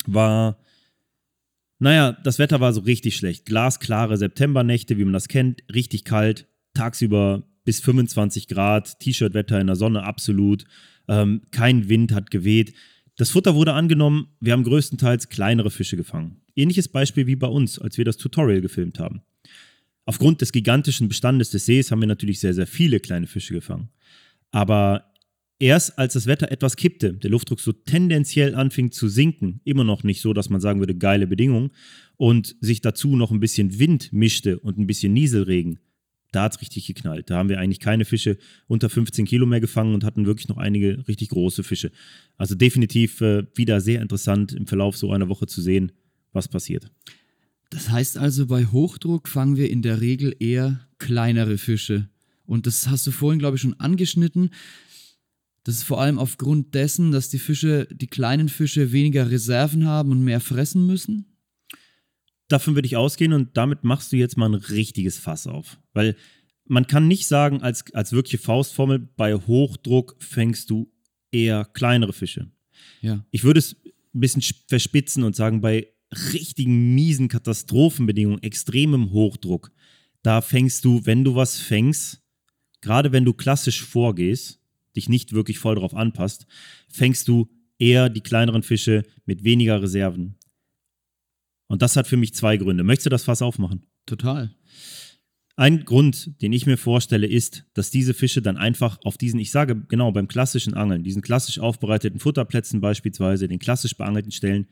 war, 0.07 0.59
naja, 1.85 2.12
das 2.25 2.38
Wetter 2.38 2.61
war 2.61 2.73
so 2.73 2.81
richtig 2.81 3.14
schlecht. 3.14 3.44
Glasklare 3.44 4.16
Septembernächte, 4.16 4.97
wie 4.97 5.05
man 5.05 5.12
das 5.12 5.29
kennt, 5.29 5.62
richtig 5.73 6.05
kalt, 6.05 6.49
tagsüber 6.73 7.47
bis 7.64 7.81
25 7.81 8.49
Grad, 8.49 8.99
T-Shirt-Wetter 9.01 9.61
in 9.61 9.66
der 9.66 9.77
Sonne 9.77 10.03
absolut, 10.03 10.64
ähm, 11.09 11.42
kein 11.51 11.90
Wind 11.90 12.12
hat 12.12 12.31
geweht. 12.31 12.73
Das 13.16 13.31
Futter 13.31 13.55
wurde 13.55 13.75
angenommen, 13.75 14.29
wir 14.40 14.55
haben 14.55 14.64
größtenteils 14.64 15.29
kleinere 15.29 15.70
Fische 15.70 15.99
gefangen. 15.99 16.40
Ähnliches 16.57 16.88
Beispiel 16.88 17.27
wie 17.27 17.37
bei 17.37 17.49
uns, 17.49 17.79
als 17.79 17.99
wir 17.99 18.07
das 18.07 18.16
Tutorial 18.16 18.62
gefilmt 18.62 18.99
haben. 18.99 19.20
Aufgrund 20.07 20.40
des 20.40 20.53
gigantischen 20.53 21.09
Bestandes 21.09 21.51
des 21.51 21.66
Sees 21.66 21.90
haben 21.90 22.01
wir 22.01 22.09
natürlich 22.09 22.40
sehr, 22.40 22.55
sehr 22.55 22.66
viele 22.66 22.99
kleine 22.99 23.27
Fische 23.27 23.53
gefangen. 23.53 23.90
Aber 24.53 25.12
erst 25.59 25.99
als 25.99 26.14
das 26.14 26.27
Wetter 26.27 26.51
etwas 26.51 26.77
kippte, 26.77 27.12
der 27.14 27.31
Luftdruck 27.31 27.61
so 27.61 27.73
tendenziell 27.73 28.55
anfing 28.55 28.90
zu 28.93 29.09
sinken, 29.09 29.61
immer 29.64 29.85
noch 29.85 30.03
nicht 30.05 30.21
so, 30.21 30.33
dass 30.33 30.51
man 30.51 30.61
sagen 30.61 30.81
würde, 30.81 30.95
geile 30.95 31.27
Bedingungen, 31.27 31.71
und 32.17 32.57
sich 32.61 32.81
dazu 32.81 33.17
noch 33.17 33.31
ein 33.31 33.40
bisschen 33.40 33.79
Wind 33.79 34.12
mischte 34.12 34.59
und 34.61 34.79
ein 34.79 34.87
bisschen 34.87 35.12
Nieselregen, 35.12 35.79
da 36.35 36.43
hat 36.45 36.55
es 36.55 36.61
richtig 36.61 36.87
geknallt. 36.87 37.31
Da 37.31 37.37
haben 37.37 37.49
wir 37.49 37.61
eigentlich 37.61 37.81
keine 37.81 38.05
Fische 38.05 38.38
unter 38.67 38.88
15 38.88 39.25
Kilo 39.25 39.47
mehr 39.47 39.61
gefangen 39.61 39.95
und 39.95 40.05
hatten 40.05 40.27
wirklich 40.27 40.49
noch 40.49 40.57
einige 40.57 41.07
richtig 41.07 41.29
große 41.29 41.62
Fische. 41.62 41.93
Also 42.37 42.55
definitiv 42.57 43.21
äh, 43.21 43.45
wieder 43.55 43.81
sehr 43.81 44.03
interessant 44.03 44.53
im 44.53 44.67
Verlauf 44.67 44.97
so 44.97 45.12
einer 45.12 45.29
Woche 45.29 45.47
zu 45.47 45.62
sehen, 45.62 45.93
was 46.33 46.49
passiert. 46.49 46.90
Das 47.71 47.90
heißt 47.90 48.19
also, 48.19 48.47
bei 48.47 48.67
Hochdruck 48.67 49.29
fangen 49.29 49.57
wir 49.57 49.71
in 49.71 49.83
der 49.83 50.01
Regel 50.01 50.35
eher 50.38 50.81
kleinere 50.99 51.59
Fische. 51.59 52.09
Und 52.47 52.67
das 52.67 52.88
hast 52.88 53.07
du 53.07 53.11
vorhin, 53.11 53.38
glaube 53.38 53.57
ich, 53.57 53.62
schon 53.62 53.79
angeschnitten. 53.81 54.51
Das 55.64 55.74
ist 55.77 55.83
vor 55.85 56.00
allem 56.00 56.18
aufgrund 56.18 56.74
dessen, 56.74 57.11
dass 57.11 57.31
die 57.31 57.38
Fische, 57.38 57.88
die 57.90 58.07
kleinen 58.07 58.48
Fische 58.48 58.92
weniger 58.92 59.31
Reserven 59.31 59.87
haben 59.87 60.11
und 60.12 60.22
mehr 60.22 60.40
fressen 60.40 60.87
müssen. 60.87 61.27
davon 62.48 62.74
würde 62.74 62.87
ich 62.87 62.96
ausgehen 62.96 63.33
und 63.33 63.57
damit 63.57 63.85
machst 63.85 64.12
du 64.12 64.16
jetzt 64.16 64.37
mal 64.37 64.46
ein 64.50 64.55
richtiges 64.55 65.18
Fass 65.18 65.46
auf. 65.46 65.79
Weil 65.94 66.14
man 66.66 66.87
kann 66.87 67.09
nicht 67.09 67.27
sagen, 67.27 67.62
als, 67.62 67.92
als 67.94 68.12
wirkliche 68.12 68.38
Faustformel, 68.38 68.98
bei 68.98 69.35
Hochdruck 69.35 70.16
fängst 70.18 70.70
du 70.70 70.92
eher 71.33 71.64
kleinere 71.64 72.12
Fische. 72.12 72.50
Ja. 73.00 73.24
Ich 73.31 73.44
würde 73.44 73.59
es 73.61 73.77
ein 74.14 74.20
bisschen 74.20 74.42
sch- 74.42 74.55
verspitzen 74.68 75.24
und 75.24 75.35
sagen, 75.35 75.61
bei 75.62 75.88
richtigen 76.33 76.94
miesen 76.94 77.29
Katastrophenbedingungen, 77.29 78.42
extremem 78.42 79.11
Hochdruck, 79.11 79.72
da 80.22 80.40
fängst 80.42 80.85
du, 80.85 81.05
wenn 81.07 81.24
du 81.24 81.35
was 81.35 81.59
fängst, 81.59 82.22
gerade 82.81 83.11
wenn 83.12 83.24
du 83.24 83.33
klassisch 83.33 83.83
vorgehst, 83.83 84.61
dich 84.96 85.09
nicht 85.09 85.33
wirklich 85.33 85.59
voll 85.59 85.74
darauf 85.74 85.94
anpasst, 85.94 86.46
fängst 86.88 87.28
du 87.28 87.50
eher 87.78 88.09
die 88.09 88.20
kleineren 88.20 88.62
Fische 88.62 89.02
mit 89.26 89.44
weniger 89.44 89.83
Reserven. 89.83 90.37
Und 91.66 91.83
das 91.83 91.96
hat 91.96 92.07
für 92.07 92.16
mich 92.16 92.35
zwei 92.35 92.57
Gründe. 92.57 92.85
Möchtest 92.85 93.07
du 93.07 93.11
das 93.11 93.24
Fass 93.24 93.42
aufmachen? 93.42 93.87
Total. 94.07 94.54
Ein 95.57 95.85
Grund, 95.85 96.40
den 96.42 96.52
ich 96.52 96.66
mir 96.66 96.76
vorstelle, 96.76 97.28
ist, 97.28 97.64
dass 97.74 97.90
diese 97.90 98.12
Fische 98.12 98.42
dann 98.42 98.57
einfach 98.57 98.98
auf 99.04 99.16
diesen, 99.16 99.38
ich 99.38 99.52
sage 99.52 99.85
genau, 99.87 100.11
beim 100.11 100.26
klassischen 100.26 100.74
Angeln, 100.74 101.04
diesen 101.04 101.22
klassisch 101.22 101.61
aufbereiteten 101.61 102.18
Futterplätzen 102.18 102.80
beispielsweise, 102.80 103.46
den 103.46 103.61
klassisch 103.61 103.96
beangelten 103.96 104.33
Stellen, 104.33 104.66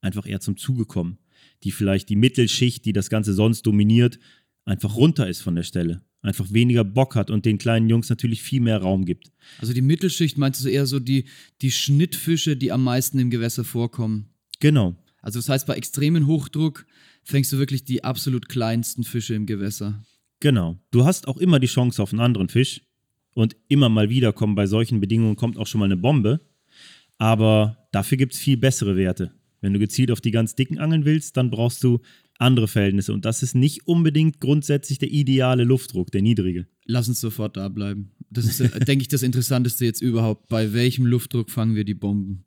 einfach 0.00 0.26
eher 0.26 0.40
zum 0.40 0.56
Zuge 0.56 0.84
kommen. 0.84 1.18
Die 1.64 1.72
vielleicht 1.72 2.08
die 2.08 2.16
Mittelschicht, 2.16 2.84
die 2.84 2.92
das 2.92 3.10
Ganze 3.10 3.34
sonst 3.34 3.62
dominiert, 3.66 4.20
einfach 4.64 4.94
runter 4.94 5.28
ist 5.28 5.40
von 5.40 5.56
der 5.56 5.64
Stelle. 5.64 6.02
Einfach 6.20 6.52
weniger 6.52 6.84
Bock 6.84 7.14
hat 7.14 7.30
und 7.30 7.44
den 7.44 7.58
kleinen 7.58 7.88
Jungs 7.88 8.08
natürlich 8.10 8.42
viel 8.42 8.60
mehr 8.60 8.78
Raum 8.78 9.04
gibt. 9.04 9.30
Also 9.60 9.72
die 9.72 9.82
Mittelschicht 9.82 10.36
meinst 10.36 10.64
du 10.64 10.68
eher 10.68 10.86
so 10.86 10.98
die, 10.98 11.26
die 11.62 11.70
Schnittfische, 11.70 12.56
die 12.56 12.72
am 12.72 12.82
meisten 12.82 13.18
im 13.18 13.30
Gewässer 13.30 13.64
vorkommen. 13.64 14.30
Genau. 14.58 14.96
Also 15.22 15.38
das 15.38 15.48
heißt, 15.48 15.66
bei 15.66 15.74
extremen 15.74 16.26
Hochdruck 16.26 16.86
fängst 17.22 17.52
du 17.52 17.58
wirklich 17.58 17.84
die 17.84 18.02
absolut 18.02 18.48
kleinsten 18.48 19.04
Fische 19.04 19.34
im 19.34 19.46
Gewässer. 19.46 20.02
Genau. 20.40 20.78
Du 20.90 21.04
hast 21.04 21.28
auch 21.28 21.36
immer 21.36 21.60
die 21.60 21.66
Chance 21.66 22.02
auf 22.02 22.12
einen 22.12 22.20
anderen 22.20 22.48
Fisch. 22.48 22.82
Und 23.34 23.54
immer 23.68 23.88
mal 23.88 24.10
wieder 24.10 24.32
kommen 24.32 24.56
bei 24.56 24.66
solchen 24.66 24.98
Bedingungen 24.98 25.36
kommt 25.36 25.58
auch 25.58 25.66
schon 25.66 25.78
mal 25.78 25.84
eine 25.84 25.96
Bombe. 25.96 26.40
Aber 27.18 27.88
dafür 27.92 28.18
gibt 28.18 28.34
es 28.34 28.40
viel 28.40 28.56
bessere 28.56 28.96
Werte. 28.96 29.32
Wenn 29.60 29.72
du 29.72 29.78
gezielt 29.78 30.10
auf 30.10 30.20
die 30.20 30.30
ganz 30.30 30.54
dicken 30.54 30.78
angeln 30.78 31.04
willst, 31.04 31.36
dann 31.36 31.50
brauchst 31.50 31.82
du 31.84 32.00
andere 32.38 32.68
Verhältnisse. 32.68 33.12
Und 33.12 33.24
das 33.24 33.42
ist 33.42 33.54
nicht 33.54 33.86
unbedingt 33.86 34.40
grundsätzlich 34.40 34.98
der 34.98 35.10
ideale 35.10 35.64
Luftdruck, 35.64 36.10
der 36.10 36.22
niedrige. 36.22 36.66
Lass 36.84 37.08
uns 37.08 37.20
sofort 37.20 37.56
da 37.56 37.68
bleiben. 37.68 38.12
Das 38.30 38.44
ist, 38.44 38.60
äh, 38.60 38.80
denke 38.80 39.02
ich, 39.02 39.08
das 39.08 39.22
Interessanteste 39.22 39.84
jetzt 39.84 40.00
überhaupt. 40.00 40.48
Bei 40.48 40.72
welchem 40.72 41.06
Luftdruck 41.06 41.50
fangen 41.50 41.74
wir 41.74 41.84
die 41.84 41.94
Bomben? 41.94 42.44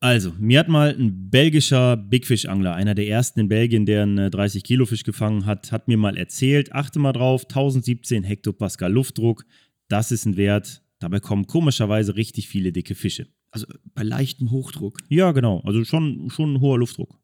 Also, 0.00 0.32
mir 0.40 0.58
hat 0.58 0.68
mal 0.68 0.96
ein 0.98 1.30
belgischer 1.30 1.96
Bigfish-Angler, 1.96 2.74
einer 2.74 2.96
der 2.96 3.06
ersten 3.06 3.38
in 3.38 3.48
Belgien, 3.48 3.86
der 3.86 4.02
einen 4.02 4.30
30-Kilo-Fisch 4.30 5.04
gefangen 5.04 5.46
hat, 5.46 5.70
hat 5.70 5.86
mir 5.86 5.96
mal 5.96 6.16
erzählt, 6.16 6.72
achte 6.72 6.98
mal 6.98 7.12
drauf, 7.12 7.44
1017 7.44 8.24
Hektopascal 8.24 8.92
Luftdruck, 8.92 9.44
das 9.86 10.10
ist 10.10 10.26
ein 10.26 10.36
Wert, 10.36 10.82
dabei 10.98 11.20
kommen 11.20 11.46
komischerweise 11.46 12.16
richtig 12.16 12.48
viele 12.48 12.72
dicke 12.72 12.96
Fische. 12.96 13.28
Also 13.52 13.68
bei 13.94 14.02
leichtem 14.02 14.50
Hochdruck. 14.50 14.98
Ja, 15.08 15.30
genau, 15.30 15.60
also 15.60 15.84
schon, 15.84 16.30
schon 16.30 16.54
ein 16.54 16.60
hoher 16.60 16.80
Luftdruck. 16.80 17.20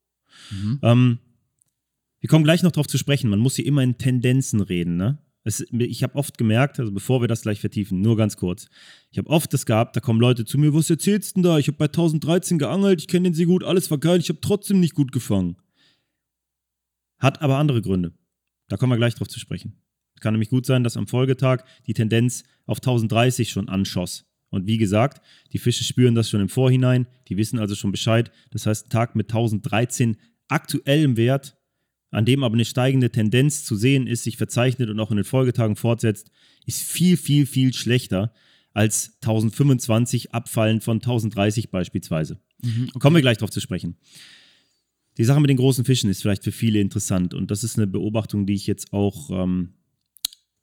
Ähm, 0.83 1.19
wir 2.21 2.29
kommen 2.29 2.45
gleich 2.45 2.63
noch 2.63 2.73
drauf 2.73 2.87
zu 2.87 2.99
sprechen, 2.99 3.31
man 3.31 3.39
muss 3.39 3.57
hier 3.57 3.67
immer 3.67 3.83
in 3.83 3.99
Tendenzen 3.99 4.61
reden, 4.61 4.97
ne? 4.97 5.19
Es, 5.45 5.65
ich 5.71 6.03
habe 6.03 6.15
oft 6.17 6.37
gemerkt, 6.37 6.79
also 6.79 6.93
bevor 6.93 7.23
wir 7.23 7.29
das 7.29 7.43
gleich 7.43 7.61
vertiefen, 7.61 8.03
nur 8.03 8.17
ganz 8.17 8.37
kurz. 8.37 8.69
Ich 9.11 9.19
habe 9.19 9.31
oft 9.31 9.53
das 9.55 9.65
gehabt, 9.65 9.97
da 9.97 10.01
kommen 10.01 10.21
Leute 10.21 10.45
zu 10.45 10.59
mir, 10.59 10.75
was 10.75 10.91
erzählst 10.91 11.31
du 11.31 11.35
denn 11.41 11.51
da? 11.51 11.59
Ich 11.59 11.69
habe 11.69 11.79
bei 11.79 11.87
1013 11.87 12.59
geangelt, 12.59 13.01
ich 13.01 13.09
kenne 13.09 13.31
den 13.31 13.35
See 13.35 13.45
gut, 13.45 13.65
alles 13.65 13.91
war 13.91 13.99
geil, 13.99 14.19
ich 14.19 14.29
habe 14.29 14.41
trotzdem 14.41 14.81
nicht 14.81 14.95
gut 14.95 15.11
gefangen. 15.11 15.57
Hat 17.19 17.41
aber 17.41 17.57
andere 17.57 17.81
Gründe. 17.81 18.13
Da 18.69 18.77
kommen 18.77 18.93
wir 18.93 18.99
gleich 18.99 19.15
drauf 19.15 19.29
zu 19.29 19.41
sprechen. 19.41 19.81
Kann 20.21 20.35
nämlich 20.35 20.51
gut 20.51 20.67
sein, 20.67 20.85
dass 20.85 20.97
am 20.97 21.07
Folgetag 21.07 21.65
die 21.87 21.95
Tendenz 21.95 22.45
auf 22.67 22.79
1030 22.79 23.51
schon 23.51 23.69
anschoss. 23.69 24.27
Und 24.51 24.67
wie 24.67 24.79
gesagt, 24.79 25.25
die 25.53 25.59
Fische 25.59 25.85
spüren 25.85 26.15
das 26.15 26.31
schon 26.31 26.41
im 26.41 26.49
Vorhinein, 26.49 27.07
die 27.29 27.37
wissen 27.37 27.59
also 27.59 27.75
schon 27.75 27.93
Bescheid. 27.93 28.31
Das 28.51 28.67
heißt, 28.67 28.87
ein 28.87 28.91
Tag 28.91 29.15
mit 29.15 29.31
1013 29.31 30.17
aktuellem 30.49 31.17
Wert, 31.17 31.58
an 32.11 32.25
dem 32.25 32.43
aber 32.43 32.55
eine 32.55 32.65
steigende 32.65 33.11
Tendenz 33.11 33.65
zu 33.65 33.77
sehen 33.77 34.07
ist, 34.07 34.25
sich 34.25 34.37
verzeichnet 34.37 34.91
und 34.91 34.99
auch 35.01 35.11
in 35.11 35.17
den 35.17 35.25
Folgetagen 35.25 35.77
fortsetzt, 35.77 36.31
ist 36.67 36.83
viel, 36.83 37.17
viel, 37.17 37.47
viel 37.47 37.75
schlechter 37.75 38.33
als 38.73 39.17
1025 39.23 40.33
abfallend 40.33 40.85
von 40.85 40.99
1030 40.99 41.71
beispielsweise. 41.71 42.39
Mhm, 42.63 42.85
okay. 42.89 42.99
Kommen 42.99 43.17
wir 43.17 43.23
gleich 43.23 43.39
darauf 43.39 43.51
zu 43.51 43.61
sprechen. 43.61 43.97
Die 45.19 45.25
Sache 45.25 45.41
mit 45.41 45.51
den 45.51 45.57
großen 45.57 45.85
Fischen 45.85 46.09
ist 46.09 46.23
vielleicht 46.23 46.45
für 46.45 46.53
viele 46.53 46.81
interessant 46.81 47.35
und 47.35 47.51
das 47.51 47.65
ist 47.65 47.77
eine 47.77 47.89
Beobachtung, 47.89 48.47
die 48.47 48.55
ich 48.55 48.67
jetzt 48.67 48.93
auch 48.93 49.31
ähm, 49.31 49.75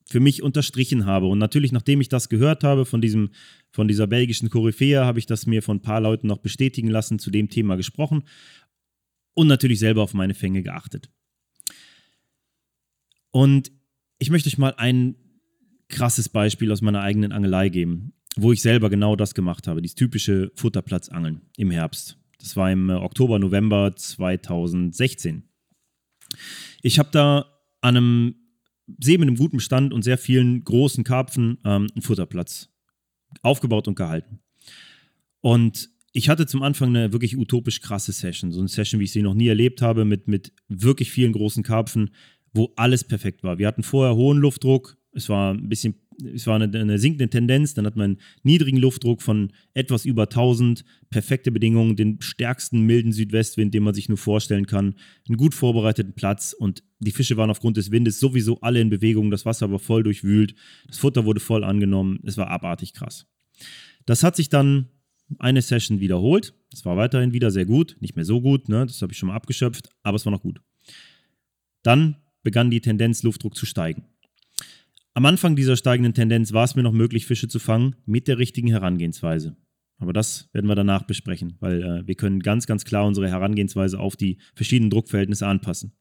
für 0.05 0.19
mich 0.19 0.43
unterstrichen 0.43 1.05
habe. 1.05 1.25
Und 1.27 1.39
natürlich, 1.39 1.71
nachdem 1.71 1.99
ich 1.99 2.09
das 2.09 2.29
gehört 2.29 2.63
habe 2.63 2.85
von, 2.85 3.01
diesem, 3.01 3.31
von 3.71 3.87
dieser 3.87 4.07
belgischen 4.07 4.49
Koryphäe, 4.49 5.03
habe 5.03 5.19
ich 5.19 5.25
das 5.25 5.45
mir 5.45 5.61
von 5.61 5.77
ein 5.77 5.81
paar 5.81 5.99
Leuten 5.99 6.27
noch 6.27 6.37
bestätigen 6.37 6.89
lassen, 6.89 7.19
zu 7.19 7.31
dem 7.31 7.49
Thema 7.49 7.75
gesprochen 7.75 8.23
und 9.33 9.47
natürlich 9.47 9.79
selber 9.79 10.03
auf 10.03 10.13
meine 10.13 10.35
Fänge 10.35 10.63
geachtet. 10.63 11.09
Und 13.35 13.73
ich 14.17 14.29
möchte 14.29 14.47
euch 14.47 14.57
mal 14.57 14.75
ein 14.77 15.17
krasses 15.89 16.29
Beispiel 16.29 16.71
aus 16.71 16.81
meiner 16.81 17.01
eigenen 17.01 17.33
Angelei 17.33 17.67
geben, 17.67 18.13
wo 18.37 18.53
ich 18.53 18.61
selber 18.61 18.89
genau 18.89 19.17
das 19.17 19.35
gemacht 19.35 19.67
habe, 19.67 19.81
dieses 19.81 19.95
typische 19.95 20.53
Futterplatzangeln 20.55 21.41
im 21.57 21.69
Herbst. 21.69 22.17
Das 22.39 22.55
war 22.55 22.71
im 22.71 22.89
Oktober, 22.89 23.37
November 23.37 23.93
2016. 23.93 25.49
Ich 26.81 26.97
habe 26.97 27.09
da 27.11 27.45
an 27.81 27.97
einem 27.97 28.35
See 29.01 29.17
mit 29.17 29.27
einem 29.27 29.35
guten 29.35 29.59
Stand 29.59 29.91
und 29.91 30.03
sehr 30.03 30.17
vielen 30.17 30.63
großen 30.63 31.03
Karpfen 31.03 31.57
ähm, 31.65 31.87
einen 31.93 32.03
Futterplatz 32.03 32.69
aufgebaut 33.41 33.89
und 33.89 33.95
gehalten. 33.95 34.39
Und 35.41 35.89
ich 36.13 36.29
hatte 36.29 36.47
zum 36.47 36.63
Anfang 36.63 36.95
eine 36.95 37.11
wirklich 37.11 37.35
utopisch 37.35 37.81
krasse 37.81 38.13
Session. 38.13 38.53
So 38.53 38.59
eine 38.59 38.69
Session, 38.69 39.01
wie 39.01 39.03
ich 39.03 39.11
sie 39.11 39.21
noch 39.21 39.33
nie 39.33 39.49
erlebt 39.49 39.81
habe, 39.81 40.05
mit, 40.05 40.29
mit 40.29 40.53
wirklich 40.69 41.11
vielen 41.11 41.33
großen 41.33 41.61
Karpfen, 41.61 42.11
wo 42.55 42.71
alles 42.75 43.03
perfekt 43.03 43.43
war. 43.43 43.57
Wir 43.57 43.67
hatten 43.67 43.83
vorher 43.83 44.15
hohen 44.15 44.37
Luftdruck, 44.37 44.97
es 45.11 45.29
war 45.29 45.53
ein 45.53 45.67
bisschen, 45.67 45.95
es 46.33 46.47
war 46.47 46.55
eine, 46.55 46.65
eine, 46.77 46.97
sinkende 46.97 47.29
Tendenz, 47.29 47.73
dann 47.73 47.85
hat 47.85 47.95
man 47.97 48.03
einen 48.03 48.21
niedrigen 48.43 48.77
Luftdruck 48.77 49.21
von 49.21 49.51
etwas 49.73 50.05
über 50.05 50.23
1000, 50.23 50.85
perfekte 51.09 51.51
Bedingungen, 51.51 51.95
den 51.95 52.21
stärksten 52.21 52.81
milden 52.81 53.11
Südwestwind, 53.11 53.73
den 53.73 53.83
man 53.83 53.93
sich 53.93 54.07
nur 54.07 54.17
vorstellen 54.17 54.65
kann, 54.65 54.95
einen 55.27 55.37
gut 55.37 55.53
vorbereiteten 55.53 56.13
Platz 56.13 56.53
und 56.57 56.83
die 56.99 57.11
Fische 57.11 57.35
waren 57.35 57.49
aufgrund 57.49 57.77
des 57.77 57.91
Windes 57.91 58.19
sowieso 58.19 58.61
alle 58.61 58.79
in 58.79 58.89
Bewegung, 58.89 59.31
das 59.31 59.45
Wasser 59.45 59.69
war 59.69 59.79
voll 59.79 60.03
durchwühlt, 60.03 60.55
das 60.87 60.97
Futter 60.97 61.25
wurde 61.25 61.41
voll 61.41 61.63
angenommen, 61.63 62.19
es 62.23 62.37
war 62.37 62.49
abartig 62.49 62.93
krass. 62.93 63.27
Das 64.05 64.23
hat 64.23 64.35
sich 64.37 64.49
dann 64.49 64.87
eine 65.39 65.61
Session 65.61 65.99
wiederholt, 65.99 66.53
es 66.71 66.85
war 66.85 66.95
weiterhin 66.95 67.33
wieder 67.33 67.51
sehr 67.51 67.65
gut, 67.65 67.97
nicht 67.99 68.15
mehr 68.15 68.25
so 68.25 68.41
gut, 68.41 68.69
ne? 68.69 68.85
das 68.85 69.01
habe 69.01 69.11
ich 69.11 69.17
schon 69.17 69.27
mal 69.27 69.35
abgeschöpft, 69.35 69.89
aber 70.03 70.15
es 70.15 70.25
war 70.25 70.31
noch 70.31 70.41
gut. 70.41 70.61
Dann 71.83 72.17
begann 72.45 72.69
die 72.71 72.79
Tendenz, 72.79 73.23
Luftdruck 73.23 73.55
zu 73.57 73.65
steigen. 73.65 74.05
Am 75.13 75.25
Anfang 75.25 75.57
dieser 75.57 75.75
steigenden 75.75 76.13
Tendenz 76.13 76.53
war 76.53 76.63
es 76.63 76.75
mir 76.75 76.83
noch 76.83 76.93
möglich, 76.93 77.25
Fische 77.25 77.49
zu 77.49 77.59
fangen 77.59 77.95
mit 78.05 78.29
der 78.29 78.37
richtigen 78.37 78.69
Herangehensweise. 78.69 79.57
Aber 79.97 80.13
das 80.13 80.49
werden 80.53 80.67
wir 80.67 80.75
danach 80.75 81.03
besprechen, 81.03 81.55
weil 81.59 81.81
äh, 81.81 82.07
wir 82.07 82.15
können 82.15 82.41
ganz, 82.41 82.67
ganz 82.67 82.85
klar 82.85 83.05
unsere 83.05 83.29
Herangehensweise 83.29 83.99
auf 83.99 84.15
die 84.15 84.37
verschiedenen 84.53 84.89
Druckverhältnisse 84.89 85.47
anpassen. 85.47 85.93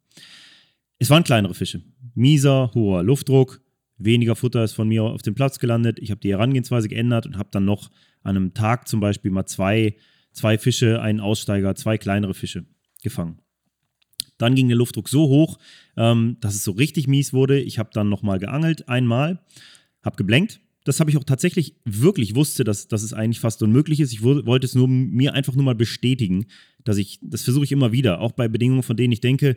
Es 0.99 1.11
waren 1.11 1.25
kleinere 1.25 1.55
Fische. 1.55 1.83
Mieser, 2.15 2.71
hoher 2.75 3.03
Luftdruck, 3.03 3.61
weniger 3.97 4.37
Futter 4.37 4.65
ist 4.65 4.73
von 4.73 4.89
mir 4.89 5.05
auf 5.05 5.23
dem 5.23 5.35
Platz 5.35 5.59
gelandet. 5.59 5.99
Ich 6.01 6.11
habe 6.11 6.21
die 6.21 6.31
Herangehensweise 6.31 6.89
geändert 6.89 7.27
und 7.27 7.39
habe 7.39 7.49
dann 7.53 7.65
noch 7.65 7.91
an 8.23 8.37
einem 8.37 8.55
Tag 8.55 8.89
zum 8.89 9.01
Beispiel 9.01 9.31
mal 9.31 9.47
zwei, 9.47 9.97
zwei 10.33 10.59
Fische, 10.59 11.01
einen 11.01 11.21
Aussteiger, 11.21 11.75
zwei 11.77 11.99
kleinere 11.99 12.35
Fische 12.35 12.67
gefangen. 13.03 13.39
Dann 14.39 14.55
ging 14.55 14.69
der 14.69 14.77
Luftdruck 14.77 15.09
so 15.09 15.29
hoch, 15.29 15.59
ähm, 15.97 16.37
dass 16.41 16.55
es 16.55 16.65
so 16.65 16.73
richtig 16.73 17.07
mies 17.07 17.33
wurde. 17.33 17.61
Ich 17.61 17.79
habe 17.79 17.91
dann 17.93 18.09
nochmal 18.09 18.39
geangelt, 18.39 18.89
einmal, 18.89 19.41
habe 20.03 20.17
geblenkt. 20.17 20.61
Das 20.85 21.01
habe 21.01 21.11
ich 21.11 21.17
auch 21.17 21.25
tatsächlich 21.25 21.77
wirklich 21.85 22.35
wusste, 22.35 22.63
dass, 22.63 22.89
dass 22.89 23.03
es 23.03 23.15
eigentlich 23.15 23.41
fast 23.41 23.63
unmöglich 23.63 24.01
ist. 24.01 24.13
Ich 24.13 24.23
wollte 24.23 24.67
es 24.67 24.75
nur 24.75 24.87
mir 24.87 25.33
einfach 25.33 25.55
nur 25.55 25.65
mal 25.65 25.75
bestätigen, 25.75 26.47
dass 26.85 26.99
ich, 26.99 27.19
das 27.23 27.43
versuche 27.43 27.65
ich 27.65 27.73
immer 27.73 27.93
wieder, 27.93 28.21
auch 28.21 28.33
bei 28.33 28.49
Bedingungen, 28.49 28.83
von 28.83 28.97
denen 28.97 29.13
ich 29.13 29.21
denke, 29.21 29.57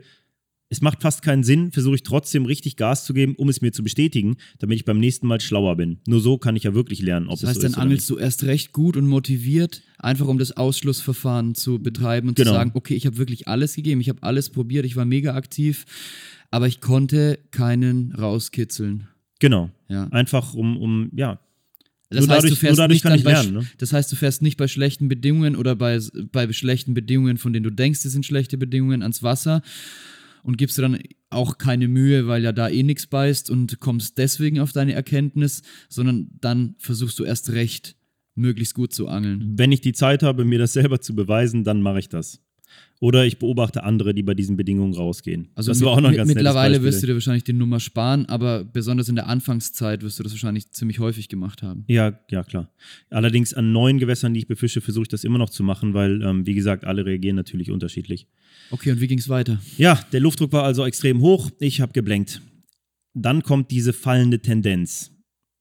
es 0.69 0.81
macht 0.81 1.01
fast 1.01 1.21
keinen 1.21 1.43
Sinn, 1.43 1.71
versuche 1.71 1.95
ich 1.95 2.03
trotzdem 2.03 2.45
richtig 2.45 2.75
Gas 2.75 3.05
zu 3.05 3.13
geben, 3.13 3.35
um 3.35 3.47
es 3.47 3.61
mir 3.61 3.71
zu 3.71 3.83
bestätigen, 3.83 4.35
damit 4.59 4.77
ich 4.77 4.85
beim 4.85 4.99
nächsten 4.99 5.27
Mal 5.27 5.39
schlauer 5.39 5.77
bin. 5.77 5.99
Nur 6.07 6.19
so 6.19 6.37
kann 6.37 6.55
ich 6.55 6.63
ja 6.63 6.73
wirklich 6.73 7.01
lernen, 7.01 7.27
ob 7.27 7.39
das 7.39 7.49
heißt, 7.49 7.57
es 7.57 7.61
so 7.61 7.67
ist. 7.67 7.75
dann 7.75 7.83
angelst 7.83 8.09
du 8.09 8.17
erst 8.17 8.43
recht 8.43 8.73
gut 8.73 8.97
und 8.97 9.07
motiviert, 9.07 9.83
einfach 9.97 10.27
um 10.27 10.37
das 10.37 10.57
Ausschlussverfahren 10.57 11.55
zu 11.55 11.79
betreiben 11.79 12.29
und 12.29 12.35
genau. 12.35 12.51
zu 12.51 12.55
sagen, 12.55 12.71
okay, 12.73 12.95
ich 12.95 13.05
habe 13.05 13.17
wirklich 13.17 13.47
alles 13.47 13.75
gegeben, 13.75 14.01
ich 14.01 14.09
habe 14.09 14.21
alles 14.23 14.49
probiert, 14.49 14.85
ich 14.85 14.95
war 14.95 15.05
mega 15.05 15.35
aktiv, 15.35 15.85
aber 16.51 16.67
ich 16.67 16.81
konnte 16.81 17.39
keinen 17.51 18.11
rauskitzeln. 18.13 19.07
Genau. 19.39 19.69
Ja. 19.87 20.07
Einfach 20.07 20.53
um, 20.53 20.77
um 20.77 21.09
ja, 21.15 21.39
das 22.09 22.25
nur 22.25 22.35
heißt, 22.35 22.43
dadurch, 22.45 22.53
du 22.53 22.59
fährst 22.59 22.79
dadurch 22.79 23.03
nicht 23.03 23.23
lernen, 23.23 23.53
ne? 23.53 23.67
Das 23.77 23.91
heißt, 23.91 24.11
du 24.11 24.15
fährst 24.15 24.41
nicht 24.41 24.57
bei 24.57 24.67
schlechten 24.67 25.09
Bedingungen 25.09 25.55
oder 25.55 25.75
bei, 25.75 25.99
bei 26.31 26.51
schlechten 26.53 26.93
Bedingungen, 26.93 27.37
von 27.37 27.51
denen 27.51 27.63
du 27.63 27.69
denkst, 27.69 28.05
es 28.05 28.13
sind 28.13 28.25
schlechte 28.25 28.57
Bedingungen, 28.57 29.01
ans 29.01 29.23
Wasser, 29.23 29.61
und 30.47 30.57
gibst 30.57 30.77
dir 30.77 30.83
dann 30.83 30.97
auch 31.29 31.57
keine 31.57 31.89
Mühe, 31.89 32.25
weil 32.25 32.41
ja 32.41 32.53
da 32.53 32.69
eh 32.69 32.81
nichts 32.81 33.05
beißt 33.05 33.49
und 33.49 33.81
kommst 33.81 34.17
deswegen 34.17 34.61
auf 34.61 34.71
deine 34.71 34.93
Erkenntnis, 34.93 35.61
sondern 35.89 36.29
dann 36.39 36.75
versuchst 36.79 37.19
du 37.19 37.25
erst 37.25 37.51
recht, 37.51 37.97
möglichst 38.33 38.73
gut 38.73 38.93
zu 38.93 39.09
angeln. 39.09 39.55
Wenn 39.57 39.73
ich 39.73 39.81
die 39.81 39.91
Zeit 39.91 40.23
habe, 40.23 40.45
mir 40.45 40.57
das 40.57 40.71
selber 40.71 41.01
zu 41.01 41.13
beweisen, 41.15 41.65
dann 41.65 41.81
mache 41.81 41.99
ich 41.99 42.07
das. 42.07 42.41
Oder 42.99 43.25
ich 43.25 43.37
beobachte 43.37 43.83
andere, 43.83 44.13
die 44.15 44.23
bei 44.23 44.33
diesen 44.33 44.57
Bedingungen 44.57 44.93
rausgehen. 44.93 45.49
Also 45.53 45.69
das 45.69 45.81
war 45.83 45.91
auch 45.91 46.01
noch 46.01 46.13
ganz 46.13 46.33
Mittlerweile 46.33 46.81
wirst 46.81 47.03
du 47.03 47.07
dir 47.07 47.13
wahrscheinlich 47.13 47.43
die 47.43 47.53
Nummer 47.53 47.79
sparen, 47.79 48.25
aber 48.25 48.63
besonders 48.63 49.07
in 49.07 49.15
der 49.15 49.27
Anfangszeit 49.27 50.01
wirst 50.01 50.17
du 50.17 50.23
das 50.23 50.31
wahrscheinlich 50.31 50.71
ziemlich 50.71 50.97
häufig 50.99 51.29
gemacht 51.29 51.61
haben. 51.61 51.83
Ja, 51.87 52.19
ja, 52.31 52.43
klar. 52.43 52.71
Allerdings 53.11 53.53
an 53.53 53.71
neuen 53.71 53.99
Gewässern, 53.99 54.33
die 54.33 54.39
ich 54.39 54.47
befische, 54.47 54.81
versuche 54.81 55.03
ich 55.03 55.09
das 55.09 55.23
immer 55.23 55.37
noch 55.37 55.51
zu 55.51 55.61
machen, 55.63 55.93
weil, 55.93 56.23
ähm, 56.23 56.47
wie 56.47 56.55
gesagt, 56.55 56.85
alle 56.85 57.05
reagieren 57.05 57.35
natürlich 57.35 57.69
unterschiedlich. 57.69 58.27
Okay, 58.71 58.91
und 58.91 58.99
wie 58.99 59.07
ging 59.07 59.19
es 59.19 59.29
weiter? 59.29 59.61
Ja, 59.77 59.99
der 60.11 60.19
Luftdruck 60.19 60.51
war 60.51 60.63
also 60.63 60.83
extrem 60.83 61.21
hoch. 61.21 61.51
Ich 61.59 61.81
habe 61.81 61.93
geblenkt. 61.93 62.41
Dann 63.13 63.43
kommt 63.43 63.69
diese 63.69 63.93
fallende 63.93 64.39
Tendenz. 64.39 65.11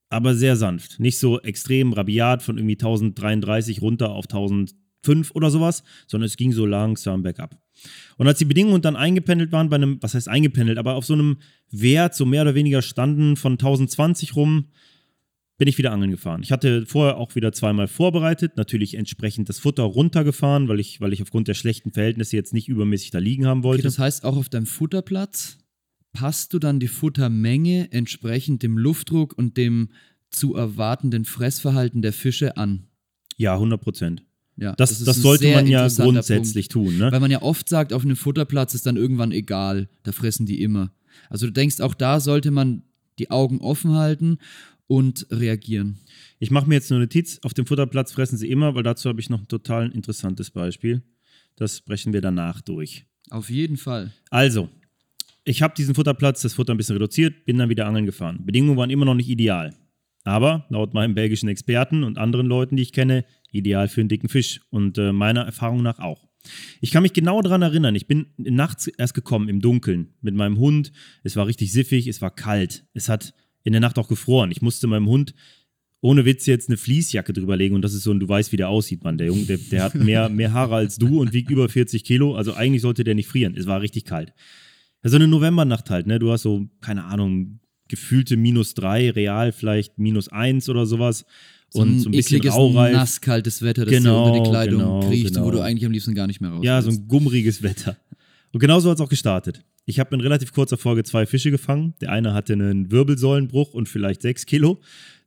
Aber 0.09 0.35
sehr 0.35 0.57
sanft. 0.57 1.01
Nicht 1.01 1.19
so 1.19 1.41
extrem 1.41 1.93
rabiat 1.93 2.43
von 2.43 2.57
irgendwie 2.57 2.77
1033 2.77 3.83
runter 3.83 4.11
auf 4.11 4.27
1000 4.27 4.75
fünf 5.07 5.31
oder 5.31 5.51
sowas, 5.51 5.83
sondern 6.07 6.27
es 6.27 6.37
ging 6.37 6.53
so 6.53 6.67
langsam 6.67 7.23
bergab. 7.23 7.59
Und 8.19 8.27
als 8.27 8.39
die 8.39 8.45
Bedingungen 8.45 8.83
dann 8.83 8.97
eingependelt 8.97 9.53
waren, 9.53 9.71
bei 9.71 9.77
einem, 9.77 9.99
was 10.03 10.15
heißt 10.15 10.29
eingependelt, 10.29 10.79
aber 10.79 10.95
auf 10.95 11.07
so 11.07 11.15
einem 11.15 11.39
Wert 11.71 12.15
so 12.15 12.27
mehr 12.27 12.43
oder 12.43 12.55
weniger 12.55 12.83
standen 12.83 13.37
von 13.37 13.53
1020 13.53 14.37
rum, 14.37 14.67
bin 15.59 15.69
ich 15.69 15.79
wieder 15.79 15.93
angeln 15.93 16.11
gefahren. 16.11 16.43
Ich 16.43 16.53
hatte 16.53 16.85
vorher 16.85 17.17
auch 17.17 17.35
wieder 17.35 17.53
zweimal 17.53 17.89
vorbereitet, 17.89 18.57
natürlich 18.57 18.95
entsprechend 18.95 19.49
das 19.49 19.59
Futter 19.59 19.85
runtergefahren, 19.85 20.69
weil 20.69 20.81
ich, 20.81 21.01
weil 21.01 21.13
ich 21.13 21.23
aufgrund 21.23 21.49
der 21.49 21.55
schlechten 21.55 21.93
Verhältnisse 21.93 22.37
jetzt 22.37 22.53
nicht 22.53 22.69
übermäßig 22.69 23.11
da 23.11 23.19
liegen 23.19 23.47
haben 23.47 23.63
wollte. 23.63 23.81
Okay, 23.81 23.89
das 23.89 23.99
heißt, 23.99 24.25
auch 24.25 24.37
auf 24.37 24.49
deinem 24.51 24.67
Futterplatz 24.67 25.59
passt 26.13 26.53
du 26.53 26.59
dann 26.59 26.81
die 26.81 26.89
Futtermenge 26.89 27.93
entsprechend 27.93 28.63
dem 28.63 28.77
Luftdruck 28.77 29.37
und 29.37 29.57
dem 29.57 29.89
zu 30.31 30.55
erwartenden 30.55 31.25
Fressverhalten 31.25 32.03
der 32.03 32.13
Fische 32.13 32.57
an. 32.57 32.89
Ja, 33.37 33.55
100 33.55 33.81
Prozent. 33.81 34.25
Ja, 34.57 34.75
das, 34.75 34.91
das, 34.91 35.05
das 35.05 35.17
sollte 35.17 35.53
man 35.53 35.67
ja 35.67 35.87
grundsätzlich 35.89 36.71
Punkt. 36.71 36.89
tun. 36.89 36.99
Ne? 36.99 37.13
Weil 37.13 37.21
man 37.21 37.31
ja 37.31 37.43
oft 37.43 37.69
sagt, 37.69 37.93
auf 37.93 38.05
einem 38.05 38.17
Futterplatz 38.17 38.75
ist 38.75 38.87
dann 38.87 38.97
irgendwann 38.97 39.33
egal, 39.33 39.89
da 40.03 40.13
fressen 40.13 40.47
die 40.47 40.63
immer. 40.63 40.93
Also 41.29 41.47
du 41.47 41.53
denkst, 41.53 41.81
auch 41.81 41.95
da 41.95 42.21
sollte 42.21 42.51
man 42.51 42.83
die 43.19 43.31
Augen 43.31 43.61
offen 43.61 43.93
halten 43.93 44.39
und 44.87 45.27
reagieren. 45.31 45.99
Ich 46.39 46.51
mache 46.51 46.69
mir 46.69 46.77
jetzt 46.77 46.91
eine 46.91 47.01
Notiz, 47.01 47.39
auf 47.43 47.55
dem 47.55 47.67
Futterplatz 47.67 48.13
fressen 48.13 48.39
sie 48.39 48.51
immer, 48.51 48.75
weil 48.75 48.83
dazu 48.83 49.09
habe 49.09 49.21
ich 49.21 49.31
noch 49.31 49.41
ein 49.41 49.49
total 49.49 49.91
interessantes 49.91 50.51
Beispiel. 50.51 51.03
Das 51.57 51.81
brechen 51.81 52.13
wir 52.13 52.21
danach 52.21 52.61
durch. 52.61 53.07
Auf 53.31 53.51
jeden 53.51 53.77
Fall. 53.77 54.13
Also, 54.31 54.69
ich 55.45 55.63
habe 55.63 55.75
diesen 55.77 55.95
Futterplatz, 55.95 56.43
das 56.43 56.55
Futter 56.55 56.75
ein 56.75 56.77
bisschen 56.77 56.97
reduziert, 56.97 57.45
bin 57.45 57.59
dann 57.59 57.69
wieder 57.69 57.87
angeln 57.87 58.07
gefahren. 58.07 58.45
Bedingungen 58.45 58.77
waren 58.77 58.91
immer 58.91 59.05
noch 59.05 59.15
nicht 59.15 59.29
ideal. 59.29 59.75
Aber 60.27 60.67
laut 60.71 60.93
meinem 60.93 61.15
belgischen 61.15 61.49
Experten 61.49 62.03
und 62.03 62.19
anderen 62.19 62.47
Leuten, 62.47 62.75
die 62.75 62.83
ich 62.83 62.93
kenne, 62.93 63.25
ideal 63.53 63.87
für 63.87 64.01
einen 64.01 64.09
dicken 64.09 64.29
Fisch 64.29 64.61
und 64.71 64.99
äh, 64.99 65.13
meiner 65.13 65.43
Erfahrung 65.43 65.85
nach 65.85 66.01
auch. 66.01 66.27
Ich 66.81 66.91
kann 66.91 67.05
mich 67.05 67.13
genau 67.13 67.41
daran 67.43 67.63
erinnern, 67.63 67.95
ich 67.95 68.09
bin 68.09 68.27
nachts 68.37 68.89
erst 68.89 69.15
gekommen 69.15 69.49
im 69.49 69.61
Dunkeln 69.61 70.15
mit 70.21 70.35
meinem 70.35 70.59
Hund. 70.59 70.91
Es 71.23 71.37
war 71.37 71.47
richtig 71.47 71.73
siffig, 71.73 72.09
es 72.09 72.21
war 72.23 72.35
kalt. 72.35 72.87
Es 72.93 73.09
hat 73.09 73.35
in 73.63 73.73
der 73.73 73.81
Nacht 73.81 73.99
auch 73.99 74.09
gefroren. 74.09 74.51
Ich 74.51 74.63
musste 74.63 74.89
meinem 74.89 75.07
Hund 75.07 75.33
ohne 76.01 76.25
Witz 76.25 76.45
jetzt 76.47 76.69
eine 76.69 76.77
Fließjacke 76.77 77.33
drüberlegen 77.33 77.77
und 77.77 77.83
das 77.83 77.95
ist 77.95 78.03
so, 78.03 78.11
und 78.11 78.21
du 78.21 78.29
weißt, 78.29 78.51
wie 78.51 78.57
der 78.57 78.69
aussieht, 78.69 79.05
Mann. 79.05 79.19
Der 79.19 79.29
Junge, 79.29 79.45
der, 79.45 79.59
der 79.59 79.83
hat 79.85 79.95
mehr, 79.95 80.29
mehr 80.29 80.53
Haare 80.53 80.75
als 80.75 80.99
du 80.99 81.21
und 81.21 81.33
wiegt 81.33 81.51
über 81.51 81.69
40 81.69 82.03
Kilo. 82.05 82.35
Also 82.35 82.55
eigentlich 82.55 82.83
sollte 82.83 83.05
der 83.05 83.15
nicht 83.15 83.29
frieren. 83.29 83.57
Es 83.57 83.67
war 83.67 83.81
richtig 83.81 84.05
kalt. 84.05 84.33
Ja, 85.05 85.11
so 85.11 85.17
eine 85.17 85.29
Novembernacht 85.29 85.89
halt, 85.89 86.09
ne? 86.09 86.19
Du 86.19 86.33
hast 86.33 86.43
so, 86.43 86.69
keine 86.81 87.05
Ahnung, 87.05 87.61
gefühlte 87.89 88.37
minus 88.37 88.75
drei, 88.75 89.11
real 89.11 89.53
vielleicht 89.53 89.99
minus 89.99 90.29
eins 90.29 90.69
oder 90.69 90.87
sowas. 90.87 91.25
Und 91.73 92.01
so 92.01 92.09
ein 92.09 92.13
bisschen 92.13 92.47
raureif. 92.49 92.95
nasskaltes 92.95 93.61
Wetter, 93.63 93.85
das 93.85 93.93
Genau, 93.93 94.25
dir 94.27 94.31
unter 94.33 94.45
die 94.45 94.51
Kleidung 94.51 94.79
genau, 94.81 95.01
kriecht, 95.01 95.35
genau. 95.35 95.47
wo 95.47 95.51
du 95.51 95.61
eigentlich 95.61 95.85
am 95.85 95.93
liebsten 95.93 96.15
gar 96.15 96.27
nicht 96.27 96.41
mehr 96.41 96.51
raus 96.51 96.65
Ja, 96.65 96.81
so 96.81 96.91
ein 96.91 97.09
gummriges 97.09 97.63
Wetter. 97.63 97.97
Und 98.53 98.61
genauso 98.61 98.89
hat 98.89 98.97
es 98.99 99.01
auch 99.05 99.09
gestartet. 99.09 99.63
Ich 99.85 99.99
habe 100.01 100.15
in 100.15 100.21
relativ 100.21 100.53
kurzer 100.53 100.77
Folge 100.79 101.05
zwei 101.05 101.27
Fische 101.27 101.51
gefangen. 101.51 101.95
Der 102.01 102.13
eine 102.13 102.33
hatte 102.35 102.53
einen 102.55 102.91
Wirbelsäulenbruch 102.91 103.75
und 103.75 103.89
vielleicht 103.89 104.23
sechs 104.23 104.47
Kilo. 104.47 104.81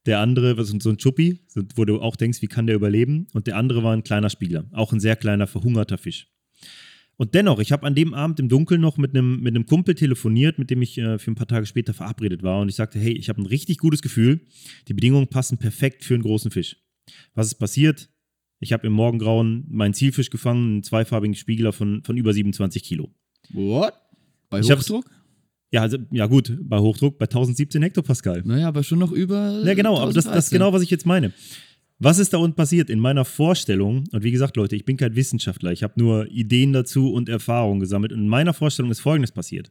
Der 0.06 0.20
andere 0.22 0.58
war 0.58 0.64
so 0.64 0.78
so 0.80 0.90
ein 0.90 0.98
Chuppi, 0.98 1.40
so- 1.48 1.62
wo 1.76 1.86
du 1.86 2.02
auch 2.02 2.16
denkst, 2.16 2.42
wie 2.42 2.48
kann 2.48 2.66
der 2.68 2.76
überleben? 2.76 3.28
Und 3.34 3.48
der 3.48 3.58
andere 3.58 3.84
war 3.84 3.94
ein 3.94 4.04
kleiner 4.04 4.30
Spiegler, 4.30 4.66
auch 4.72 4.92
ein 4.94 5.00
sehr 5.00 5.16
kleiner, 5.18 5.46
verhungerter 5.46 5.98
Fisch. 5.98 6.28
Und 7.20 7.36
dennoch, 7.36 7.60
ich 7.60 7.74
habe 7.74 7.86
an 7.86 7.96
dem 7.96 8.14
Abend 8.14 8.40
im 8.40 8.48
Dunkeln 8.48 8.80
noch 8.80 8.96
mit 8.96 9.14
einem, 9.14 9.42
mit 9.42 9.54
einem 9.54 9.66
Kumpel 9.66 9.94
telefoniert, 9.94 10.58
mit 10.58 10.70
dem 10.70 10.82
ich 10.82 10.98
äh, 10.98 11.20
für 11.20 11.32
ein 11.32 11.36
paar 11.36 11.50
Tage 11.50 11.66
später 11.66 11.94
verabredet 11.94 12.44
war. 12.44 12.62
Und 12.62 12.70
ich 12.70 12.76
sagte, 12.76 12.98
hey, 12.98 13.12
ich 13.12 13.28
habe 13.28 13.42
ein 13.42 13.46
richtig 13.46 13.78
gutes 13.80 14.02
Gefühl. 14.02 14.40
Die 14.88 14.94
Bedingungen 14.94 15.28
passen 15.28 15.58
perfekt 15.58 16.06
für 16.06 16.14
einen 16.14 16.24
großen 16.24 16.50
Fisch. 16.50 16.78
Was 17.34 17.48
ist 17.48 17.56
passiert? 17.56 18.10
Ich 18.62 18.72
habe 18.72 18.88
im 18.88 18.94
Morgengrauen 18.94 19.66
meinen 19.70 19.94
Zielfisch 19.94 20.30
gefangen, 20.30 20.72
einen 20.76 20.84
zweifarbigen 20.84 21.36
Spiegler 21.36 21.74
von, 21.74 22.04
von 22.06 22.16
über 22.16 22.32
27 22.32 22.84
Kilo. 22.84 23.14
What? 23.50 23.96
Bei 24.50 24.62
Hochdruck? 24.62 25.04
Ja, 25.72 25.82
also, 25.82 25.98
ja 26.12 26.26
gut, 26.26 26.58
bei 26.62 26.80
Hochdruck 26.80 27.20
bei 27.20 27.26
1017 27.26 27.82
Hektopascal. 27.82 28.44
Naja, 28.46 28.70
aber 28.70 28.82
schon 28.82 28.98
noch 28.98 29.12
über. 29.12 29.62
Ja, 29.66 29.74
genau, 29.74 29.98
aber 29.98 30.14
das, 30.14 30.24
das 30.24 30.48
ist 30.48 30.54
1013. 30.54 30.58
genau, 30.58 30.74
was 30.74 30.84
ich 30.84 30.90
jetzt 30.90 31.06
meine. 31.06 31.34
Was 32.02 32.18
ist 32.18 32.32
da 32.32 32.38
unten 32.38 32.56
passiert? 32.56 32.90
In 32.90 33.00
meiner 33.00 33.26
Vorstellung, 33.26 34.06
und 34.12 34.24
wie 34.24 34.32
gesagt, 34.32 34.56
Leute, 34.56 34.78
ich 34.78 34.86
bin 34.86 34.96
kein 34.96 35.18
Wissenschaftler, 35.18 35.74
ich 35.74 35.84
habe 35.84 35.96
nur 35.98 36.28
Ideen 36.32 36.72
dazu 36.72 37.12
und 37.12 37.28
Erfahrungen 37.28 37.82
gesammelt. 37.82 38.14
Und 38.14 38.20
in 38.20 38.30
meiner 38.30 38.54
Vorstellung 38.54 38.90
ist 38.90 39.02
Folgendes 39.02 39.34
passiert. 39.34 39.70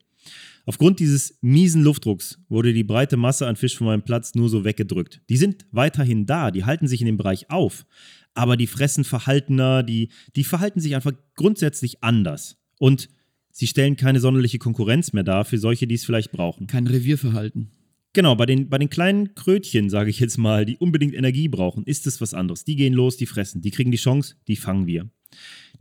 Aufgrund 0.67 1.01
dieses 1.01 1.39
miesen 1.41 1.83
Luftdrucks 1.83 2.39
wurde 2.51 2.75
die 2.75 2.85
breite 2.85 3.17
Masse 3.17 3.47
an 3.47 3.57
Fisch 3.57 3.79
von 3.79 3.87
meinem 3.87 4.03
Platz 4.03 4.35
nur 4.35 4.51
so 4.51 4.63
weggedrückt. 4.65 5.23
Die 5.31 5.39
sind 5.39 5.65
weiterhin 5.71 6.27
da, 6.27 6.51
die 6.51 6.67
halten 6.67 6.87
sich 6.87 7.01
in 7.01 7.07
dem 7.07 7.17
Bereich 7.17 7.49
auf, 7.49 7.87
aber 8.35 8.59
die 8.59 8.67
fressen 8.67 9.05
verhaltener, 9.05 9.83
die, 9.83 10.11
die 10.37 10.45
verhalten 10.45 10.81
sich 10.81 10.95
einfach 10.95 11.13
grundsätzlich 11.35 12.05
anders. 12.05 12.59
Und 12.79 13.09
sie 13.51 13.67
stellen 13.67 13.97
keine 13.97 14.21
sonderliche 14.21 14.59
Konkurrenz 14.59 15.15
mehr 15.15 15.25
dar 15.25 15.47
für 15.47 15.57
solche, 15.57 15.87
die 15.87 15.95
es 15.95 16.05
vielleicht 16.05 16.33
brauchen. 16.33 16.67
Kein 16.67 16.87
Revierverhalten. 16.87 17.71
Genau, 18.19 18.35
bei 18.35 18.47
den, 18.47 18.69
bei 18.69 18.79
den 18.79 18.91
kleinen 18.91 19.37
Krötchen, 19.37 19.91
sage 19.91 20.11
ich 20.11 20.19
jetzt 20.19 20.39
mal, 20.39 20.65
die 20.65 20.77
unbedingt 20.77 21.15
Energie 21.15 21.47
brauchen, 21.47 21.85
ist 21.85 22.05
es 22.09 22.21
was 22.21 22.35
anderes. 22.35 22.65
Die 22.65 22.75
gehen 22.75 22.93
los, 22.93 23.17
die 23.17 23.27
fressen, 23.27 23.63
die 23.63 23.71
kriegen 23.71 23.93
die 23.93 23.97
Chance, 23.97 24.35
die 24.49 24.57
fangen 24.57 24.89
wir. 24.89 25.09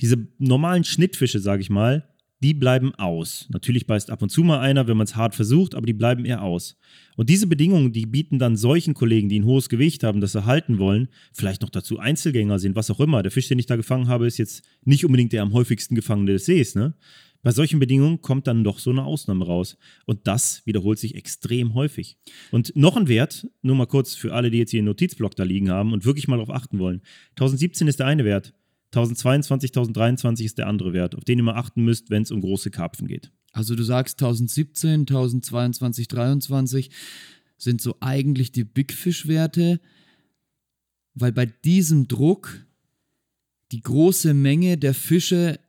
Diese 0.02 0.28
normalen 0.38 0.84
Schnittfische, 0.84 1.40
sage 1.40 1.64
ich 1.64 1.72
mal, 1.72 2.08
die 2.44 2.54
bleiben 2.54 2.94
aus. 2.94 3.48
Natürlich 3.50 3.88
beißt 3.88 4.12
ab 4.12 4.22
und 4.22 4.30
zu 4.30 4.44
mal 4.44 4.60
einer, 4.60 4.88
wenn 4.88 4.98
man 4.98 5.06
es 5.06 5.16
hart 5.16 5.34
versucht, 5.34 5.74
aber 5.74 5.88
die 5.88 5.94
bleiben 5.94 6.26
eher 6.26 6.44
aus. 6.44 6.78
Und 7.16 7.32
diese 7.32 7.48
Bedingungen, 7.48 7.92
die 7.92 8.06
bieten 8.06 8.38
dann 8.38 8.56
solchen 8.56 8.94
Kollegen, 8.94 9.30
die 9.30 9.40
ein 9.40 9.46
hohes 9.46 9.68
Gewicht 9.68 10.04
haben, 10.04 10.22
das 10.22 10.34
sie 10.34 10.46
halten 10.46 10.78
wollen, 10.78 11.08
vielleicht 11.34 11.64
noch 11.64 11.72
dazu 11.72 11.98
Einzelgänger 11.98 12.60
sind, 12.60 12.76
was 12.76 12.92
auch 12.92 13.00
immer. 13.00 13.24
Der 13.24 13.32
Fisch, 13.32 13.48
den 13.48 13.58
ich 13.58 13.66
da 13.66 13.78
gefangen 13.78 14.10
habe, 14.10 14.28
ist 14.28 14.38
jetzt 14.38 14.64
nicht 14.86 15.04
unbedingt 15.04 15.34
der 15.34 15.42
am 15.42 15.54
häufigsten 15.54 15.96
gefangene 15.96 16.34
des 16.34 16.46
Sees, 16.46 16.76
ne? 16.76 16.94
Bei 17.44 17.52
solchen 17.52 17.80
Bedingungen 17.80 18.22
kommt 18.22 18.48
dann 18.48 18.64
doch 18.64 18.80
so 18.80 18.90
eine 18.90 19.04
Ausnahme 19.04 19.46
raus. 19.46 19.78
Und 20.06 20.28
das 20.28 20.66
wiederholt 20.66 21.00
sich 21.00 21.16
extrem 21.16 21.74
häufig. 21.74 22.18
Und 22.52 22.76
noch 22.76 22.98
ein 22.98 23.08
Wert, 23.08 23.48
nur 23.62 23.76
mal 23.76 23.86
kurz 23.86 24.16
für 24.16 24.34
alle, 24.34 24.52
die 24.52 24.58
jetzt 24.58 24.72
hier 24.72 24.80
einen 24.80 24.88
Notizblock 24.88 25.36
da 25.36 25.44
liegen 25.44 25.70
haben 25.70 25.94
und 25.94 26.06
wirklich 26.06 26.28
mal 26.28 26.38
darauf 26.38 26.54
achten 26.54 26.80
wollen. 26.80 27.02
1017 27.32 27.88
ist 27.88 28.00
der 28.00 28.08
eine 28.08 28.26
Wert, 28.26 28.54
1022, 28.92 29.72
1023 29.72 30.46
ist 30.46 30.58
der 30.58 30.68
andere 30.68 30.94
Wert, 30.94 31.16
auf 31.16 31.26
den 31.26 31.40
ihr 31.40 31.44
mal 31.44 31.56
achten 31.56 31.84
müsst, 31.84 32.10
wenn 32.10 32.24
es 32.24 32.32
um 32.32 32.42
große 32.42 32.72
Karpfen 32.72 33.08
geht. 33.08 33.32
Also 33.52 33.76
du 33.76 33.84
sagst 33.84 34.22
1017, 34.22 35.02
1022, 35.02 36.08
23 36.08 36.90
sind 37.58 37.82
so 37.82 37.98
eigentlich 38.00 38.52
die 38.52 38.64
Big 38.64 38.94
Fish-Werte, 38.94 39.82
weil 41.16 41.32
bei 41.32 41.48
diesem 41.48 42.08
Druck 42.08 42.66
die 43.72 43.82
große 43.82 44.34
Menge 44.34 44.78
der 44.78 44.94
Fische 44.94 45.60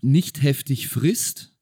nicht 0.00 0.42
heftig 0.42 0.88
frisst 0.88 1.54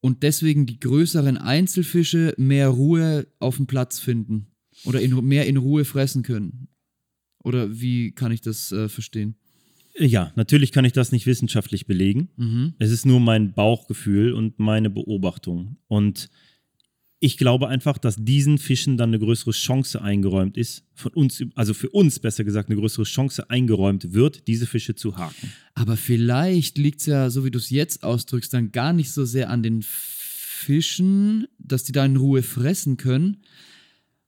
und 0.00 0.22
deswegen 0.22 0.66
die 0.66 0.80
größeren 0.80 1.36
Einzelfische 1.36 2.34
mehr 2.36 2.68
Ruhe 2.68 3.26
auf 3.38 3.56
dem 3.56 3.66
Platz 3.66 3.98
finden 3.98 4.48
oder 4.84 5.00
in, 5.00 5.14
mehr 5.24 5.46
in 5.46 5.56
Ruhe 5.56 5.84
fressen 5.84 6.22
können. 6.22 6.68
Oder 7.44 7.80
wie 7.80 8.12
kann 8.12 8.32
ich 8.32 8.40
das 8.40 8.72
äh, 8.72 8.88
verstehen? 8.88 9.36
Ja, 9.98 10.32
natürlich 10.36 10.72
kann 10.72 10.84
ich 10.84 10.92
das 10.92 11.12
nicht 11.12 11.26
wissenschaftlich 11.26 11.86
belegen. 11.86 12.28
Mhm. 12.36 12.74
Es 12.78 12.90
ist 12.90 13.04
nur 13.04 13.20
mein 13.20 13.52
Bauchgefühl 13.52 14.32
und 14.32 14.58
meine 14.58 14.90
Beobachtung. 14.90 15.76
Und 15.86 16.30
ich 17.22 17.36
glaube 17.36 17.68
einfach, 17.68 17.98
dass 17.98 18.16
diesen 18.18 18.58
Fischen 18.58 18.96
dann 18.96 19.10
eine 19.10 19.20
größere 19.20 19.52
Chance 19.52 20.02
eingeräumt 20.02 20.56
ist, 20.56 20.82
von 20.92 21.12
uns, 21.12 21.40
also 21.54 21.72
für 21.72 21.88
uns 21.90 22.18
besser 22.18 22.42
gesagt, 22.42 22.68
eine 22.68 22.80
größere 22.80 23.04
Chance 23.04 23.48
eingeräumt 23.48 24.12
wird, 24.12 24.48
diese 24.48 24.66
Fische 24.66 24.96
zu 24.96 25.16
haken. 25.16 25.52
Aber 25.74 25.96
vielleicht 25.96 26.78
liegt 26.78 26.98
es 26.98 27.06
ja, 27.06 27.30
so 27.30 27.44
wie 27.44 27.52
du 27.52 27.60
es 27.60 27.70
jetzt 27.70 28.02
ausdrückst, 28.02 28.52
dann 28.52 28.72
gar 28.72 28.92
nicht 28.92 29.12
so 29.12 29.24
sehr 29.24 29.50
an 29.50 29.62
den 29.62 29.84
Fischen, 29.84 31.46
dass 31.60 31.84
die 31.84 31.92
da 31.92 32.04
in 32.04 32.16
Ruhe 32.16 32.42
fressen 32.42 32.96
können, 32.96 33.36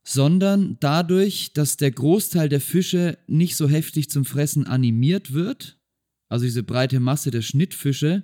sondern 0.05 0.77
dadurch, 0.79 1.53
dass 1.53 1.77
der 1.77 1.91
Großteil 1.91 2.49
der 2.49 2.61
Fische 2.61 3.19
nicht 3.27 3.57
so 3.57 3.69
heftig 3.69 4.09
zum 4.09 4.25
Fressen 4.25 4.69
animiert 4.69 5.33
wird, 5.33 5.81
also 6.29 6.45
diese 6.45 6.63
breite 6.63 7.01
Masse 7.01 7.33
der 7.33 7.43
Schnittfische, 7.43 8.23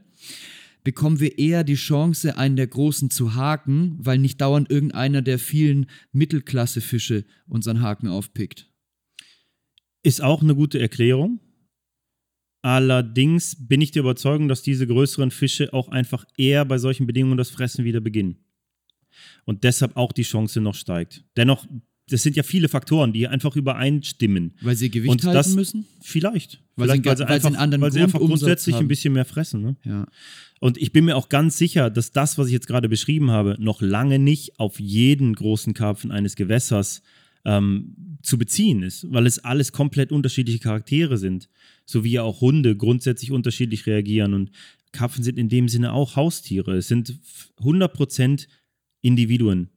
bekommen 0.85 1.20
wir 1.20 1.39
eher 1.39 1.64
die 1.64 1.74
Chance, 1.74 2.37
einen 2.37 2.57
der 2.57 2.66
Großen 2.66 3.11
zu 3.11 3.35
haken, 3.35 3.97
weil 3.99 4.18
nicht 4.18 4.41
dauernd 4.41 4.70
irgendeiner 4.70 5.22
der 5.22 5.39
vielen 5.39 5.87
Mittelklasse-Fische 6.12 7.24
unseren 7.47 7.83
Haken 7.83 8.09
aufpickt. 8.09 8.70
Ist 10.03 10.22
auch 10.22 10.43
eine 10.43 10.55
gute 10.55 10.78
Erklärung. 10.81 11.41
Allerdings 12.62 13.57
bin 13.68 13.81
ich 13.81 13.91
der 13.91 14.01
Überzeugung, 14.01 14.49
dass 14.49 14.62
diese 14.62 14.87
größeren 14.87 15.31
Fische 15.31 15.72
auch 15.72 15.89
einfach 15.89 16.26
eher 16.37 16.64
bei 16.64 16.78
solchen 16.78 17.07
Bedingungen 17.07 17.39
das 17.39 17.51
Fressen 17.51 17.85
wieder 17.85 18.01
beginnen. 18.01 18.45
Und 19.45 19.64
deshalb 19.64 19.97
auch 19.97 20.12
die 20.12 20.22
Chance 20.22 20.61
noch 20.61 20.74
steigt. 20.74 21.24
Dennoch, 21.37 21.66
das 22.11 22.22
sind 22.22 22.36
ja 22.36 22.42
viele 22.42 22.68
Faktoren, 22.68 23.12
die 23.12 23.26
einfach 23.28 23.56
übereinstimmen. 23.56 24.52
Weil 24.61 24.76
sie 24.76 24.90
Gewicht 24.90 25.11
Und 25.11 25.24
halten 25.24 25.34
das- 25.34 25.54
müssen? 25.54 25.86
Vielleicht. 26.00 26.61
Weil 26.76 26.88
sie 26.88 26.92
Vielleicht, 27.02 27.20
einen- 27.20 27.28
weil 27.30 27.40
sie 27.40 27.46
einen 27.46 27.56
anderen 27.56 27.82
weil 27.82 27.92
sie 27.92 28.00
einfach 28.00 28.18
grundsätzlich 28.20 28.74
haben. 28.76 28.84
ein 28.84 28.88
bisschen 28.88 29.12
mehr 29.12 29.24
fressen. 29.24 29.62
Ne? 29.62 29.76
Ja. 29.84 30.06
Und 30.61 30.76
ich 30.78 30.92
bin 30.92 31.04
mir 31.06 31.16
auch 31.16 31.28
ganz 31.28 31.56
sicher, 31.58 31.88
dass 31.90 32.12
das, 32.12 32.36
was 32.38 32.46
ich 32.48 32.52
jetzt 32.52 32.66
gerade 32.66 32.88
beschrieben 32.88 33.30
habe, 33.30 33.56
noch 33.58 33.80
lange 33.80 34.18
nicht 34.18 34.58
auf 34.58 34.78
jeden 34.80 35.34
großen 35.34 35.72
Karpfen 35.74 36.11
eines 36.11 36.36
Gewässers 36.36 37.02
ähm, 37.46 38.18
zu 38.22 38.36
beziehen 38.36 38.82
ist, 38.82 39.06
weil 39.11 39.26
es 39.26 39.38
alles 39.38 39.72
komplett 39.72 40.12
unterschiedliche 40.12 40.58
Charaktere 40.58 41.16
sind, 41.16 41.48
so 41.86 42.04
wie 42.04 42.18
auch 42.18 42.42
Hunde 42.42 42.76
grundsätzlich 42.76 43.30
unterschiedlich 43.32 43.86
reagieren 43.86 44.34
und 44.34 44.50
Karpfen 44.92 45.24
sind 45.24 45.38
in 45.38 45.48
dem 45.48 45.68
Sinne 45.68 45.92
auch 45.94 46.16
Haustiere. 46.16 46.76
Es 46.76 46.88
sind 46.88 47.14
100% 47.62 48.46
Individuen. 49.00 49.70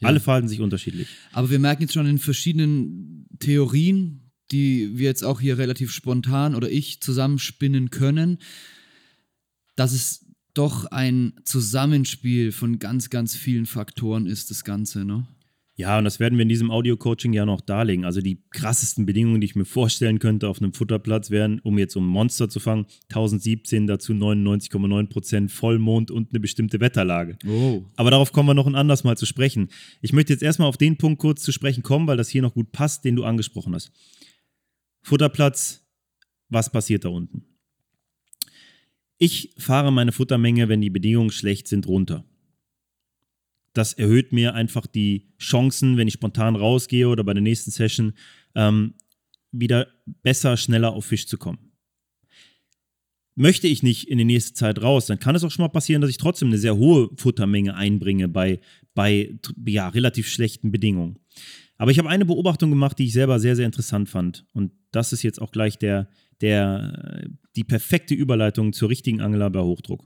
Ja. 0.00 0.08
Alle 0.08 0.20
verhalten 0.20 0.48
sich 0.48 0.60
unterschiedlich. 0.60 1.08
Aber 1.32 1.50
wir 1.50 1.58
merken 1.58 1.82
jetzt 1.82 1.94
schon 1.94 2.06
in 2.06 2.18
verschiedenen 2.18 3.26
Theorien, 3.38 4.30
die 4.50 4.96
wir 4.96 5.06
jetzt 5.06 5.24
auch 5.24 5.40
hier 5.40 5.58
relativ 5.58 5.92
spontan 5.92 6.54
oder 6.54 6.70
ich 6.70 7.00
zusammenspinnen 7.00 7.90
können, 7.90 8.38
dass 9.76 9.92
es 9.92 10.26
doch 10.54 10.86
ein 10.86 11.34
Zusammenspiel 11.44 12.52
von 12.52 12.78
ganz, 12.78 13.10
ganz 13.10 13.36
vielen 13.36 13.66
Faktoren 13.66 14.26
ist, 14.26 14.50
das 14.50 14.64
Ganze, 14.64 15.04
ne? 15.04 15.26
Ja, 15.78 15.96
und 15.96 16.04
das 16.04 16.18
werden 16.18 16.36
wir 16.36 16.42
in 16.42 16.48
diesem 16.48 16.72
Audio-Coaching 16.72 17.32
ja 17.32 17.46
noch 17.46 17.60
darlegen. 17.60 18.04
Also 18.04 18.20
die 18.20 18.42
krassesten 18.50 19.06
Bedingungen, 19.06 19.40
die 19.40 19.44
ich 19.44 19.54
mir 19.54 19.64
vorstellen 19.64 20.18
könnte 20.18 20.48
auf 20.48 20.60
einem 20.60 20.72
Futterplatz 20.72 21.30
wären, 21.30 21.60
um 21.60 21.78
jetzt 21.78 21.94
um 21.94 22.04
ein 22.04 22.10
Monster 22.10 22.48
zu 22.48 22.58
fangen, 22.58 22.86
1017, 23.10 23.86
dazu 23.86 24.12
99,9% 24.12 25.48
Vollmond 25.48 26.10
und 26.10 26.32
eine 26.32 26.40
bestimmte 26.40 26.80
Wetterlage. 26.80 27.38
Oh. 27.46 27.84
Aber 27.94 28.10
darauf 28.10 28.32
kommen 28.32 28.48
wir 28.48 28.54
noch 28.54 28.66
ein 28.66 28.74
anderes 28.74 29.04
Mal 29.04 29.16
zu 29.16 29.24
sprechen. 29.24 29.68
Ich 30.02 30.12
möchte 30.12 30.32
jetzt 30.32 30.42
erstmal 30.42 30.68
auf 30.68 30.78
den 30.78 30.98
Punkt 30.98 31.20
kurz 31.20 31.42
zu 31.42 31.52
sprechen 31.52 31.84
kommen, 31.84 32.08
weil 32.08 32.16
das 32.16 32.28
hier 32.28 32.42
noch 32.42 32.54
gut 32.54 32.72
passt, 32.72 33.04
den 33.04 33.14
du 33.14 33.22
angesprochen 33.22 33.72
hast. 33.72 33.92
Futterplatz, 35.02 35.86
was 36.48 36.72
passiert 36.72 37.04
da 37.04 37.10
unten? 37.10 37.44
Ich 39.16 39.54
fahre 39.56 39.92
meine 39.92 40.10
Futtermenge, 40.10 40.68
wenn 40.68 40.80
die 40.80 40.90
Bedingungen 40.90 41.30
schlecht 41.30 41.68
sind, 41.68 41.86
runter. 41.86 42.24
Das 43.78 43.92
erhöht 43.92 44.32
mir 44.32 44.54
einfach 44.54 44.88
die 44.88 45.28
Chancen, 45.38 45.96
wenn 45.96 46.08
ich 46.08 46.14
spontan 46.14 46.56
rausgehe 46.56 47.08
oder 47.08 47.22
bei 47.22 47.32
der 47.32 47.44
nächsten 47.44 47.70
Session, 47.70 48.12
ähm, 48.56 48.94
wieder 49.52 49.86
besser, 50.24 50.56
schneller 50.56 50.92
auf 50.92 51.04
Fisch 51.04 51.28
zu 51.28 51.38
kommen. 51.38 51.70
Möchte 53.36 53.68
ich 53.68 53.84
nicht 53.84 54.08
in 54.08 54.18
die 54.18 54.24
nächste 54.24 54.54
Zeit 54.54 54.82
raus, 54.82 55.06
dann 55.06 55.20
kann 55.20 55.36
es 55.36 55.44
auch 55.44 55.52
schon 55.52 55.62
mal 55.62 55.68
passieren, 55.68 56.02
dass 56.02 56.10
ich 56.10 56.16
trotzdem 56.16 56.48
eine 56.48 56.58
sehr 56.58 56.76
hohe 56.76 57.08
Futtermenge 57.14 57.76
einbringe 57.76 58.26
bei, 58.26 58.58
bei 58.94 59.38
ja, 59.64 59.88
relativ 59.90 60.28
schlechten 60.28 60.72
Bedingungen. 60.72 61.20
Aber 61.76 61.92
ich 61.92 62.00
habe 62.00 62.08
eine 62.08 62.24
Beobachtung 62.24 62.70
gemacht, 62.70 62.98
die 62.98 63.04
ich 63.04 63.12
selber 63.12 63.38
sehr, 63.38 63.54
sehr 63.54 63.66
interessant 63.66 64.08
fand. 64.08 64.44
Und 64.54 64.72
das 64.90 65.12
ist 65.12 65.22
jetzt 65.22 65.40
auch 65.40 65.52
gleich 65.52 65.78
der, 65.78 66.08
der, 66.40 67.28
die 67.54 67.62
perfekte 67.62 68.16
Überleitung 68.16 68.72
zur 68.72 68.88
richtigen 68.88 69.20
Angler 69.20 69.50
bei 69.50 69.60
Hochdruck. 69.60 70.04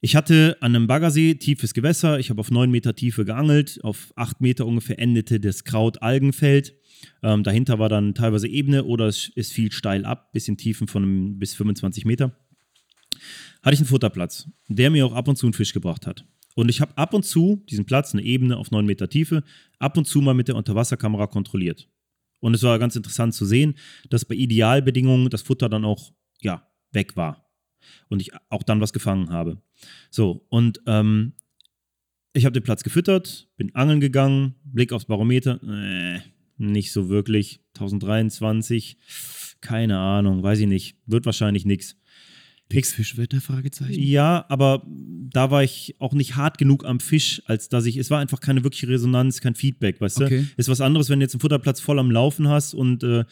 Ich 0.00 0.14
hatte 0.14 0.56
an 0.60 0.76
einem 0.76 0.86
Baggersee 0.86 1.34
tiefes 1.34 1.74
Gewässer. 1.74 2.20
Ich 2.20 2.30
habe 2.30 2.40
auf 2.40 2.52
9 2.52 2.70
Meter 2.70 2.94
Tiefe 2.94 3.24
geangelt. 3.24 3.80
Auf 3.82 4.12
8 4.14 4.40
Meter 4.40 4.64
ungefähr 4.64 4.98
endete 5.00 5.40
das 5.40 5.64
Kraut-Algenfeld. 5.64 6.74
Ähm, 7.22 7.42
dahinter 7.42 7.80
war 7.80 7.88
dann 7.88 8.14
teilweise 8.14 8.46
Ebene 8.46 8.84
oder 8.84 9.06
es, 9.06 9.32
es 9.34 9.50
fiel 9.50 9.72
steil 9.72 10.04
ab, 10.04 10.32
bis 10.32 10.46
in 10.46 10.56
Tiefen 10.56 10.86
von 10.86 11.38
bis 11.38 11.54
25 11.54 12.04
Meter. 12.04 12.36
Hatte 13.62 13.74
ich 13.74 13.80
einen 13.80 13.88
Futterplatz, 13.88 14.48
der 14.68 14.90
mir 14.90 15.04
auch 15.04 15.14
ab 15.14 15.26
und 15.26 15.36
zu 15.36 15.46
einen 15.46 15.52
Fisch 15.52 15.72
gebracht 15.72 16.06
hat. 16.06 16.24
Und 16.54 16.68
ich 16.68 16.80
habe 16.80 16.96
ab 16.96 17.12
und 17.12 17.24
zu 17.24 17.64
diesen 17.68 17.84
Platz, 17.84 18.12
eine 18.12 18.22
Ebene 18.22 18.56
auf 18.56 18.70
9 18.70 18.86
Meter 18.86 19.08
Tiefe, 19.08 19.42
ab 19.80 19.96
und 19.96 20.06
zu 20.06 20.20
mal 20.20 20.34
mit 20.34 20.46
der 20.46 20.56
Unterwasserkamera 20.56 21.26
kontrolliert. 21.26 21.88
Und 22.40 22.54
es 22.54 22.62
war 22.62 22.78
ganz 22.78 22.94
interessant 22.94 23.34
zu 23.34 23.44
sehen, 23.44 23.74
dass 24.10 24.24
bei 24.24 24.36
Idealbedingungen 24.36 25.28
das 25.28 25.42
Futter 25.42 25.68
dann 25.68 25.84
auch 25.84 26.12
ja, 26.40 26.68
weg 26.92 27.16
war. 27.16 27.50
Und 28.08 28.20
ich 28.22 28.30
auch 28.48 28.62
dann 28.62 28.80
was 28.80 28.92
gefangen 28.92 29.30
habe. 29.30 29.60
So, 30.10 30.44
und 30.48 30.80
ähm, 30.86 31.32
ich 32.32 32.44
habe 32.44 32.52
den 32.52 32.62
Platz 32.62 32.82
gefüttert, 32.84 33.48
bin 33.56 33.74
angeln 33.74 34.00
gegangen, 34.00 34.54
Blick 34.64 34.92
aufs 34.92 35.06
Barometer, 35.06 35.60
äh, 35.62 36.20
nicht 36.56 36.92
so 36.92 37.08
wirklich. 37.08 37.60
1023, 37.74 38.96
keine 39.60 39.98
Ahnung, 39.98 40.42
weiß 40.42 40.60
ich 40.60 40.66
nicht. 40.66 40.96
Wird 41.06 41.26
wahrscheinlich 41.26 41.64
nichts. 41.64 41.96
Fischwetter? 42.70 43.40
Fragezeichen. 43.40 44.02
Ja, 44.02 44.44
aber 44.50 44.86
da 44.86 45.50
war 45.50 45.64
ich 45.64 45.96
auch 46.00 46.12
nicht 46.12 46.36
hart 46.36 46.58
genug 46.58 46.84
am 46.84 47.00
Fisch, 47.00 47.40
als 47.46 47.70
dass 47.70 47.86
ich, 47.86 47.96
es 47.96 48.10
war 48.10 48.20
einfach 48.20 48.40
keine 48.40 48.62
wirkliche 48.62 48.88
Resonanz, 48.88 49.40
kein 49.40 49.54
Feedback, 49.54 50.00
weißt 50.00 50.20
Okay. 50.20 50.40
du? 50.42 50.46
Ist 50.58 50.68
was 50.68 50.82
anderes, 50.82 51.08
wenn 51.08 51.18
du 51.18 51.24
jetzt 51.24 51.34
einen 51.34 51.40
Futterplatz 51.40 51.80
voll 51.80 51.98
am 51.98 52.10
Laufen 52.10 52.48
hast 52.48 52.74
und 52.74 53.02
äh, 53.04 53.24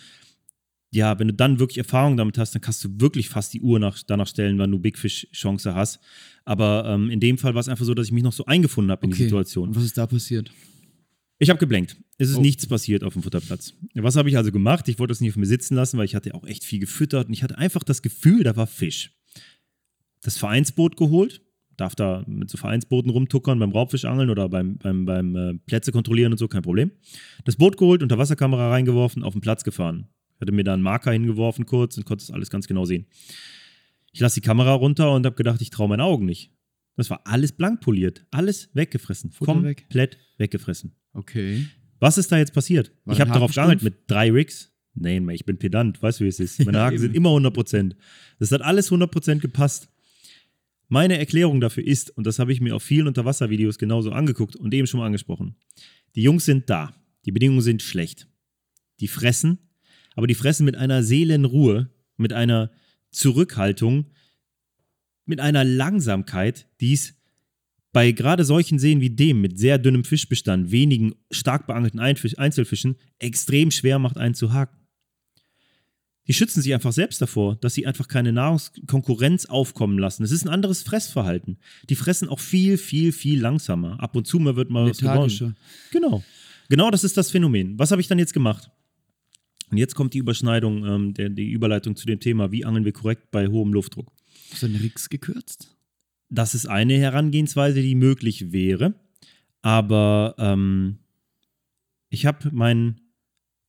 ja, 0.97 1.19
wenn 1.19 1.29
du 1.29 1.35
dann 1.35 1.59
wirklich 1.59 1.79
Erfahrung 1.79 2.17
damit 2.17 2.39
hast, 2.39 2.55
dann 2.55 2.63
kannst 2.63 2.83
du 2.85 2.89
wirklich 3.01 3.29
fast 3.29 3.55
die 3.55 3.61
Uhr 3.61 3.79
nach, 3.79 4.03
danach 4.07 4.27
stellen, 4.27 4.59
wann 4.59 4.71
du 4.73 4.79
Big 4.79 4.99
Fish 4.99 5.29
Chance 5.33 5.75
hast. 5.75 6.01
Aber 6.45 6.85
ähm, 6.87 7.11
in 7.11 7.21
dem 7.21 7.39
Fall 7.39 7.55
war 7.55 7.61
es 7.61 7.69
einfach 7.69 7.85
so, 7.85 7.95
dass 7.95 8.07
ich 8.07 8.13
mich 8.13 8.23
noch 8.23 8.33
so 8.33 8.45
eingefunden 8.47 8.91
habe 8.91 9.05
in 9.05 9.13
die 9.13 9.23
Situation. 9.25 9.69
Und 9.69 9.77
was 9.77 9.85
ist 9.85 9.97
da 9.99 10.07
passiert? 10.07 10.51
Ich 11.39 11.51
habe 11.51 11.59
geblenkt. 11.59 11.97
Es 12.19 12.31
ist 12.31 12.37
Oh. 12.37 12.41
nichts 12.41 12.67
passiert 12.67 13.05
auf 13.05 13.13
dem 13.13 13.23
Futterplatz. 13.23 13.75
Was 13.95 14.17
habe 14.17 14.29
ich 14.31 14.37
also 14.39 14.51
gemacht? 14.51 14.89
Ich 14.89 14.99
wollte 14.99 15.13
es 15.13 15.21
nicht 15.21 15.31
auf 15.33 15.37
mir 15.37 15.47
sitzen 15.47 15.75
lassen, 15.75 15.99
weil 15.99 16.07
ich 16.07 16.15
hatte 16.15 16.35
auch 16.35 16.45
echt 16.47 16.65
viel 16.65 16.79
gefüttert 16.81 17.29
und 17.29 17.35
ich 17.35 17.43
hatte 17.43 17.59
einfach 17.59 17.83
das 17.85 18.01
Gefühl, 18.01 18.43
da 18.43 18.57
war 18.57 18.67
Fisch. 18.67 19.13
Das 20.23 20.39
Vereinsboot 20.39 20.97
geholt, 20.97 21.43
darf 21.77 21.95
da 21.95 22.25
mit 22.27 22.49
so 22.49 22.57
Vereinsbooten 22.57 23.11
rumtuckern 23.11 23.59
beim 23.59 23.71
Raubfischangeln 23.73 24.31
oder 24.31 24.49
beim, 24.49 24.79
beim, 24.79 25.05
beim 25.05 25.37
äh, 25.37 25.55
Plätze 25.67 25.93
kontrollieren 25.93 26.33
und 26.33 26.39
so, 26.39 26.49
kein 26.49 26.63
Problem. 26.63 26.91
Das 27.45 27.57
Boot 27.57 27.77
geholt, 27.77 28.03
unter 28.03 28.17
Wasserkamera 28.17 28.71
reingeworfen, 28.71 29.23
auf 29.23 29.35
den 29.35 29.43
Platz 29.43 29.63
gefahren. 29.63 30.09
Ich 30.37 30.41
hatte 30.41 30.53
mir 30.53 30.65
da 30.65 30.75
einen 30.75 30.83
Marker 30.83 31.13
hingeworfen 31.13 31.67
kurz 31.67 31.97
und 31.97 32.05
konnte 32.05 32.25
das 32.27 32.31
alles 32.35 32.51
ganz 32.51 32.67
genau 32.67 32.85
sehen. 32.85 33.07
Ich 34.13 34.21
lasse 34.21 34.41
die 34.41 34.47
Kamera 34.47 34.73
runter 34.75 35.13
und 35.15 35.27
habe 35.27 35.37
gedacht, 35.37 35.61
ich 35.63 35.71
traue 35.71 35.89
meinen 35.89 36.01
Augen 36.01 36.25
nicht. 36.27 36.53
Das 36.97 37.11
war 37.11 37.21
alles 37.27 37.53
blank 37.53 37.81
poliert, 37.81 38.25
alles 38.31 38.71
weggefressen, 38.75 39.31
Futter 39.31 39.63
weg. 39.63 39.83
komplett 39.83 40.19
weggefressen. 40.39 40.95
Okay. 41.13 41.67
Was 41.99 42.17
ist 42.19 42.33
da 42.33 42.39
jetzt 42.39 42.55
passiert? 42.55 42.93
War 43.05 43.15
ich 43.15 43.21
habe 43.21 43.31
darauf 43.33 43.53
geangelt 43.53 43.83
mit 43.83 43.95
drei 44.07 44.31
Rigs. 44.31 44.73
Nein, 44.95 45.29
ich 45.29 45.45
bin 45.45 45.59
pedant, 45.59 46.03
weißt 46.03 46.21
du, 46.21 46.25
wie 46.25 46.29
es 46.29 46.41
ist. 46.41 46.59
Meine 46.65 46.79
Ja, 46.79 46.85
Haken 46.85 46.95
eben. 46.95 47.03
sind 47.03 47.15
immer 47.15 47.31
100%. 47.31 47.95
Das 48.39 48.51
hat 48.53 48.63
alles 48.63 48.91
100% 48.91 49.41
gepasst. 49.41 49.91
Meine 50.89 51.19
Erklärung 51.19 51.61
dafür 51.61 51.85
ist, 51.87 52.17
und 52.17 52.27
das 52.27 52.39
habe 52.39 52.53
ich 52.53 52.61
mir 52.61 52.75
auf 52.77 52.83
vielen 52.83 53.09
Unterwasservideos 53.09 53.77
genauso 53.77 54.13
angeguckt 54.13 54.57
und 54.57 54.73
eben 54.73 54.87
schon 54.87 55.01
mal 55.01 55.07
angesprochen, 55.07 55.57
die 56.15 56.23
Jungs 56.23 56.45
sind 56.45 56.71
da. 56.71 56.95
Die 57.25 57.33
Bedingungen 57.33 57.61
sind 57.61 57.83
schlecht. 57.83 58.29
Die 59.01 59.09
fressen, 59.09 59.59
aber 60.17 60.27
die 60.27 60.35
fressen 60.35 60.65
mit 60.65 60.77
einer 60.77 61.05
Seelenruhe, 61.05 61.91
mit 62.17 62.33
einer 62.33 62.71
Zurückhaltung, 63.11 64.07
mit 65.27 65.41
einer 65.41 65.63
Langsamkeit, 65.63 66.67
die 66.81 66.95
es 66.95 67.15
bei 67.93 68.13
gerade 68.13 68.45
solchen 68.45 68.79
Seen 68.79 69.01
wie 69.01 69.11
dem 69.11 69.41
mit 69.41 69.59
sehr 69.59 69.79
dünnem 69.79 70.05
Fischbestand, 70.05 70.71
wenigen 70.71 71.15
stark 71.31 71.67
beangelten 71.67 72.01
Einzelfischen, 72.01 72.97
extrem 73.19 73.71
schwer 73.71 73.99
macht, 73.99 74.17
einen 74.17 74.35
zu 74.35 74.53
haken. 74.53 74.77
Die 76.27 76.35
schützen 76.35 76.61
sich 76.61 76.75
einfach 76.75 76.93
selbst 76.93 77.23
davor, 77.23 77.57
dass 77.57 77.75
sie 77.75 77.87
einfach 77.87 78.09
keine 78.09 78.33
Nahrungskonkurrenz 78.33 79.47
aufkommen 79.47 79.99
lassen. 79.99 80.25
Es 80.25 80.33
ist 80.33 80.45
ein 80.45 80.53
anderes 80.53 80.83
Fressverhalten. 80.83 81.59
Die 81.89 81.95
fressen 81.95 82.29
auch 82.29 82.41
viel, 82.41 82.79
viel, 82.79 83.13
viel 83.13 83.41
langsamer. 83.41 84.01
Ab 84.01 84.17
und 84.17 84.27
zu 84.27 84.41
mal 84.41 84.57
wird 84.57 84.71
mal 84.71 84.91
was 84.91 84.99
gewonnen. 84.99 85.57
Genau. 85.93 86.25
Genau 86.69 86.91
das 86.91 87.05
ist 87.05 87.17
das 87.17 87.31
Phänomen. 87.31 87.79
Was 87.79 87.93
habe 87.93 88.01
ich 88.01 88.09
dann 88.09 88.19
jetzt 88.19 88.35
gemacht? 88.35 88.71
Und 89.71 89.79
jetzt 89.79 89.95
kommt 89.95 90.15
die 90.15 90.19
Überschneidung, 90.19 90.85
ähm, 90.85 91.15
der, 91.15 91.29
die 91.29 91.51
Überleitung 91.51 91.97
zu 91.97 92.07
dem 92.07 92.21
Thema, 92.21 92.53
wie 92.53 92.65
angeln 92.65 92.85
wir 92.85 92.93
korrekt 92.93 93.31
bei 93.31 93.49
hohem 93.49 93.73
Luftdruck. 93.73 94.13
Hast 94.51 94.63
du 94.63 94.69
deine 94.69 94.81
Rigs 94.81 95.09
gekürzt? 95.09 95.77
Das 96.29 96.55
ist 96.55 96.67
eine 96.67 96.99
Herangehensweise, 96.99 97.83
die 97.83 97.95
möglich 97.95 98.53
wäre. 98.53 98.95
Aber 99.63 100.35
ähm, 100.39 100.99
ich 102.11 102.27
habe 102.27 102.51
mein 102.53 103.01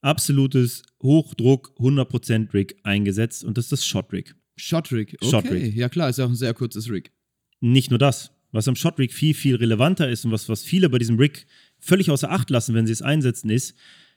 absolutes 0.01 0.83
Hochdruck 1.01 1.73
100% 1.79 2.53
Rig 2.53 2.77
eingesetzt 2.83 3.43
und 3.43 3.57
das 3.57 3.65
ist 3.65 3.71
das 3.71 3.85
Shot 3.85 4.13
Rig. 4.13 4.35
Shot 4.55 4.91
Rig. 4.91 5.17
Okay. 5.19 5.29
Shot 5.29 5.49
Rig. 5.49 5.75
Ja 5.75 5.89
klar, 5.89 6.09
ist 6.09 6.17
ja 6.17 6.25
auch 6.25 6.29
ein 6.29 6.35
sehr 6.35 6.53
kurzes 6.53 6.89
Rig. 6.89 7.11
Nicht 7.59 7.89
nur 7.89 7.99
das. 7.99 8.31
Was 8.51 8.67
am 8.67 8.75
Shot 8.75 8.97
Rig 8.99 9.13
viel, 9.13 9.33
viel 9.33 9.55
relevanter 9.55 10.09
ist 10.09 10.25
und 10.25 10.31
was, 10.31 10.49
was 10.49 10.63
viele 10.63 10.89
bei 10.89 10.97
diesem 10.97 11.17
Rig 11.17 11.47
völlig 11.79 12.09
außer 12.09 12.31
Acht 12.31 12.49
lassen, 12.49 12.73
wenn 12.73 12.87
sie 12.87 12.93
es 12.93 13.01
einsetzen, 13.01 13.49
ist, 13.49 13.75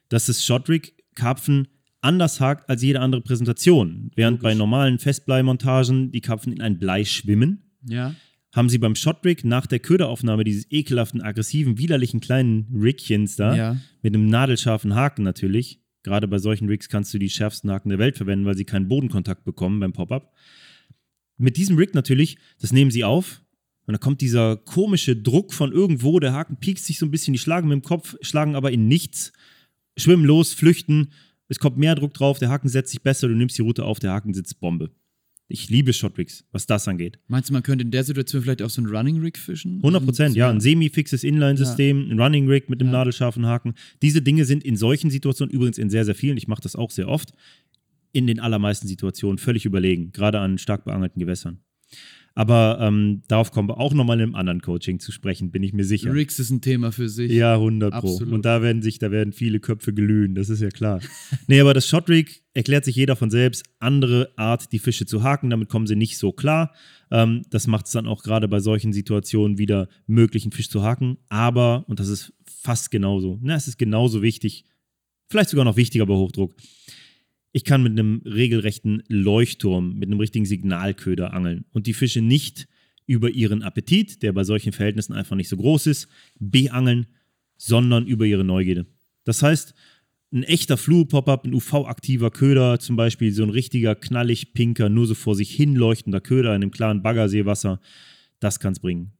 dass 0.08 0.26
das 0.26 0.44
Shot 0.44 0.68
Rig 0.68 0.94
Karpfen 1.14 1.68
anders 2.00 2.40
hakt 2.40 2.68
als 2.70 2.82
jede 2.82 3.00
andere 3.00 3.20
Präsentation. 3.20 4.10
Während 4.14 4.40
bei 4.40 4.54
normalen 4.54 4.98
Festbleimontagen 4.98 6.10
die 6.12 6.20
Karpfen 6.20 6.52
in 6.52 6.60
ein 6.60 6.78
Blei 6.78 7.04
schwimmen, 7.04 7.70
Ja. 7.84 8.14
haben 8.54 8.68
sie 8.68 8.78
beim 8.78 8.94
Shot 8.94 9.24
Rig 9.24 9.44
nach 9.44 9.66
der 9.66 9.78
Köderaufnahme 9.80 10.44
dieses 10.44 10.66
ekelhaften, 10.70 11.20
aggressiven, 11.20 11.78
widerlichen 11.78 12.20
kleinen 12.20 12.66
Rigchens 12.74 13.36
da, 13.36 13.54
Ja. 13.54 13.76
mit 14.02 14.14
einem 14.14 14.26
nadelscharfen 14.28 14.94
Haken 14.94 15.22
natürlich. 15.22 15.80
Gerade 16.02 16.26
bei 16.26 16.38
solchen 16.38 16.66
Rigs 16.68 16.88
kannst 16.88 17.12
du 17.12 17.18
die 17.18 17.28
schärfsten 17.28 17.70
Haken 17.70 17.90
der 17.90 17.98
Welt 17.98 18.16
verwenden, 18.16 18.46
weil 18.46 18.56
sie 18.56 18.64
keinen 18.64 18.88
Bodenkontakt 18.88 19.44
bekommen 19.44 19.78
beim 19.80 19.92
Pop-Up. 19.92 20.32
Mit 21.36 21.56
diesem 21.56 21.76
Rig 21.76 21.94
natürlich, 21.94 22.38
das 22.60 22.72
nehmen 22.72 22.90
sie 22.90 23.04
auf 23.04 23.42
und 23.86 23.92
dann 23.92 24.00
kommt 24.00 24.20
dieser 24.20 24.56
komische 24.56 25.14
Druck 25.16 25.52
von 25.52 25.72
irgendwo, 25.72 26.18
der 26.18 26.32
Haken 26.32 26.56
piekst 26.56 26.86
sich 26.86 26.98
so 26.98 27.06
ein 27.06 27.10
bisschen, 27.10 27.32
die 27.32 27.38
schlagen 27.38 27.68
mit 27.68 27.76
dem 27.76 27.82
Kopf, 27.82 28.16
schlagen 28.22 28.56
aber 28.56 28.72
in 28.72 28.88
nichts, 28.88 29.32
schwimmen 29.96 30.24
los, 30.24 30.52
flüchten, 30.52 31.12
es 31.48 31.58
kommt 31.58 31.76
mehr 31.76 31.94
Druck 31.94 32.14
drauf, 32.14 32.38
der 32.38 32.48
Haken 32.48 32.68
setzt 32.68 32.90
sich 32.90 33.02
besser, 33.02 33.28
du 33.28 33.34
nimmst 33.34 33.58
die 33.58 33.62
Route 33.62 33.84
auf, 33.84 33.98
der 33.98 34.12
Haken 34.12 34.32
sitzt 34.34 34.60
Bombe. 34.60 34.90
Ich 35.48 35.68
liebe 35.68 35.92
Shot 35.92 36.16
Rigs, 36.16 36.44
was 36.52 36.66
das 36.66 36.86
angeht. 36.86 37.18
Meinst 37.26 37.48
du, 37.48 37.52
man 37.52 37.64
könnte 37.64 37.84
in 37.84 37.90
der 37.90 38.04
Situation 38.04 38.40
vielleicht 38.40 38.62
auch 38.62 38.70
so 38.70 38.80
ein 38.80 38.86
Running 38.86 39.20
Rig 39.20 39.36
fischen? 39.36 39.78
100 39.78 40.04
Prozent, 40.04 40.36
ja. 40.36 40.48
Ein 40.48 40.60
semi-fixes 40.60 41.24
Inline-System, 41.24 42.08
ein 42.08 42.20
Running 42.20 42.48
Rig 42.48 42.70
mit 42.70 42.80
einem 42.80 42.92
Ja. 42.92 42.98
nadelscharfen 42.98 43.44
Haken. 43.46 43.74
Diese 44.00 44.22
Dinge 44.22 44.44
sind 44.44 44.62
in 44.62 44.76
solchen 44.76 45.10
Situationen, 45.10 45.52
übrigens 45.52 45.76
in 45.78 45.90
sehr, 45.90 46.04
sehr 46.04 46.14
vielen, 46.14 46.36
ich 46.36 46.46
mache 46.46 46.62
das 46.62 46.76
auch 46.76 46.92
sehr 46.92 47.08
oft, 47.08 47.32
in 48.12 48.28
den 48.28 48.38
allermeisten 48.38 48.86
Situationen 48.86 49.38
völlig 49.38 49.64
überlegen, 49.64 50.12
gerade 50.12 50.38
an 50.38 50.56
stark 50.56 50.84
beangelten 50.84 51.18
Gewässern. 51.18 51.58
Aber 52.34 52.78
ähm, 52.80 53.22
darauf 53.28 53.50
kommen 53.50 53.68
wir 53.68 53.78
auch 53.78 53.92
nochmal 53.92 54.18
in 54.18 54.22
einem 54.22 54.34
anderen 54.34 54.62
Coaching 54.62 55.00
zu 55.00 55.12
sprechen, 55.12 55.50
bin 55.50 55.62
ich 55.62 55.72
mir 55.72 55.84
sicher. 55.84 56.12
Rigs 56.12 56.38
ist 56.38 56.50
ein 56.50 56.60
Thema 56.60 56.92
für 56.92 57.08
sich. 57.08 57.32
Ja, 57.32 57.54
100 57.54 57.90
Pro. 57.90 58.12
Absolut. 58.12 58.32
Und 58.32 58.44
da 58.44 58.62
werden 58.62 58.82
sich, 58.82 58.98
da 58.98 59.10
werden 59.10 59.32
viele 59.32 59.60
Köpfe 59.60 59.92
glühen, 59.92 60.34
das 60.34 60.48
ist 60.48 60.60
ja 60.60 60.68
klar. 60.68 61.00
nee, 61.48 61.60
aber 61.60 61.74
das 61.74 61.88
Shot 61.88 62.08
Rig 62.08 62.42
erklärt 62.54 62.84
sich 62.84 62.96
jeder 62.96 63.16
von 63.16 63.30
selbst. 63.30 63.64
Andere 63.78 64.30
Art, 64.36 64.72
die 64.72 64.78
Fische 64.78 65.06
zu 65.06 65.22
haken, 65.22 65.50
damit 65.50 65.68
kommen 65.68 65.86
sie 65.86 65.96
nicht 65.96 66.18
so 66.18 66.32
klar. 66.32 66.72
Ähm, 67.10 67.42
das 67.50 67.66
macht 67.66 67.86
es 67.86 67.92
dann 67.92 68.06
auch 68.06 68.22
gerade 68.22 68.48
bei 68.48 68.60
solchen 68.60 68.92
Situationen 68.92 69.58
wieder 69.58 69.88
möglich, 70.06 70.44
einen 70.44 70.52
Fisch 70.52 70.70
zu 70.70 70.82
haken. 70.82 71.18
Aber, 71.28 71.84
und 71.88 72.00
das 72.00 72.08
ist 72.08 72.32
fast 72.44 72.90
genauso, 72.90 73.38
na, 73.42 73.56
es 73.56 73.66
ist 73.66 73.78
genauso 73.78 74.22
wichtig, 74.22 74.64
vielleicht 75.28 75.50
sogar 75.50 75.64
noch 75.64 75.76
wichtiger 75.76 76.06
bei 76.06 76.14
Hochdruck. 76.14 76.54
Ich 77.52 77.64
kann 77.64 77.82
mit 77.82 77.92
einem 77.92 78.22
regelrechten 78.24 79.02
Leuchtturm, 79.08 79.94
mit 79.94 80.08
einem 80.08 80.20
richtigen 80.20 80.46
Signalköder 80.46 81.32
angeln 81.32 81.64
und 81.72 81.86
die 81.86 81.94
Fische 81.94 82.20
nicht 82.20 82.68
über 83.06 83.28
ihren 83.28 83.62
Appetit, 83.62 84.22
der 84.22 84.32
bei 84.32 84.44
solchen 84.44 84.72
Verhältnissen 84.72 85.14
einfach 85.14 85.34
nicht 85.34 85.48
so 85.48 85.56
groß 85.56 85.88
ist, 85.88 86.08
beangeln, 86.38 87.06
sondern 87.56 88.06
über 88.06 88.24
ihre 88.24 88.44
Neugierde. 88.44 88.86
Das 89.24 89.42
heißt, 89.42 89.74
ein 90.32 90.44
echter 90.44 90.76
Fluo-Pop-Up, 90.76 91.44
ein 91.44 91.54
UV-aktiver 91.54 92.30
Köder, 92.30 92.78
zum 92.78 92.94
Beispiel 92.94 93.32
so 93.32 93.42
ein 93.42 93.50
richtiger 93.50 93.96
knallig 93.96 94.52
pinker, 94.52 94.88
nur 94.88 95.08
so 95.08 95.14
vor 95.14 95.34
sich 95.34 95.50
hin 95.50 95.74
leuchtender 95.74 96.20
Köder 96.20 96.50
in 96.50 96.62
einem 96.62 96.70
klaren 96.70 97.02
Baggerseewasser, 97.02 97.80
das 98.38 98.60
kann 98.60 98.72
es 98.72 98.80
bringen. 98.80 99.12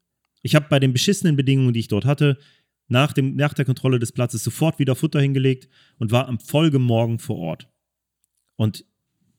Ich 0.43 0.55
habe 0.55 0.67
bei 0.71 0.79
den 0.79 0.93
beschissenen 0.93 1.35
Bedingungen, 1.35 1.73
die 1.73 1.81
ich 1.81 1.89
dort 1.89 2.05
hatte, 2.05 2.39
nach, 2.87 3.13
dem, 3.13 3.35
nach 3.35 3.55
der 3.55 3.65
Kontrolle 3.65 3.99
des 3.99 4.13
Platzes 4.13 4.45
sofort 4.45 4.79
wieder 4.79 4.95
Futter 4.95 5.21
hingelegt 5.21 5.69
und 5.99 6.13
war 6.13 6.29
am 6.29 6.39
Folgemorgen 6.39 7.19
vor 7.19 7.37
Ort. 7.37 7.69
Und 8.61 8.85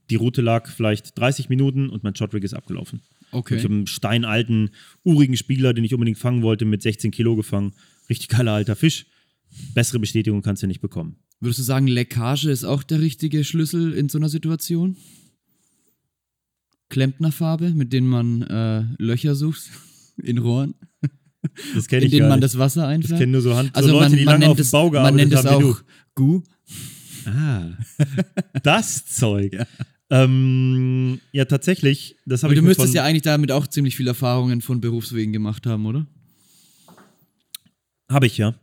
die 0.10 0.16
Route 0.16 0.42
lag 0.42 0.68
vielleicht 0.68 1.16
30 1.16 1.48
Minuten 1.48 1.92
und 1.92 2.04
mein 2.04 2.16
Shotrig 2.16 2.44
ist 2.44 2.56
abgelaufen. 2.56 3.02
Und 3.32 3.40
Okay. 3.42 3.56
ich 3.58 3.64
habe 3.64 3.76
einen 3.76 3.86
steinalten, 3.86 4.72
urigen 5.04 5.38
Spieler, 5.38 5.76
den 5.76 5.84
ich 5.86 5.94
unbedingt 5.94 6.18
fangen 6.18 6.42
wollte, 6.42 6.66
mit 6.66 6.82
16 6.82 7.12
Kilo 7.12 7.36
gefangen. 7.36 7.74
Richtig 8.10 8.30
geiler 8.30 8.54
alter 8.54 8.76
Fisch. 8.76 9.06
Bessere 9.76 10.00
Bestätigung 10.00 10.42
kannst 10.42 10.64
du 10.64 10.68
nicht 10.68 10.82
bekommen. 10.82 11.18
Würdest 11.40 11.60
du 11.60 11.64
sagen, 11.64 11.86
Leckage 11.86 12.46
ist 12.50 12.64
auch 12.64 12.82
der 12.82 13.00
richtige 13.00 13.44
Schlüssel 13.44 13.94
in 13.94 14.10
so 14.10 14.18
einer 14.18 14.28
Situation? 14.30 14.98
Klempnerfarbe, 16.90 17.70
mit 17.70 17.94
denen 17.94 18.08
man 18.08 18.42
äh, 18.42 18.84
Löcher 18.98 19.36
sucht? 19.36 19.62
in 20.24 20.40
Rohren, 20.40 20.74
Das 21.76 21.88
kenne 21.88 22.02
in 22.02 22.06
ich 22.08 22.12
denen 22.12 22.22
gar 22.24 22.30
man 22.30 22.42
das 22.42 22.58
Wasser 22.58 22.82
Ich 22.90 22.96
einfährt. 22.96 23.20
kenne 23.20 23.32
nur 23.34 23.42
so, 23.42 23.56
Hand, 23.56 23.76
also 23.76 23.90
so 23.90 23.94
Leute, 24.00 24.10
man, 24.10 24.18
die 24.20 24.26
man 24.26 24.34
lange 24.42 24.46
auf 24.52 24.58
nennt 24.58 24.60
dem 24.60 24.62
es, 24.66 24.72
man 25.04 25.16
nennt 25.16 25.34
es 25.34 25.46
auch 25.46 25.82
Gu. 26.16 26.42
Ah, 27.26 27.70
das 28.64 29.06
Zeug. 29.06 29.58
Ähm, 30.14 31.22
ja, 31.32 31.46
tatsächlich, 31.46 32.18
das 32.26 32.44
habe 32.44 32.52
Aber 32.52 32.54
ich 32.56 32.60
du 32.60 32.66
müsstest 32.66 32.90
von, 32.90 32.96
ja 32.98 33.06
eigentlich 33.06 33.22
damit 33.22 33.50
auch 33.54 33.66
ziemlich 33.66 33.96
viele 33.96 34.10
Erfahrungen 34.10 34.60
von 34.60 34.82
Berufswegen 34.82 35.32
gemacht 35.32 35.66
haben, 35.66 35.86
oder? 35.86 36.06
Habe 38.10 38.28
ich 38.28 38.38
ja. 38.38 38.54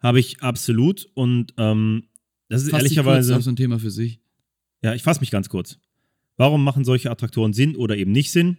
Habe 0.00 0.18
ich 0.18 0.42
absolut. 0.42 1.08
Und 1.14 1.54
ähm, 1.56 2.08
das 2.48 2.64
ist 2.64 2.70
Fass 2.70 2.82
ehrlicherweise. 2.82 3.36
auf 3.36 3.44
so 3.44 3.50
ein 3.50 3.56
Thema 3.56 3.78
für 3.78 3.92
sich. 3.92 4.18
Ja, 4.82 4.92
ich 4.92 5.04
fasse 5.04 5.20
mich 5.20 5.30
ganz 5.30 5.48
kurz. 5.48 5.78
Warum 6.36 6.64
machen 6.64 6.84
solche 6.84 7.12
Attraktoren 7.12 7.52
Sinn 7.52 7.76
oder 7.76 7.96
eben 7.96 8.10
nicht 8.10 8.32
Sinn? 8.32 8.56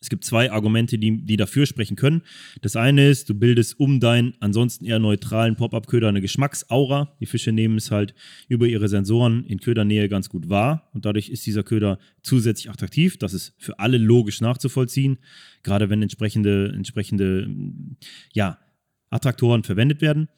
Es 0.00 0.10
gibt 0.10 0.24
zwei 0.24 0.52
Argumente, 0.52 0.98
die, 0.98 1.24
die 1.24 1.36
dafür 1.36 1.66
sprechen 1.66 1.96
können. 1.96 2.22
Das 2.60 2.76
eine 2.76 3.08
ist, 3.08 3.28
du 3.28 3.34
bildest 3.34 3.80
um 3.80 3.98
deinen 3.98 4.34
ansonsten 4.40 4.84
eher 4.84 4.98
neutralen 4.98 5.56
Pop-Up-Köder 5.56 6.08
eine 6.08 6.20
Geschmacksaura. 6.20 7.16
Die 7.20 7.26
Fische 7.26 7.50
nehmen 7.50 7.76
es 7.76 7.90
halt 7.90 8.14
über 8.48 8.66
ihre 8.66 8.88
Sensoren 8.88 9.44
in 9.46 9.58
Ködernähe 9.58 10.08
ganz 10.08 10.28
gut 10.28 10.48
wahr 10.48 10.88
und 10.92 11.06
dadurch 11.06 11.28
ist 11.28 11.46
dieser 11.46 11.64
Köder 11.64 11.98
zusätzlich 12.22 12.70
attraktiv. 12.70 13.18
Das 13.18 13.34
ist 13.34 13.54
für 13.58 13.78
alle 13.78 13.98
logisch 13.98 14.40
nachzuvollziehen, 14.40 15.18
gerade 15.62 15.90
wenn 15.90 16.02
entsprechende, 16.02 16.72
entsprechende 16.74 17.48
ja, 18.32 18.58
Attraktoren 19.10 19.64
verwendet 19.64 20.02
werden. 20.02 20.28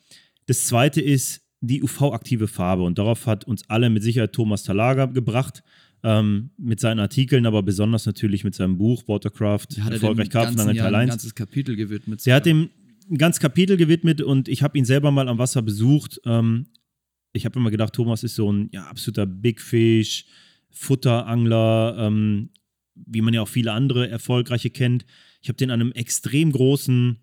Das 0.47 0.66
zweite 0.66 1.01
ist 1.01 1.43
die 1.61 1.82
UV-aktive 1.82 2.47
Farbe 2.47 2.84
und 2.84 2.99
darauf 2.99 3.26
hat 3.26 3.45
uns 3.45 3.68
alle 3.68 3.91
mit 3.91 4.03
Sicherheit 4.03 4.32
Thomas 4.32 4.62
Talaga 4.62 5.07
gebracht. 5.07 5.62
Ähm, 6.05 6.51
mit 6.57 6.78
seinen 6.78 7.01
Artikeln, 7.01 7.44
aber 7.44 7.62
besonders 7.64 8.07
natürlich 8.07 8.44
mit 8.44 8.55
seinem 8.55 8.78
Buch 8.78 9.09
Watercraft, 9.09 9.66
er 9.78 9.92
erfolgreich 9.92 10.30
Karpfenangeln 10.30 10.76
Teil 10.76 10.94
ein 10.94 11.01
1. 11.03 11.11
ganzes 11.11 11.34
Kapitel 11.34 11.74
gewidmet. 11.74 12.24
Der 12.24 12.36
hat 12.36 12.46
dem 12.46 12.70
ein 13.11 13.18
ganzes 13.18 13.40
Kapitel 13.40 13.76
gewidmet 13.76 14.20
und 14.22 14.49
ich 14.49 14.62
habe 14.62 14.78
ihn 14.78 14.84
selber 14.84 15.11
mal 15.11 15.28
am 15.28 15.38
Wasser 15.38 15.62
besucht. 15.62 16.20
Ähm, 16.24 16.66
ich 17.32 17.44
habe 17.44 17.59
immer 17.59 17.70
gedacht, 17.70 17.94
Thomas 17.94 18.22
ist 18.22 18.34
so 18.34 18.53
ein 18.53 18.68
ja, 18.72 18.84
absoluter 18.86 19.26
Big 19.26 19.61
Fish, 19.61 20.26
Futterangler, 20.70 21.96
ähm, 21.99 22.51
wie 22.94 23.20
man 23.20 23.34
ja 23.34 23.42
auch 23.42 23.49
viele 23.49 23.72
andere 23.72 24.09
erfolgreiche 24.09 24.70
kennt. 24.70 25.07
Ich 25.40 25.49
habe 25.49 25.57
den 25.57 25.70
an 25.70 25.80
einem 25.80 25.92
extrem 25.92 26.53
großen 26.53 27.18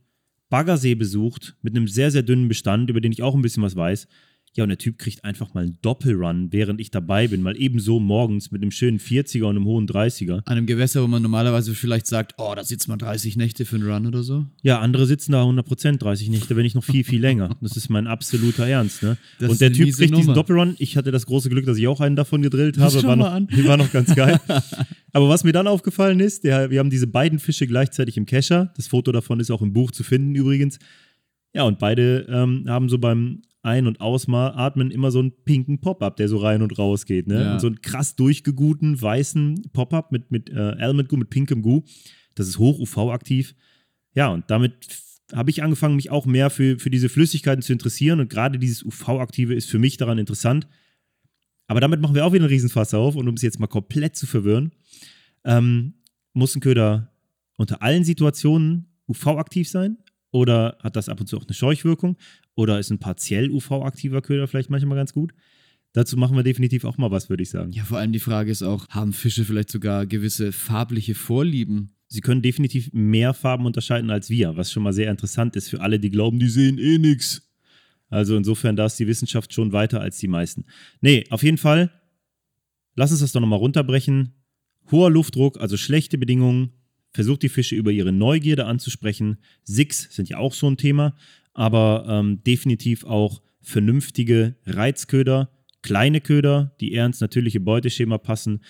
Baggersee 0.49 0.95
besucht, 0.95 1.55
mit 1.61 1.75
einem 1.75 1.87
sehr, 1.87 2.11
sehr 2.11 2.23
dünnen 2.23 2.47
Bestand, 2.47 2.89
über 2.89 3.01
den 3.01 3.11
ich 3.11 3.23
auch 3.23 3.35
ein 3.35 3.41
bisschen 3.41 3.63
was 3.63 3.75
weiß. 3.75 4.07
Ja, 4.55 4.63
und 4.63 4.69
der 4.69 4.77
Typ 4.77 4.97
kriegt 4.97 5.25
einfach 5.25 5.53
mal 5.53 5.63
einen 5.63 5.77
Doppelrun, 5.81 6.53
während 6.53 6.79
ich 6.79 6.89
dabei 6.89 7.27
bin, 7.27 7.41
mal 7.41 7.57
ebenso 7.57 7.99
morgens 7.99 8.51
mit 8.51 8.61
einem 8.61 8.71
schönen 8.71 8.99
40er 8.99 9.43
und 9.43 9.57
einem 9.57 9.65
hohen 9.65 9.85
30er. 9.85 10.35
An 10.35 10.43
einem 10.45 10.65
Gewässer, 10.65 11.03
wo 11.03 11.07
man 11.07 11.21
normalerweise 11.21 11.75
vielleicht 11.75 12.07
sagt, 12.07 12.35
oh, 12.37 12.53
da 12.55 12.63
sitzt 12.63 12.87
man 12.87 12.97
30 12.97 13.35
Nächte 13.35 13.65
für 13.65 13.75
einen 13.75 13.89
Run 13.89 14.07
oder 14.07 14.23
so. 14.23 14.45
Ja, 14.63 14.79
andere 14.79 15.07
sitzen 15.07 15.33
da 15.33 15.43
100% 15.43 15.97
30 15.97 16.29
Nächte, 16.29 16.55
wenn 16.55 16.63
nicht 16.63 16.75
noch 16.75 16.85
viel, 16.85 17.03
viel 17.03 17.19
länger. 17.19 17.57
Das 17.59 17.75
ist 17.75 17.89
mein 17.89 18.07
absoluter 18.07 18.65
Ernst. 18.65 19.03
Ne? 19.03 19.17
Das 19.39 19.51
und 19.51 19.59
der 19.59 19.73
Typ 19.73 19.93
kriegt 19.93 19.99
diesen 19.99 20.21
Nummer. 20.21 20.33
Doppelrun. 20.33 20.75
Ich 20.79 20.95
hatte 20.95 21.11
das 21.11 21.25
große 21.25 21.49
Glück, 21.49 21.65
dass 21.65 21.77
ich 21.77 21.87
auch 21.89 21.99
einen 21.99 22.15
davon 22.15 22.41
gedrillt 22.41 22.77
habe. 22.77 22.91
Schau 22.91 23.07
War 23.09 23.17
mal 23.17 23.25
noch, 23.25 23.33
an. 23.33 23.65
war 23.65 23.75
noch 23.75 23.91
ganz 23.91 24.15
geil. 24.15 24.39
Aber 25.11 25.27
was 25.27 25.43
mir 25.43 25.51
dann 25.51 25.67
aufgefallen 25.67 26.21
ist, 26.21 26.45
der, 26.45 26.69
wir 26.69 26.79
haben 26.79 26.89
diese 26.89 27.07
beiden 27.07 27.39
Fische 27.39 27.67
gleichzeitig 27.67 28.15
im 28.15 28.25
Kescher. 28.25 28.71
Das 28.77 28.87
Foto 28.87 29.11
davon 29.11 29.41
ist 29.41 29.51
auch 29.51 29.61
im 29.61 29.73
Buch 29.73 29.91
zu 29.91 30.03
finden 30.03 30.33
übrigens. 30.33 30.79
Ja, 31.53 31.63
und 31.63 31.79
beide 31.79 32.25
ähm, 32.29 32.65
haben 32.67 32.87
so 32.87 32.99
beim 32.99 33.41
Ein- 33.65 33.87
und 33.87 33.99
Ausatmen 33.99 34.91
immer 34.91 35.11
so 35.11 35.19
einen 35.19 35.31
pinken 35.43 35.79
Pop-Up, 35.79 36.15
der 36.17 36.29
so 36.29 36.37
rein 36.37 36.61
und 36.61 36.77
raus 36.77 37.05
geht. 37.05 37.27
Ne? 37.27 37.41
Ja. 37.41 37.53
Und 37.53 37.59
so 37.59 37.67
einen 37.67 37.81
krass 37.81 38.15
durchgeguten 38.15 39.01
weißen 39.01 39.69
Pop-Up 39.73 40.11
mit, 40.11 40.31
mit 40.31 40.49
äh, 40.49 40.75
Almond 40.79 41.09
Goo, 41.09 41.17
mit 41.17 41.29
pinkem 41.29 41.61
Goo. 41.61 41.83
Das 42.35 42.47
ist 42.47 42.59
hoch 42.59 42.79
UV-aktiv. 42.79 43.55
Ja, 44.13 44.29
und 44.29 44.45
damit 44.49 44.73
habe 45.33 45.49
ich 45.49 45.63
angefangen, 45.63 45.95
mich 45.95 46.11
auch 46.11 46.25
mehr 46.25 46.49
für, 46.49 46.77
für 46.79 46.89
diese 46.89 47.09
Flüssigkeiten 47.09 47.61
zu 47.61 47.73
interessieren. 47.73 48.19
Und 48.19 48.29
gerade 48.29 48.59
dieses 48.59 48.83
UV-Aktive 48.83 49.53
ist 49.53 49.69
für 49.69 49.79
mich 49.79 49.97
daran 49.97 50.17
interessant. 50.17 50.67
Aber 51.67 51.79
damit 51.79 51.99
machen 51.99 52.15
wir 52.15 52.25
auch 52.25 52.33
wieder 52.33 52.43
einen 52.43 52.53
Riesenfass 52.53 52.93
auf. 52.93 53.15
Und 53.15 53.27
um 53.27 53.35
es 53.35 53.41
jetzt 53.41 53.59
mal 53.59 53.67
komplett 53.67 54.15
zu 54.15 54.27
verwirren, 54.27 54.71
ähm, 55.43 55.95
muss 56.33 56.55
ein 56.55 56.61
Köder 56.61 57.11
unter 57.57 57.81
allen 57.81 58.03
Situationen 58.03 58.87
UV-aktiv 59.07 59.67
sein? 59.67 59.97
Oder 60.31 60.77
hat 60.81 60.95
das 60.95 61.09
ab 61.09 61.19
und 61.21 61.27
zu 61.27 61.37
auch 61.37 61.45
eine 61.45 61.53
Scheuchwirkung? 61.53 62.17
Oder 62.55 62.79
ist 62.79 62.89
ein 62.89 62.99
partiell 62.99 63.49
UV-aktiver 63.51 64.21
Köder 64.21 64.47
vielleicht 64.47 64.69
manchmal 64.69 64.97
ganz 64.97 65.13
gut? 65.13 65.33
Dazu 65.93 66.17
machen 66.17 66.35
wir 66.35 66.43
definitiv 66.43 66.83
auch 66.83 66.97
mal 66.97 67.11
was, 67.11 67.29
würde 67.29 67.43
ich 67.43 67.49
sagen. 67.49 67.71
Ja, 67.71 67.83
vor 67.83 67.97
allem 67.97 68.11
die 68.11 68.19
Frage 68.19 68.51
ist 68.51 68.63
auch, 68.63 68.87
haben 68.89 69.13
Fische 69.13 69.45
vielleicht 69.45 69.69
sogar 69.69 70.05
gewisse 70.05 70.51
farbliche 70.51 71.15
Vorlieben? 71.15 71.95
Sie 72.07 72.21
können 72.21 72.41
definitiv 72.41 72.89
mehr 72.91 73.33
Farben 73.33 73.65
unterscheiden 73.65 74.09
als 74.09 74.29
wir, 74.29 74.57
was 74.57 74.71
schon 74.71 74.83
mal 74.83 74.93
sehr 74.93 75.09
interessant 75.09 75.55
ist 75.55 75.69
für 75.69 75.81
alle, 75.81 75.99
die 75.99 76.11
glauben, 76.11 76.39
die 76.39 76.49
sehen 76.49 76.77
eh 76.77 76.97
nix. 76.97 77.49
Also 78.09 78.37
insofern, 78.37 78.75
da 78.75 78.85
ist 78.85 78.99
die 78.99 79.07
Wissenschaft 79.07 79.53
schon 79.53 79.71
weiter 79.71 80.01
als 80.01 80.17
die 80.17 80.27
meisten. 80.27 80.65
Nee, 81.01 81.25
auf 81.29 81.43
jeden 81.43 81.57
Fall, 81.57 81.91
lass 82.95 83.11
uns 83.11 83.21
das 83.21 83.31
doch 83.31 83.41
nochmal 83.41 83.59
runterbrechen. 83.59 84.33
Hoher 84.91 85.09
Luftdruck, 85.09 85.59
also 85.59 85.77
schlechte 85.77 86.17
Bedingungen, 86.17 86.71
versucht 87.11 87.41
die 87.41 87.49
Fische 87.49 87.75
über 87.75 87.91
ihre 87.91 88.11
Neugierde 88.11 88.65
anzusprechen. 88.65 89.37
Six 89.63 90.13
sind 90.13 90.29
ja 90.29 90.37
auch 90.37 90.53
so 90.53 90.69
ein 90.69 90.77
Thema, 90.77 91.15
aber 91.55 92.05
ähm, 92.07 92.43
definitiv 92.43 93.03
auch 93.05 93.41
vernünftige 93.61 94.55
Reizköder, 94.65 95.49
kleine 95.81 96.21
Köder, 96.21 96.75
die 96.79 96.91
eher 96.91 97.07
ins 97.07 97.21
natürliche 97.21 97.59
Beuteschema 97.59 98.19
passen, 98.19 98.63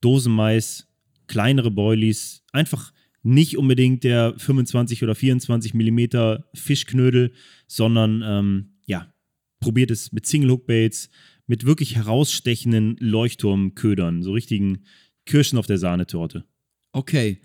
Dosenmais, 0.00 0.86
kleinere 1.26 1.70
Boilies, 1.70 2.44
einfach 2.52 2.92
nicht 3.22 3.58
unbedingt 3.58 4.04
der 4.04 4.34
25 4.38 5.02
oder 5.02 5.14
24 5.14 5.74
Millimeter 5.74 6.48
Fischknödel, 6.54 7.32
sondern 7.66 8.22
ähm, 8.24 8.78
ja, 8.86 9.12
probiert 9.60 9.90
es 9.90 10.12
mit 10.12 10.24
Single 10.24 10.52
Hook 10.52 10.66
Baits, 10.66 11.10
mit 11.46 11.66
wirklich 11.66 11.96
herausstechenden 11.96 12.96
Leuchtturmködern, 13.00 14.22
so 14.22 14.32
richtigen 14.32 14.84
Kirschen 15.26 15.58
auf 15.58 15.66
der 15.66 15.78
Sahnetorte. 15.78 16.44
Okay. 16.92 17.40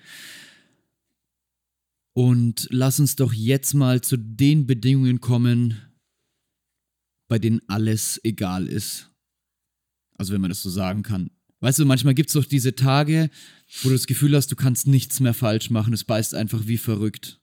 Und 2.14 2.68
lass 2.70 3.00
uns 3.00 3.16
doch 3.16 3.34
jetzt 3.34 3.74
mal 3.74 4.02
zu 4.02 4.18
den 4.18 4.68
Bedingungen 4.68 5.20
kommen, 5.20 5.82
bei 7.28 7.40
denen 7.40 7.62
alles 7.68 8.20
egal 8.24 8.68
ist. 8.68 9.12
Also 10.16 10.34
wenn 10.34 10.42
man 10.42 10.50
das 10.50 10.62
so 10.62 10.70
sagen 10.70 11.02
kann. 11.02 11.32
Weißt 11.60 11.80
du, 11.80 11.86
manchmal 11.86 12.14
gibt 12.14 12.30
es 12.30 12.34
doch 12.34 12.46
diese 12.46 12.76
Tage, 12.76 13.30
wo 13.82 13.90
du 13.90 13.96
das 13.96 14.06
Gefühl 14.06 14.36
hast, 14.36 14.52
du 14.52 14.56
kannst 14.56 14.86
nichts 14.86 15.20
mehr 15.22 15.34
falsch 15.34 15.70
machen. 15.70 15.94
Es 15.94 16.04
beißt 16.04 16.36
einfach 16.36 16.68
wie 16.68 16.78
verrückt. 16.78 17.40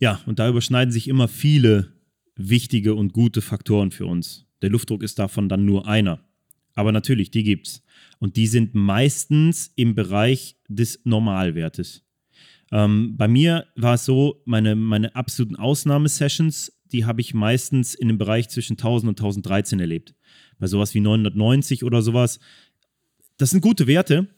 Ja, 0.00 0.22
und 0.26 0.38
da 0.38 0.48
überschneiden 0.48 0.90
sich 0.90 1.06
immer 1.06 1.28
viele 1.28 1.92
wichtige 2.34 2.94
und 2.94 3.12
gute 3.12 3.42
Faktoren 3.42 3.90
für 3.90 4.06
uns. 4.06 4.46
Der 4.62 4.70
Luftdruck 4.70 5.02
ist 5.02 5.18
davon 5.18 5.48
dann 5.48 5.64
nur 5.64 5.86
einer. 5.86 6.26
Aber 6.74 6.92
natürlich, 6.92 7.30
die 7.30 7.42
gibt's. 7.42 7.82
Und 8.18 8.36
die 8.36 8.46
sind 8.46 8.74
meistens 8.74 9.70
im 9.76 9.94
Bereich 9.94 10.56
des 10.68 11.00
Normalwertes. 11.04 12.05
Ähm, 12.72 13.16
bei 13.16 13.28
mir 13.28 13.66
war 13.76 13.94
es 13.94 14.04
so, 14.04 14.42
meine, 14.44 14.74
meine 14.74 15.14
absoluten 15.14 15.56
Ausnahmesessions, 15.56 16.72
die 16.92 17.04
habe 17.04 17.20
ich 17.20 17.34
meistens 17.34 17.94
in 17.94 18.08
dem 18.08 18.18
Bereich 18.18 18.48
zwischen 18.48 18.74
1000 18.74 19.10
und 19.10 19.20
1013 19.20 19.80
erlebt. 19.80 20.14
Bei 20.58 20.66
sowas 20.66 20.94
wie 20.94 21.00
990 21.00 21.84
oder 21.84 22.02
sowas. 22.02 22.40
Das 23.36 23.50
sind 23.50 23.60
gute 23.60 23.86
Werte, 23.86 24.28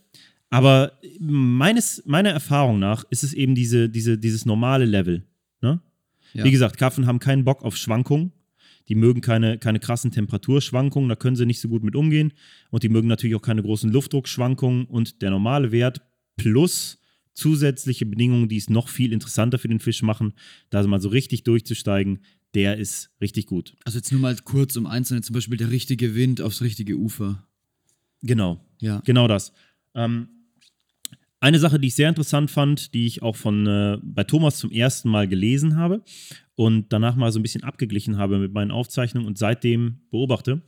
aber 0.51 0.99
meines, 1.20 2.03
meiner 2.07 2.31
Erfahrung 2.31 2.79
nach 2.79 3.05
ist 3.11 3.22
es 3.22 3.33
eben 3.33 3.55
diese, 3.55 3.89
diese, 3.89 4.18
dieses 4.18 4.47
normale 4.47 4.85
Level. 4.85 5.24
Ne? 5.61 5.81
Ja. 6.33 6.45
Wie 6.45 6.51
gesagt, 6.51 6.79
Karpfen 6.79 7.07
haben 7.07 7.18
keinen 7.18 7.45
Bock 7.45 7.62
auf 7.62 7.76
Schwankungen. 7.76 8.33
Die 8.89 8.95
mögen 8.95 9.20
keine, 9.20 9.59
keine 9.59 9.81
krassen 9.81 10.11
Temperaturschwankungen, 10.11 11.11
da 11.11 11.14
können 11.14 11.37
sie 11.37 11.45
nicht 11.45 11.61
so 11.61 11.68
gut 11.68 11.85
mit 11.85 11.95
umgehen. 11.95 12.33
Und 12.70 12.83
die 12.83 12.89
mögen 12.89 13.07
natürlich 13.07 13.37
auch 13.37 13.43
keine 13.43 13.62
großen 13.62 13.93
Luftdruckschwankungen. 13.93 14.87
Und 14.87 15.20
der 15.20 15.31
normale 15.31 15.72
Wert 15.72 16.01
plus 16.37 16.99
zusätzliche 17.39 18.05
Bedingungen, 18.05 18.49
die 18.49 18.57
es 18.57 18.68
noch 18.68 18.89
viel 18.89 19.12
interessanter 19.12 19.59
für 19.59 19.68
den 19.68 19.80
Fisch 19.80 20.03
machen, 20.03 20.34
da 20.70 20.86
mal 20.86 21.01
so 21.01 21.09
richtig 21.09 21.45
durchzusteigen, 21.45 22.20
der 22.55 22.78
ist 22.78 23.11
richtig 23.20 23.47
gut. 23.47 23.76
Also 23.84 23.99
jetzt 23.99 24.11
nur 24.11 24.20
mal 24.20 24.36
kurz 24.36 24.76
um 24.76 24.86
einzelne, 24.86 25.22
zum 25.22 25.34
Beispiel 25.34 25.57
der 25.57 25.70
richtige 25.70 26.14
Wind 26.14 26.41
aufs 26.41 26.62
richtige 26.62 26.97
Ufer. 26.97 27.47
Genau. 28.22 28.64
Ja. 28.80 29.01
Genau 29.05 29.28
das. 29.28 29.53
Ähm, 29.95 30.28
eine 31.41 31.61
Sache, 31.61 31.78
die 31.78 31.89
ich 31.89 31.95
sehr 31.95 32.09
interessant 32.09 32.51
fand, 32.51 32.95
die 32.95 33.07
ich 33.07 33.22
auch 33.22 33.36
von 33.36 33.66
äh, 33.66 33.99
bei 34.03 34.24
Thomas 34.24 34.59
zum 34.59 34.72
ersten 34.72 35.09
Mal 35.09 35.28
gelesen 35.28 35.76
habe 35.76 36.03
und 36.57 36.93
danach 36.93 37.14
mal 37.14 37.30
so 37.30 37.39
ein 37.39 37.43
bisschen 37.43 37.62
abgeglichen 37.62 38.16
habe 38.16 38.39
mit 38.39 38.53
meinen 38.53 38.72
Aufzeichnungen 38.72 39.28
und 39.28 39.39
seitdem 39.39 40.01
beobachte, 40.11 40.62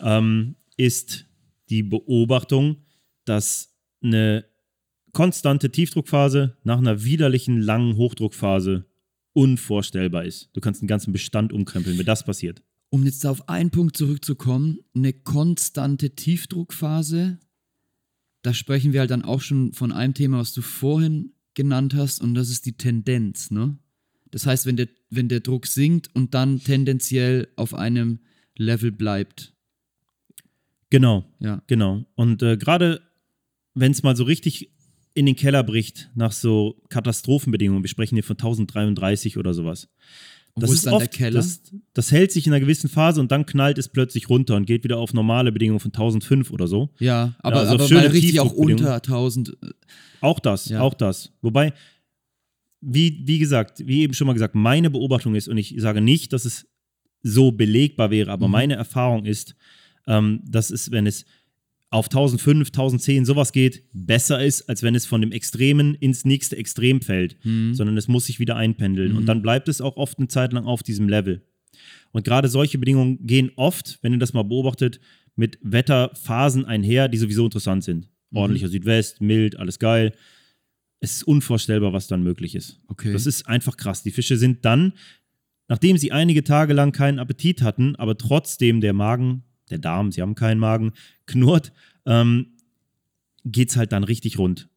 ähm, 0.00 0.56
ist 0.78 1.26
die 1.68 1.82
Beobachtung, 1.82 2.76
dass 3.26 3.76
eine 4.02 4.46
konstante 5.12 5.70
Tiefdruckphase 5.70 6.56
nach 6.64 6.78
einer 6.78 7.04
widerlichen 7.04 7.60
langen 7.60 7.96
Hochdruckphase 7.96 8.86
unvorstellbar 9.34 10.24
ist. 10.24 10.50
Du 10.52 10.60
kannst 10.60 10.82
einen 10.82 10.88
ganzen 10.88 11.12
Bestand 11.12 11.52
umkrempeln, 11.52 11.98
wenn 11.98 12.06
das 12.06 12.24
passiert. 12.24 12.62
Um 12.90 13.04
jetzt 13.04 13.24
auf 13.26 13.48
einen 13.48 13.70
Punkt 13.70 13.96
zurückzukommen, 13.96 14.80
eine 14.94 15.12
konstante 15.12 16.10
Tiefdruckphase, 16.10 17.38
da 18.42 18.52
sprechen 18.52 18.92
wir 18.92 19.00
halt 19.00 19.10
dann 19.10 19.24
auch 19.24 19.40
schon 19.40 19.72
von 19.72 19.92
einem 19.92 20.14
Thema, 20.14 20.38
was 20.38 20.52
du 20.52 20.60
vorhin 20.62 21.32
genannt 21.54 21.94
hast 21.94 22.20
und 22.20 22.34
das 22.34 22.50
ist 22.50 22.66
die 22.66 22.76
Tendenz, 22.76 23.50
ne? 23.50 23.78
Das 24.30 24.46
heißt, 24.46 24.64
wenn 24.64 24.76
der, 24.76 24.88
wenn 25.10 25.28
der 25.28 25.40
Druck 25.40 25.66
sinkt 25.66 26.08
und 26.14 26.32
dann 26.32 26.58
tendenziell 26.58 27.48
auf 27.56 27.74
einem 27.74 28.20
Level 28.56 28.90
bleibt. 28.90 29.52
Genau, 30.88 31.24
Ja. 31.38 31.62
genau. 31.66 32.04
Und 32.14 32.42
äh, 32.42 32.56
gerade 32.56 33.02
wenn 33.74 33.92
es 33.92 34.02
mal 34.02 34.16
so 34.16 34.24
richtig 34.24 34.70
in 35.14 35.26
den 35.26 35.36
Keller 35.36 35.62
bricht, 35.62 36.10
nach 36.14 36.32
so 36.32 36.80
Katastrophenbedingungen, 36.88 37.82
wir 37.84 37.88
sprechen 37.88 38.14
hier 38.16 38.24
von 38.24 38.36
1033 38.36 39.36
oder 39.38 39.52
sowas. 39.54 39.88
Und 40.54 40.68
wo 40.68 40.72
ist 40.72 40.84
dann 40.86 40.98
der 40.98 41.08
Keller? 41.08 41.36
Das, 41.36 41.62
das 41.94 42.12
hält 42.12 42.30
sich 42.32 42.46
in 42.46 42.52
einer 42.52 42.60
gewissen 42.60 42.90
Phase 42.90 43.20
und 43.20 43.32
dann 43.32 43.46
knallt 43.46 43.78
es 43.78 43.88
plötzlich 43.88 44.28
runter 44.28 44.54
und 44.56 44.66
geht 44.66 44.84
wieder 44.84 44.98
auf 44.98 45.14
normale 45.14 45.50
Bedingungen 45.52 45.80
von 45.80 45.90
1005 45.92 46.50
oder 46.50 46.66
so. 46.66 46.90
Ja, 46.98 47.34
aber, 47.38 47.60
also 47.60 47.74
aber 47.74 47.88
mal 47.88 48.06
richtig 48.08 48.38
auch 48.40 48.52
unter 48.52 48.94
1000. 48.94 49.56
Auch 50.20 50.38
das, 50.40 50.68
Ja. 50.68 50.80
auch 50.80 50.94
das. 50.94 51.32
Wobei, 51.40 51.72
wie, 52.80 53.22
wie 53.24 53.38
gesagt, 53.38 53.86
wie 53.86 54.02
eben 54.02 54.12
schon 54.14 54.26
mal 54.26 54.32
gesagt, 54.34 54.54
meine 54.54 54.90
Beobachtung 54.90 55.34
ist, 55.34 55.48
und 55.48 55.56
ich 55.56 55.74
sage 55.78 56.00
nicht, 56.00 56.32
dass 56.32 56.44
es 56.44 56.66
so 57.22 57.52
belegbar 57.52 58.10
wäre, 58.10 58.30
aber 58.30 58.46
Mhm. 58.46 58.52
meine 58.52 58.74
Erfahrung 58.74 59.24
ist, 59.24 59.54
ähm, 60.06 60.40
dass 60.46 60.70
es, 60.70 60.90
wenn 60.90 61.06
es 61.06 61.24
auf 61.92 62.06
1005, 62.06 62.68
1010 62.68 63.24
sowas 63.24 63.52
geht, 63.52 63.84
besser 63.92 64.42
ist, 64.42 64.62
als 64.68 64.82
wenn 64.82 64.94
es 64.94 65.04
von 65.06 65.20
dem 65.20 65.30
Extremen 65.30 65.94
ins 65.94 66.24
nächste 66.24 66.56
Extrem 66.56 67.02
fällt, 67.02 67.36
Mhm. 67.44 67.74
sondern 67.74 67.96
es 67.96 68.08
muss 68.08 68.26
sich 68.26 68.38
wieder 68.40 68.56
einpendeln. 68.56 69.16
Und 69.16 69.26
dann 69.26 69.42
bleibt 69.42 69.68
es 69.68 69.80
auch 69.80 69.96
oft 69.96 70.18
eine 70.18 70.28
Zeit 70.28 70.52
lang 70.52 70.64
auf 70.64 70.82
diesem 70.82 71.08
Level. 71.08 71.42
Und 72.12 72.24
gerade 72.24 72.48
solche 72.48 72.78
Bedingungen 72.78 73.26
gehen 73.26 73.50
oft, 73.56 73.98
wenn 74.02 74.12
ihr 74.12 74.18
das 74.18 74.32
mal 74.32 74.42
beobachtet, 74.42 75.00
mit 75.36 75.58
Wetterphasen 75.62 76.64
einher, 76.64 77.08
die 77.08 77.18
sowieso 77.18 77.44
interessant 77.44 77.84
sind. 77.84 78.08
Mhm. 78.30 78.38
Ordentlicher 78.38 78.68
Südwest, 78.68 79.20
mild, 79.20 79.58
alles 79.58 79.78
geil. 79.78 80.12
Es 81.00 81.16
ist 81.16 81.22
unvorstellbar, 81.24 81.92
was 81.92 82.06
dann 82.06 82.22
möglich 82.22 82.54
ist. 82.54 82.80
Okay. 82.86 83.12
Das 83.12 83.26
ist 83.26 83.46
einfach 83.48 83.76
krass. 83.76 84.02
Die 84.02 84.10
Fische 84.12 84.36
sind 84.36 84.64
dann, 84.64 84.92
nachdem 85.68 85.96
sie 85.98 86.12
einige 86.12 86.44
Tage 86.44 86.72
lang 86.74 86.92
keinen 86.92 87.18
Appetit 87.18 87.60
hatten, 87.62 87.96
aber 87.96 88.16
trotzdem 88.16 88.80
der 88.80 88.92
Magen, 88.92 89.42
der 89.72 89.78
Darm, 89.78 90.12
sie 90.12 90.22
haben 90.22 90.34
keinen 90.34 90.58
Magen, 90.58 90.92
knurrt, 91.26 91.72
ähm, 92.06 92.46
geht 93.44 93.70
es 93.70 93.76
halt 93.76 93.92
dann 93.92 94.04
richtig 94.04 94.38
rund. 94.38 94.68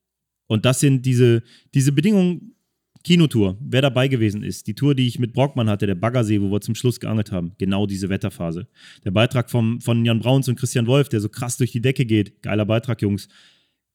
Und 0.47 0.65
das 0.65 0.79
sind 0.79 1.05
diese, 1.05 1.43
diese 1.73 1.91
Bedingungen, 1.91 2.55
Kinotour, 3.03 3.55
wer 3.61 3.83
dabei 3.83 4.07
gewesen 4.07 4.41
ist, 4.41 4.65
die 4.65 4.73
Tour, 4.73 4.95
die 4.95 5.05
ich 5.05 5.19
mit 5.19 5.31
Brockmann 5.31 5.69
hatte, 5.69 5.85
der 5.85 5.93
Baggersee, 5.93 6.41
wo 6.41 6.51
wir 6.51 6.61
zum 6.61 6.73
Schluss 6.73 6.99
geangelt 6.99 7.31
haben, 7.31 7.51
genau 7.59 7.85
diese 7.85 8.09
Wetterphase. 8.09 8.67
Der 9.03 9.11
Beitrag 9.11 9.51
vom, 9.51 9.79
von 9.79 10.03
Jan 10.03 10.17
Brauns 10.17 10.47
und 10.47 10.55
Christian 10.55 10.87
Wolf, 10.87 11.07
der 11.09 11.21
so 11.21 11.29
krass 11.29 11.57
durch 11.57 11.71
die 11.71 11.81
Decke 11.81 12.05
geht, 12.05 12.41
geiler 12.41 12.65
Beitrag, 12.65 13.03
Jungs, 13.03 13.27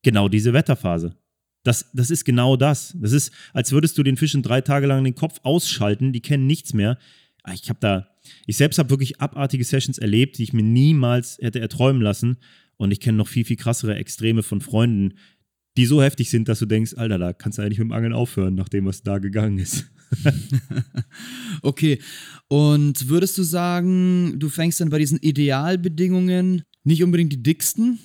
genau 0.03 0.28
diese 0.28 0.53
Wetterphase. 0.53 1.16
Das, 1.64 1.90
das 1.92 2.11
ist 2.11 2.24
genau 2.24 2.57
das. 2.57 2.96
Das 3.01 3.11
ist, 3.11 3.32
als 3.53 3.72
würdest 3.72 3.98
du 3.98 4.05
den 4.05 4.16
Fischen 4.16 4.42
drei 4.42 4.61
Tage 4.61 4.86
lang 4.86 5.03
den 5.03 5.16
Kopf 5.16 5.40
ausschalten, 5.42 6.12
die 6.12 6.20
kennen 6.20 6.46
nichts 6.46 6.72
mehr. 6.72 6.96
Ah, 7.42 7.53
Ich 7.53 7.68
habe 7.68 7.80
da, 7.80 8.10
ich 8.47 8.57
selbst 8.57 8.79
habe 8.79 8.91
wirklich 8.91 9.21
abartige 9.21 9.64
Sessions 9.64 9.99
erlebt, 9.99 10.39
die 10.39 10.43
ich 10.45 10.53
mir 10.53 10.62
niemals 10.62 11.39
hätte 11.41 11.61
erträumen 11.61 12.03
lassen. 12.03 12.39
Und 12.77 12.93
ich 12.93 13.01
kenne 13.01 13.18
noch 13.18 13.29
viel, 13.29 13.45
viel 13.45 13.57
krassere 13.57 13.97
Extreme 13.97 14.43
von 14.43 14.61
Freunden, 14.61 15.14
die 15.77 15.87
so 15.87 16.03
heftig 16.03 16.31
sind, 16.31 16.49
dass 16.49 16.59
du 16.59 16.66
denkst, 16.66 16.95
Alter, 16.97 17.18
da 17.18 17.33
kannst 17.33 17.59
du 17.59 17.62
eigentlich 17.62 17.79
mit 17.79 17.89
dem 17.89 17.93
Angeln 17.93 18.12
aufhören, 18.12 18.55
nachdem 18.55 18.87
was 18.87 19.03
da 19.03 19.18
gegangen 19.18 19.59
ist. 19.59 19.87
Okay. 21.62 21.99
Und 22.49 23.09
würdest 23.09 23.37
du 23.39 23.43
sagen, 23.43 24.39
du 24.39 24.49
fängst 24.49 24.81
dann 24.81 24.91
bei 24.91 24.99
diesen 24.99 25.18
Idealbedingungen 25.18 26.62
nicht 26.85 27.05
unbedingt 27.05 27.33
die 27.33 27.43
dicksten? 27.43 27.99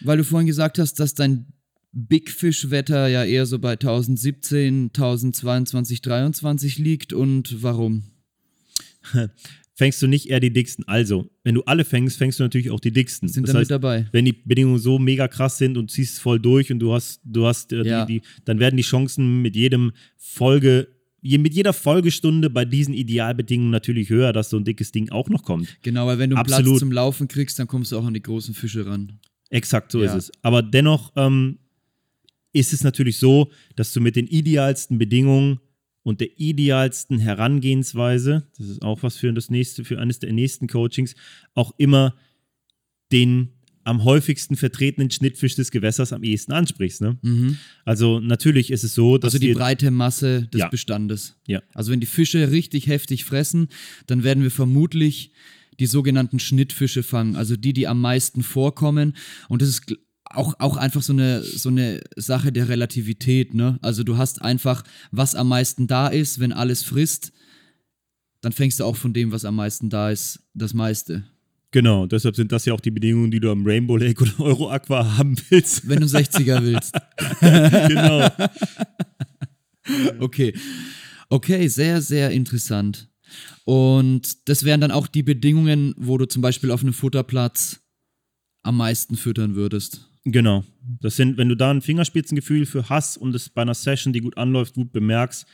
Weil 0.00 0.18
du 0.18 0.24
vorhin 0.24 0.46
gesagt 0.46 0.78
hast, 0.78 0.94
dass 1.00 1.14
dein 1.14 1.46
Big 1.92 2.30
Fish-Wetter 2.30 3.08
ja 3.08 3.24
eher 3.24 3.46
so 3.46 3.58
bei 3.58 3.72
1017, 3.72 4.90
1022, 4.94 6.02
23 6.02 6.78
liegt. 6.78 7.12
Und 7.12 7.62
warum? 7.62 8.04
Fängst 9.78 10.00
du 10.00 10.06
nicht 10.06 10.30
eher 10.30 10.40
die 10.40 10.50
dicksten? 10.52 10.88
Also, 10.88 11.28
wenn 11.44 11.54
du 11.54 11.62
alle 11.64 11.84
fängst, 11.84 12.16
fängst 12.16 12.38
du 12.40 12.44
natürlich 12.44 12.70
auch 12.70 12.80
die 12.80 12.92
dicksten. 12.92 13.28
Sind 13.28 13.42
das 13.46 13.52
da 13.52 13.58
mit 13.58 13.64
heißt, 13.64 13.70
dabei? 13.72 14.06
wenn 14.10 14.24
die 14.24 14.32
Bedingungen 14.32 14.78
so 14.78 14.98
mega 14.98 15.28
krass 15.28 15.58
sind 15.58 15.76
und 15.76 15.90
ziehst 15.90 16.18
voll 16.18 16.40
durch 16.40 16.72
und 16.72 16.78
du 16.78 16.94
hast, 16.94 17.20
du 17.24 17.46
hast 17.46 17.72
äh, 17.74 17.82
Ja. 17.84 18.06
die, 18.06 18.20
die, 18.20 18.26
dann 18.46 18.58
werden 18.58 18.76
die 18.78 18.82
Chancen 18.82 19.42
mit 19.42 19.54
jedem 19.54 19.92
Folge, 20.16 20.88
je, 21.20 21.36
mit 21.36 21.52
jeder 21.52 21.74
Folgestunde 21.74 22.48
bei 22.48 22.64
diesen 22.64 22.94
Idealbedingungen 22.94 23.70
natürlich 23.70 24.08
höher, 24.08 24.32
dass 24.32 24.48
so 24.48 24.56
ein 24.56 24.64
dickes 24.64 24.92
Ding 24.92 25.10
auch 25.10 25.28
noch 25.28 25.42
kommt. 25.42 25.68
Genau, 25.82 26.06
weil 26.06 26.18
wenn 26.18 26.30
du 26.30 26.36
einen 26.36 26.46
Platz 26.46 26.60
Absolut. 26.60 26.78
zum 26.80 26.92
Laufen 26.92 27.28
kriegst, 27.28 27.58
dann 27.58 27.66
kommst 27.66 27.92
du 27.92 27.98
auch 27.98 28.06
an 28.06 28.14
die 28.14 28.22
großen 28.22 28.54
Fische 28.54 28.86
ran. 28.86 29.18
Exakt, 29.50 29.92
so 29.92 30.02
Ja. 30.02 30.06
ist 30.14 30.30
es. 30.30 30.32
Aber 30.40 30.62
dennoch 30.62 31.12
ähm, 31.16 31.58
ist 32.54 32.72
es 32.72 32.82
natürlich 32.82 33.18
so, 33.18 33.50
dass 33.76 33.92
du 33.92 34.00
mit 34.00 34.16
den 34.16 34.26
idealsten 34.26 34.96
Bedingungen 34.96 35.60
und 36.06 36.20
der 36.20 36.38
idealsten 36.38 37.18
Herangehensweise, 37.18 38.46
das 38.56 38.68
ist 38.68 38.82
auch 38.82 39.02
was 39.02 39.16
für 39.16 39.32
das 39.32 39.50
nächste, 39.50 39.84
für 39.84 39.98
eines 39.98 40.20
der 40.20 40.32
nächsten 40.32 40.68
Coachings, 40.68 41.16
auch 41.54 41.72
immer 41.78 42.14
den 43.10 43.48
am 43.82 44.04
häufigsten 44.04 44.54
vertretenen 44.54 45.10
Schnittfisch 45.10 45.56
des 45.56 45.72
Gewässers 45.72 46.12
am 46.12 46.22
ehesten 46.22 46.52
ansprichst. 46.52 47.00
Ne? 47.00 47.58
Also 47.84 48.20
natürlich 48.20 48.70
ist 48.70 48.84
es 48.84 48.94
so, 48.94 49.18
dass 49.18 49.34
Also 49.34 49.44
die 49.44 49.52
breite 49.52 49.90
Masse 49.90 50.46
des 50.52 50.60
Ja. 50.60 50.68
Bestandes. 50.68 51.40
Ja. 51.48 51.60
Also 51.74 51.90
wenn 51.90 51.98
die 51.98 52.06
Fische 52.06 52.52
richtig 52.52 52.86
heftig 52.86 53.24
fressen, 53.24 53.66
dann 54.06 54.22
werden 54.22 54.44
wir 54.44 54.52
vermutlich 54.52 55.32
die 55.80 55.86
sogenannten 55.86 56.38
Schnittfische 56.38 57.02
fangen, 57.02 57.34
also 57.34 57.56
die, 57.56 57.72
die 57.72 57.88
am 57.88 58.00
meisten 58.00 58.44
vorkommen. 58.44 59.16
Und 59.48 59.60
das 59.60 59.70
ist 59.70 59.92
auch, 60.36 60.54
auch 60.58 60.76
einfach 60.76 61.02
so 61.02 61.12
eine, 61.12 61.42
so 61.42 61.68
eine 61.68 62.00
Sache 62.16 62.52
der 62.52 62.68
Relativität. 62.68 63.54
Ne? 63.54 63.78
Also 63.82 64.02
du 64.04 64.16
hast 64.16 64.42
einfach, 64.42 64.84
was 65.10 65.34
am 65.34 65.48
meisten 65.48 65.86
da 65.86 66.08
ist, 66.08 66.40
wenn 66.40 66.52
alles 66.52 66.82
frisst, 66.82 67.32
dann 68.40 68.52
fängst 68.52 68.80
du 68.80 68.84
auch 68.84 68.96
von 68.96 69.12
dem, 69.12 69.32
was 69.32 69.44
am 69.44 69.56
meisten 69.56 69.90
da 69.90 70.10
ist, 70.10 70.40
das 70.54 70.74
meiste. 70.74 71.24
Genau, 71.72 72.06
deshalb 72.06 72.36
sind 72.36 72.52
das 72.52 72.64
ja 72.64 72.72
auch 72.72 72.80
die 72.80 72.90
Bedingungen, 72.90 73.30
die 73.30 73.40
du 73.40 73.50
am 73.50 73.66
Rainbow 73.66 73.96
Lake 73.96 74.22
oder 74.22 74.40
Euro 74.40 74.70
Aqua 74.70 75.16
haben 75.18 75.36
willst. 75.48 75.88
Wenn 75.88 76.00
du 76.00 76.06
60er 76.06 76.62
willst. 76.62 76.94
genau. 77.88 78.28
Okay. 80.20 80.54
Okay, 81.28 81.68
sehr, 81.68 82.00
sehr 82.00 82.30
interessant. 82.30 83.08
Und 83.64 84.48
das 84.48 84.64
wären 84.64 84.80
dann 84.80 84.92
auch 84.92 85.08
die 85.08 85.24
Bedingungen, 85.24 85.94
wo 85.96 86.18
du 86.18 86.26
zum 86.26 86.40
Beispiel 86.40 86.70
auf 86.70 86.82
einem 86.82 86.92
Futterplatz 86.92 87.80
am 88.62 88.76
meisten 88.76 89.16
füttern 89.16 89.54
würdest. 89.54 90.08
Genau. 90.26 90.64
Das 91.00 91.14
sind, 91.16 91.36
wenn 91.38 91.48
du 91.48 91.54
da 91.54 91.70
ein 91.70 91.82
Fingerspitzengefühl 91.82 92.66
für 92.66 92.88
hast 92.88 93.16
und 93.16 93.34
es 93.34 93.48
bei 93.48 93.62
einer 93.62 93.74
Session, 93.74 94.12
die 94.12 94.20
gut 94.20 94.36
anläuft, 94.36 94.74
gut 94.74 94.92
bemerkst, 94.92 95.46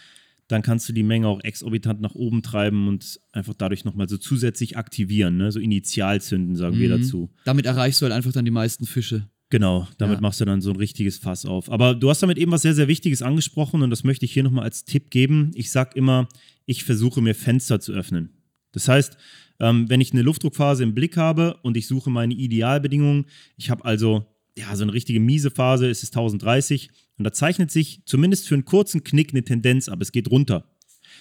dann 0.49 0.63
kannst 0.63 0.89
du 0.89 0.93
die 0.93 1.03
Menge 1.03 1.29
auch 1.29 1.41
exorbitant 1.45 2.01
nach 2.01 2.15
oben 2.15 2.43
treiben 2.43 2.89
und 2.89 3.21
einfach 3.33 3.55
dadurch 3.55 3.85
nochmal 3.85 4.09
so 4.09 4.17
zusätzlich 4.17 4.77
aktivieren, 4.77 5.37
ne? 5.37 5.53
so 5.53 5.61
Initialzünden, 5.61 6.57
sagen 6.57 6.79
wir 6.79 6.89
dazu. 6.89 7.31
Damit 7.45 7.67
erreichst 7.67 8.01
du 8.01 8.05
halt 8.05 8.15
einfach 8.15 8.33
dann 8.33 8.45
die 8.45 8.51
meisten 8.51 8.87
Fische. 8.87 9.29
Genau, 9.51 9.87
damit 9.99 10.17
Ja. 10.17 10.21
machst 10.23 10.41
du 10.41 10.47
dann 10.47 10.63
so 10.63 10.71
ein 10.71 10.77
richtiges 10.77 11.19
Fass 11.19 11.45
auf. 11.45 11.71
Aber 11.71 11.95
du 11.95 12.09
hast 12.09 12.23
damit 12.23 12.39
eben 12.39 12.51
was 12.53 12.63
sehr, 12.63 12.75
sehr 12.75 12.89
Wichtiges 12.89 13.21
angesprochen 13.21 13.83
und 13.83 13.91
das 13.91 14.05
möchte 14.05 14.25
ich 14.25 14.33
hier 14.33 14.43
nochmal 14.43 14.65
als 14.65 14.85
Tipp 14.85 15.11
geben. 15.11 15.51
Ich 15.55 15.71
sag 15.71 15.95
immer, 15.97 16.29
ich 16.65 16.85
versuche 16.85 17.21
mir 17.21 17.35
Fenster 17.35 17.79
zu 17.79 17.93
öffnen. 17.93 18.31
Das 18.73 18.89
heißt, 18.89 19.19
ähm, 19.61 19.91
wenn 19.91 20.01
ich 20.01 20.13
eine 20.13 20.23
Luftdruckphase 20.23 20.83
im 20.83 20.95
Blick 20.95 21.19
habe 21.19 21.59
und 21.63 21.77
ich 21.77 21.87
suche 21.87 22.09
meine 22.11 22.33
Idealbedingungen, 22.35 23.27
ich 23.59 23.69
habe 23.69 23.85
also 23.85 24.27
ja, 24.57 24.75
so 24.77 24.83
eine 24.83 24.93
richtige 24.93 25.21
miese 25.21 25.51
Phase, 25.51 25.89
es 25.89 26.03
ist 26.03 26.15
1030 26.15 26.91
und 27.19 27.25
da 27.25 27.33
zeichnet 27.33 27.71
sich 27.71 28.03
zumindest 28.05 28.49
für 28.49 28.55
einen 28.55 28.65
kurzen 28.65 29.05
Knick 29.05 29.31
eine 29.31 29.45
Tendenz 29.45 29.89
ab, 29.89 30.01
es 30.03 30.13
geht 30.13 30.31
runter. 30.31 30.69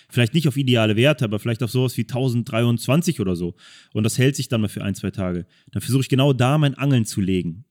Vielleicht 0.09 0.33
nicht 0.33 0.47
auf 0.47 0.57
ideale 0.57 0.95
Werte, 0.95 1.25
aber 1.25 1.39
vielleicht 1.39 1.63
auf 1.63 1.71
sowas 1.71 1.95
wie 1.97 2.01
1023 2.01 3.19
oder 3.19 3.35
so. 3.35 3.55
Und 3.93 4.03
das 4.03 4.17
hält 4.17 4.35
sich 4.35 4.49
dann 4.49 4.61
mal 4.61 4.67
für 4.67 4.83
ein, 4.83 4.95
zwei 4.95 5.11
Tage. 5.11 5.45
Dann 5.71 5.81
versuche 5.81 6.01
ich 6.01 6.09
genau 6.09 6.33
da 6.33 6.57
mein 6.57 6.75
Angeln 6.75 7.05
zu 7.05 7.21
legen. 7.21 7.65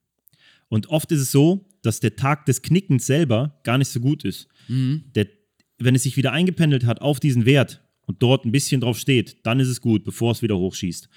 Und 0.68 0.88
oft 0.88 1.10
ist 1.12 1.20
es 1.20 1.32
so, 1.32 1.66
dass 1.82 2.00
der 2.00 2.16
Tag 2.16 2.46
des 2.46 2.62
Knickens 2.62 3.06
selber 3.06 3.60
gar 3.64 3.78
nicht 3.78 3.88
so 3.88 4.00
gut 4.00 4.24
ist. 4.24 4.48
Der, 5.14 5.26
wenn 5.78 5.94
es 5.94 6.02
sich 6.02 6.16
wieder 6.16 6.32
eingependelt 6.32 6.84
hat 6.84 7.00
auf 7.00 7.20
diesen 7.20 7.44
Wert 7.46 7.82
und 8.06 8.22
dort 8.22 8.44
ein 8.44 8.52
bisschen 8.52 8.80
drauf 8.80 8.98
steht, 8.98 9.44
dann 9.44 9.60
ist 9.60 9.68
es 9.68 9.80
gut, 9.80 10.04
bevor 10.04 10.32
es 10.32 10.42
wieder 10.42 10.56
hochschießt. 10.56 11.08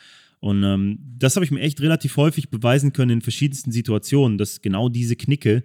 Und 0.43 0.61
ähm, 0.65 0.99
das 0.99 1.37
habe 1.37 1.45
ich 1.45 1.51
mir 1.51 1.61
echt 1.61 1.79
relativ 1.79 2.17
häufig 2.17 2.49
beweisen 2.49 2.91
können 2.91 3.11
in 3.11 3.21
verschiedensten 3.21 3.71
Situationen, 3.71 4.37
dass 4.37 4.61
genau 4.61 4.89
diese 4.89 5.15
Knicke, 5.15 5.63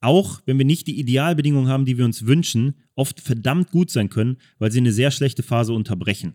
auch 0.00 0.40
wenn 0.46 0.56
wir 0.56 0.64
nicht 0.64 0.86
die 0.86 1.00
Idealbedingungen 1.00 1.66
haben, 1.66 1.84
die 1.84 1.98
wir 1.98 2.04
uns 2.04 2.24
wünschen, 2.24 2.76
oft 2.94 3.18
verdammt 3.18 3.72
gut 3.72 3.90
sein 3.90 4.08
können, 4.08 4.36
weil 4.60 4.70
sie 4.70 4.78
eine 4.78 4.92
sehr 4.92 5.10
schlechte 5.10 5.42
Phase 5.42 5.72
unterbrechen. 5.72 6.34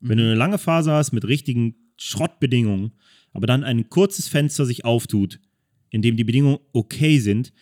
Wenn 0.00 0.18
du 0.18 0.24
eine 0.24 0.36
lange 0.36 0.56
Phase 0.56 0.92
hast 0.92 1.10
mit 1.10 1.24
richtigen 1.24 1.74
Schrottbedingungen, 1.96 2.92
aber 3.32 3.48
dann 3.48 3.64
ein 3.64 3.90
kurzes 3.90 4.28
Fenster 4.28 4.64
sich 4.64 4.84
auftut, 4.84 5.40
in 5.90 6.00
dem 6.00 6.16
die 6.16 6.22
Bedingungen 6.22 6.60
okay 6.72 7.18
sind, 7.18 7.52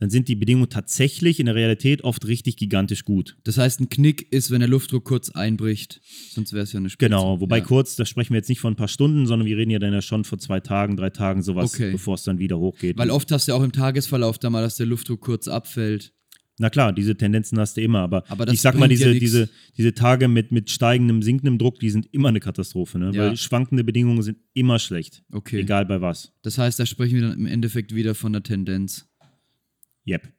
dann 0.00 0.10
sind 0.10 0.28
die 0.28 0.36
Bedingungen 0.36 0.68
tatsächlich 0.68 1.40
in 1.40 1.46
der 1.46 1.54
Realität 1.54 2.04
oft 2.04 2.26
richtig 2.26 2.56
gigantisch 2.56 3.04
gut. 3.04 3.36
Das 3.44 3.58
heißt, 3.58 3.80
ein 3.80 3.88
Knick 3.88 4.30
ist, 4.32 4.50
wenn 4.50 4.60
der 4.60 4.68
Luftdruck 4.68 5.04
kurz 5.04 5.30
einbricht. 5.30 6.00
Sonst 6.30 6.52
wäre 6.52 6.62
es 6.62 6.72
ja 6.72 6.78
eine 6.78 6.88
Spitze. 6.88 7.08
Genau, 7.10 7.40
wobei 7.40 7.58
ja. 7.58 7.64
kurz, 7.64 7.96
da 7.96 8.04
sprechen 8.04 8.32
wir 8.32 8.38
jetzt 8.38 8.48
nicht 8.48 8.60
von 8.60 8.74
ein 8.74 8.76
paar 8.76 8.88
Stunden, 8.88 9.26
sondern 9.26 9.46
wir 9.46 9.56
reden 9.56 9.70
ja 9.70 9.78
dann 9.78 9.92
ja 9.92 10.02
schon 10.02 10.24
von 10.24 10.38
zwei 10.38 10.60
Tagen, 10.60 10.96
drei 10.96 11.10
Tagen, 11.10 11.42
sowas, 11.42 11.74
Okay. 11.74 11.90
bevor 11.90 12.14
es 12.14 12.22
dann 12.22 12.38
wieder 12.38 12.58
hochgeht. 12.58 12.96
Weil 12.96 13.10
oft 13.10 13.30
hast 13.32 13.48
du 13.48 13.52
ja 13.52 13.58
auch 13.58 13.62
im 13.64 13.72
Tagesverlauf 13.72 14.38
da 14.38 14.50
mal, 14.50 14.62
dass 14.62 14.76
der 14.76 14.86
Luftdruck 14.86 15.20
kurz 15.20 15.48
abfällt. 15.48 16.12
Na 16.60 16.70
klar, 16.70 16.92
diese 16.92 17.16
Tendenzen 17.16 17.58
hast 17.58 17.76
du 17.76 17.80
immer, 17.82 18.00
aber, 18.00 18.24
Aber 18.28 18.48
ich 18.48 18.60
sag 18.60 18.74
mal, 18.74 18.86
ja 18.86 18.88
diese, 18.88 19.08
nix. 19.10 19.20
diese, 19.20 19.48
diese 19.76 19.94
Tage 19.94 20.26
mit, 20.26 20.50
mit 20.50 20.70
steigendem, 20.70 21.22
sinkendem 21.22 21.56
Druck, 21.56 21.78
die 21.78 21.90
sind 21.90 22.08
immer 22.12 22.28
eine 22.30 22.40
Katastrophe, 22.40 22.98
ne? 22.98 23.12
Ja. 23.14 23.22
weil 23.22 23.36
schwankende 23.36 23.84
Bedingungen 23.84 24.22
sind 24.22 24.38
immer 24.54 24.80
schlecht. 24.80 25.22
Okay. 25.32 25.60
Egal 25.60 25.86
bei 25.86 26.00
was. 26.00 26.32
Das 26.42 26.58
heißt, 26.58 26.78
da 26.80 26.86
sprechen 26.86 27.14
wir 27.14 27.22
dann 27.28 27.38
im 27.38 27.46
Endeffekt 27.46 27.94
wieder 27.94 28.16
von 28.16 28.32
der 28.32 28.42
Tendenz. 28.42 29.06
Yep. 30.08 30.32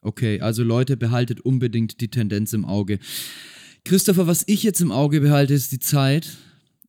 Okay, 0.00 0.40
also 0.40 0.62
Leute, 0.62 0.96
behaltet 0.96 1.40
unbedingt 1.40 2.00
die 2.00 2.08
Tendenz 2.08 2.52
im 2.52 2.64
Auge. 2.64 2.98
Christopher, 3.84 4.26
was 4.26 4.44
ich 4.46 4.62
jetzt 4.62 4.80
im 4.80 4.92
Auge 4.92 5.20
behalte, 5.20 5.54
ist 5.54 5.72
die 5.72 5.80
Zeit. 5.80 6.36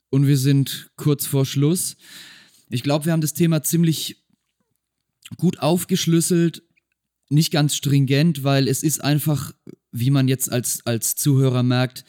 Und 0.09 0.27
wir 0.27 0.37
sind 0.37 0.91
kurz 0.95 1.25
vor 1.25 1.45
Schluss. 1.45 1.97
Ich 2.69 2.83
glaube, 2.83 3.05
wir 3.05 3.13
haben 3.13 3.21
das 3.21 3.33
Thema 3.33 3.63
ziemlich 3.63 4.23
gut 5.37 5.59
aufgeschlüsselt. 5.59 6.63
Nicht 7.29 7.51
ganz 7.51 7.75
stringent, 7.75 8.43
weil 8.43 8.67
es 8.67 8.83
ist 8.83 9.03
einfach, 9.03 9.53
wie 9.91 10.09
man 10.09 10.27
jetzt 10.27 10.51
als, 10.51 10.85
als 10.85 11.15
Zuhörer 11.15 11.63
merkt, 11.63 12.05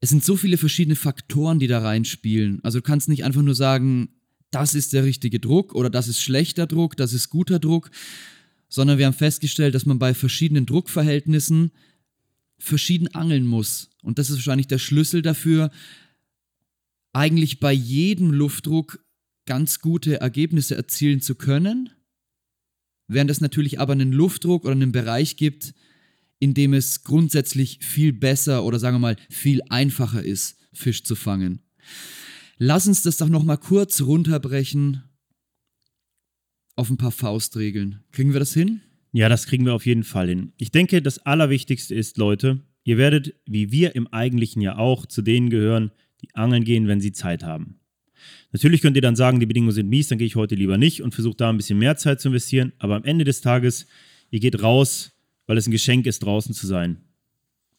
es 0.00 0.10
sind 0.10 0.24
so 0.24 0.36
viele 0.36 0.58
verschiedene 0.58 0.96
Faktoren, 0.96 1.58
die 1.58 1.66
da 1.66 1.80
reinspielen. 1.80 2.60
Also 2.62 2.78
du 2.78 2.82
kannst 2.82 3.08
nicht 3.08 3.24
einfach 3.24 3.42
nur 3.42 3.54
sagen, 3.54 4.10
das 4.50 4.74
ist 4.74 4.92
der 4.92 5.04
richtige 5.04 5.40
Druck 5.40 5.74
oder 5.74 5.90
das 5.90 6.08
ist 6.08 6.22
schlechter 6.22 6.66
Druck, 6.66 6.96
das 6.96 7.12
ist 7.12 7.28
guter 7.28 7.58
Druck, 7.58 7.90
sondern 8.68 8.98
wir 8.98 9.06
haben 9.06 9.14
festgestellt, 9.14 9.74
dass 9.74 9.86
man 9.86 9.98
bei 9.98 10.14
verschiedenen 10.14 10.66
Druckverhältnissen 10.66 11.72
verschieden 12.58 13.08
angeln 13.14 13.46
muss. 13.46 13.90
Und 14.02 14.18
das 14.18 14.30
ist 14.30 14.36
wahrscheinlich 14.36 14.66
der 14.66 14.78
Schlüssel 14.78 15.22
dafür, 15.22 15.70
eigentlich 17.12 17.60
bei 17.60 17.72
jedem 17.72 18.30
Luftdruck 18.30 19.04
ganz 19.46 19.80
gute 19.80 20.20
Ergebnisse 20.20 20.76
erzielen 20.76 21.20
zu 21.20 21.34
können, 21.34 21.90
während 23.06 23.30
es 23.30 23.40
natürlich 23.40 23.80
aber 23.80 23.94
einen 23.94 24.12
Luftdruck 24.12 24.64
oder 24.64 24.72
einen 24.72 24.92
Bereich 24.92 25.36
gibt, 25.36 25.74
in 26.38 26.54
dem 26.54 26.74
es 26.74 27.02
grundsätzlich 27.02 27.78
viel 27.80 28.12
besser 28.12 28.64
oder 28.64 28.78
sagen 28.78 28.96
wir 28.96 29.00
mal 29.00 29.16
viel 29.30 29.62
einfacher 29.70 30.22
ist, 30.22 30.58
Fisch 30.72 31.02
zu 31.02 31.16
fangen. 31.16 31.60
Lass 32.58 32.86
uns 32.86 33.02
das 33.02 33.16
doch 33.16 33.28
noch 33.28 33.44
mal 33.44 33.56
kurz 33.56 34.02
runterbrechen 34.02 35.02
auf 36.78 36.90
ein 36.90 36.96
paar 36.96 37.10
Faustregeln. 37.10 38.00
Kriegen 38.12 38.32
wir 38.32 38.38
das 38.38 38.54
hin? 38.54 38.80
Ja, 39.12 39.28
das 39.28 39.46
kriegen 39.46 39.66
wir 39.66 39.74
auf 39.74 39.84
jeden 39.84 40.04
Fall 40.04 40.28
hin. 40.28 40.52
Ich 40.58 40.70
denke, 40.70 41.02
das 41.02 41.18
Allerwichtigste 41.18 41.94
ist, 41.94 42.18
Leute, 42.18 42.60
ihr 42.84 42.98
werdet, 42.98 43.34
wie 43.46 43.72
wir 43.72 43.96
im 43.96 44.06
eigentlichen 44.06 44.62
ja 44.62 44.78
auch, 44.78 45.04
zu 45.04 45.22
denen 45.22 45.50
gehören, 45.50 45.90
die 46.22 46.32
angeln 46.34 46.62
gehen, 46.62 46.86
wenn 46.86 47.00
sie 47.00 47.10
Zeit 47.10 47.42
haben. 47.42 47.80
Natürlich 48.52 48.80
könnt 48.80 48.96
ihr 48.96 49.02
dann 49.02 49.16
sagen, 49.16 49.40
die 49.40 49.46
Bedingungen 49.46 49.72
sind 49.72 49.88
mies, 49.88 50.06
dann 50.06 50.18
gehe 50.18 50.26
ich 50.26 50.36
heute 50.36 50.54
lieber 50.54 50.78
nicht 50.78 51.02
und 51.02 51.14
versuche 51.14 51.36
da 51.36 51.50
ein 51.50 51.56
bisschen 51.56 51.78
mehr 51.78 51.96
Zeit 51.96 52.20
zu 52.20 52.28
investieren. 52.28 52.72
Aber 52.78 52.94
am 52.94 53.04
Ende 53.04 53.24
des 53.24 53.40
Tages, 53.40 53.86
ihr 54.30 54.38
geht 54.38 54.62
raus, 54.62 55.12
weil 55.46 55.58
es 55.58 55.66
ein 55.66 55.72
Geschenk 55.72 56.06
ist, 56.06 56.20
draußen 56.20 56.54
zu 56.54 56.66
sein. 56.68 56.98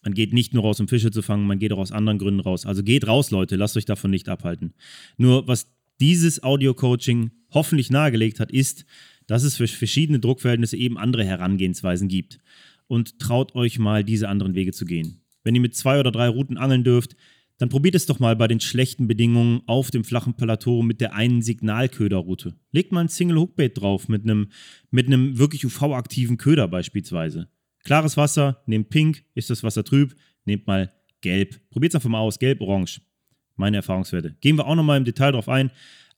Man 0.02 0.14
geht 0.14 0.34
nicht 0.34 0.54
nur 0.54 0.64
raus, 0.64 0.80
um 0.82 0.90
Fische 0.90 1.12
zu 1.12 1.22
fangen, 1.22 1.48
man 1.48 1.60
geht 1.60 1.72
auch 1.72 1.78
aus 1.78 1.94
anderen 1.94 2.18
Gründen 2.20 2.42
raus. 2.42 2.66
Also 2.66 2.84
geht 2.84 3.08
raus, 3.08 3.32
Leute, 3.32 3.56
lasst 3.56 3.78
euch 3.78 3.86
davon 3.86 4.12
nicht 4.12 4.28
abhalten. 4.28 4.74
Nur 5.18 5.48
was 5.48 5.68
dieses 6.00 6.44
Audio-Coaching 6.44 7.32
hoffentlich 7.52 7.90
nahegelegt 7.90 8.40
hat, 8.40 8.52
ist, 8.52 8.86
dass 9.28 9.44
es 9.44 9.58
für 9.58 9.68
verschiedene 9.68 10.20
Druckverhältnisse 10.20 10.78
eben 10.78 10.98
andere 10.98 11.24
Herangehensweisen 11.24 12.08
gibt. 12.08 12.40
Und 12.88 13.20
traut 13.20 13.54
euch 13.54 13.78
mal, 13.78 14.04
diese 14.04 14.30
anderen 14.30 14.56
Wege 14.56 14.72
zu 14.72 14.86
gehen. 14.86 15.22
Wenn 15.44 15.54
ihr 15.54 15.62
mit 15.62 15.76
zwei 15.76 16.00
oder 16.00 16.12
drei 16.12 16.28
Routen 16.28 16.58
angeln 16.58 16.84
dürft, 16.84 17.16
dann 17.60 17.70
probiert 17.70 17.94
es 17.94 18.06
doch 18.06 18.20
mal 18.20 18.36
bei 18.36 18.48
den 18.48 18.62
schlechten 18.62 19.08
Bedingungen 19.08 19.62
auf 19.68 19.92
dem 19.92 20.04
flachen 20.04 20.34
Plateau 20.34 20.82
mit 20.82 21.02
der 21.02 21.14
einen 21.14 21.42
Signalköderroute. 21.42 22.56
Legt 22.72 22.92
mal 22.92 23.02
ein 23.02 23.10
Single 23.10 23.38
Hookbait 23.38 23.80
drauf 23.80 24.08
mit 24.08 24.24
einem, 24.24 24.48
mit 24.92 25.08
einem 25.08 25.38
wirklich 25.38 25.66
UV-aktiven 25.66 26.38
Köder 26.38 26.68
beispielsweise. 26.68 27.50
Klares 27.84 28.18
Wasser, 28.18 28.64
nehmt 28.66 28.90
pink, 28.90 29.24
ist 29.36 29.50
das 29.50 29.62
Wasser 29.62 29.84
trüb, 29.84 30.16
nehmt 30.46 30.68
mal 30.68 30.92
gelb. 31.22 31.60
Probiert 31.70 31.92
es 31.92 31.96
einfach 31.96 32.10
mal 32.10 32.20
aus, 32.20 32.40
gelb, 32.40 32.62
orange. 32.62 33.02
Meine 33.58 33.78
Erfahrungswerte. 33.78 34.38
Gehen 34.40 34.58
wir 34.58 34.66
auch 34.66 34.76
nochmal 34.76 34.98
im 34.98 35.04
Detail 35.06 35.34
drauf 35.34 35.50
ein, 35.50 35.70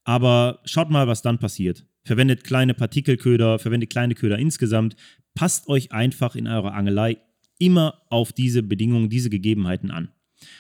aber 0.04 0.62
schaut 0.66 0.90
mal, 0.90 1.08
was 1.08 1.22
dann 1.22 1.40
passiert. 1.40 1.86
Verwendet 2.04 2.44
kleine 2.44 2.74
Partikelköder, 2.74 3.60
verwendet 3.60 3.90
kleine 3.90 4.16
Köder 4.16 4.40
insgesamt. 4.40 4.96
Passt 5.36 5.68
euch 5.68 5.92
einfach 5.92 6.36
in 6.36 6.48
eurer 6.48 6.74
Angelei 6.74 7.18
immer 7.60 8.02
auf 8.10 8.34
diese 8.34 8.64
Bedingungen, 8.64 9.10
diese 9.10 9.30
Gegebenheiten 9.30 9.92
an. 9.92 10.10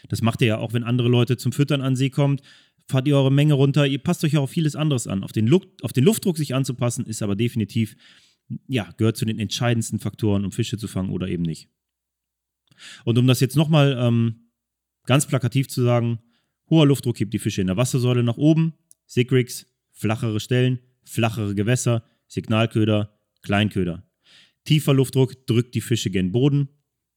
Das 0.09 0.21
macht 0.21 0.41
ihr 0.41 0.47
ja 0.47 0.57
auch, 0.59 0.73
wenn 0.73 0.83
andere 0.83 1.07
Leute 1.07 1.37
zum 1.37 1.51
Füttern 1.51 1.81
an 1.81 1.95
See 1.95 2.11
kommt. 2.11 2.41
Fahrt 2.87 3.07
ihr 3.07 3.15
eure 3.15 3.31
Menge 3.31 3.55
runter, 3.55 3.87
ihr 3.87 3.99
passt 3.99 4.23
euch 4.23 4.33
ja 4.33 4.39
auf 4.39 4.51
vieles 4.51 4.75
anderes 4.75 5.07
an. 5.07 5.23
Auf 5.23 5.31
den, 5.31 5.47
Lu 5.47 5.61
auf 5.81 5.93
den 5.93 6.03
Luftdruck 6.03 6.37
sich 6.37 6.53
anzupassen, 6.53 7.05
ist 7.05 7.23
aber 7.23 7.35
definitiv, 7.35 7.95
ja, 8.67 8.91
gehört 8.97 9.17
zu 9.17 9.25
den 9.25 9.39
entscheidendsten 9.39 9.99
Faktoren, 9.99 10.45
um 10.45 10.51
Fische 10.51 10.77
zu 10.77 10.87
fangen 10.87 11.09
oder 11.09 11.27
eben 11.27 11.43
nicht. 11.43 11.69
Und 13.05 13.17
um 13.17 13.27
das 13.27 13.39
jetzt 13.39 13.55
nochmal 13.55 13.97
ähm, 13.99 14.51
ganz 15.05 15.25
plakativ 15.25 15.69
zu 15.69 15.83
sagen, 15.83 16.19
hoher 16.69 16.85
Luftdruck 16.85 17.19
hebt 17.19 17.33
die 17.33 17.39
Fische 17.39 17.61
in 17.61 17.67
der 17.67 17.77
Wassersäule 17.77 18.23
nach 18.23 18.37
oben, 18.37 18.73
Sigrix, 19.11 19.65
flachere 19.91 20.39
Stellen, 20.39 20.79
flachere 21.03 21.53
Gewässer, 21.53 22.05
Signalköder, 22.27 23.19
Kleinköder. 23.41 24.09
Tiefer 24.63 24.93
Luftdruck 24.93 25.45
drückt 25.47 25.75
die 25.75 25.81
Fische 25.81 26.09
gen 26.09 26.31
Boden. 26.31 26.69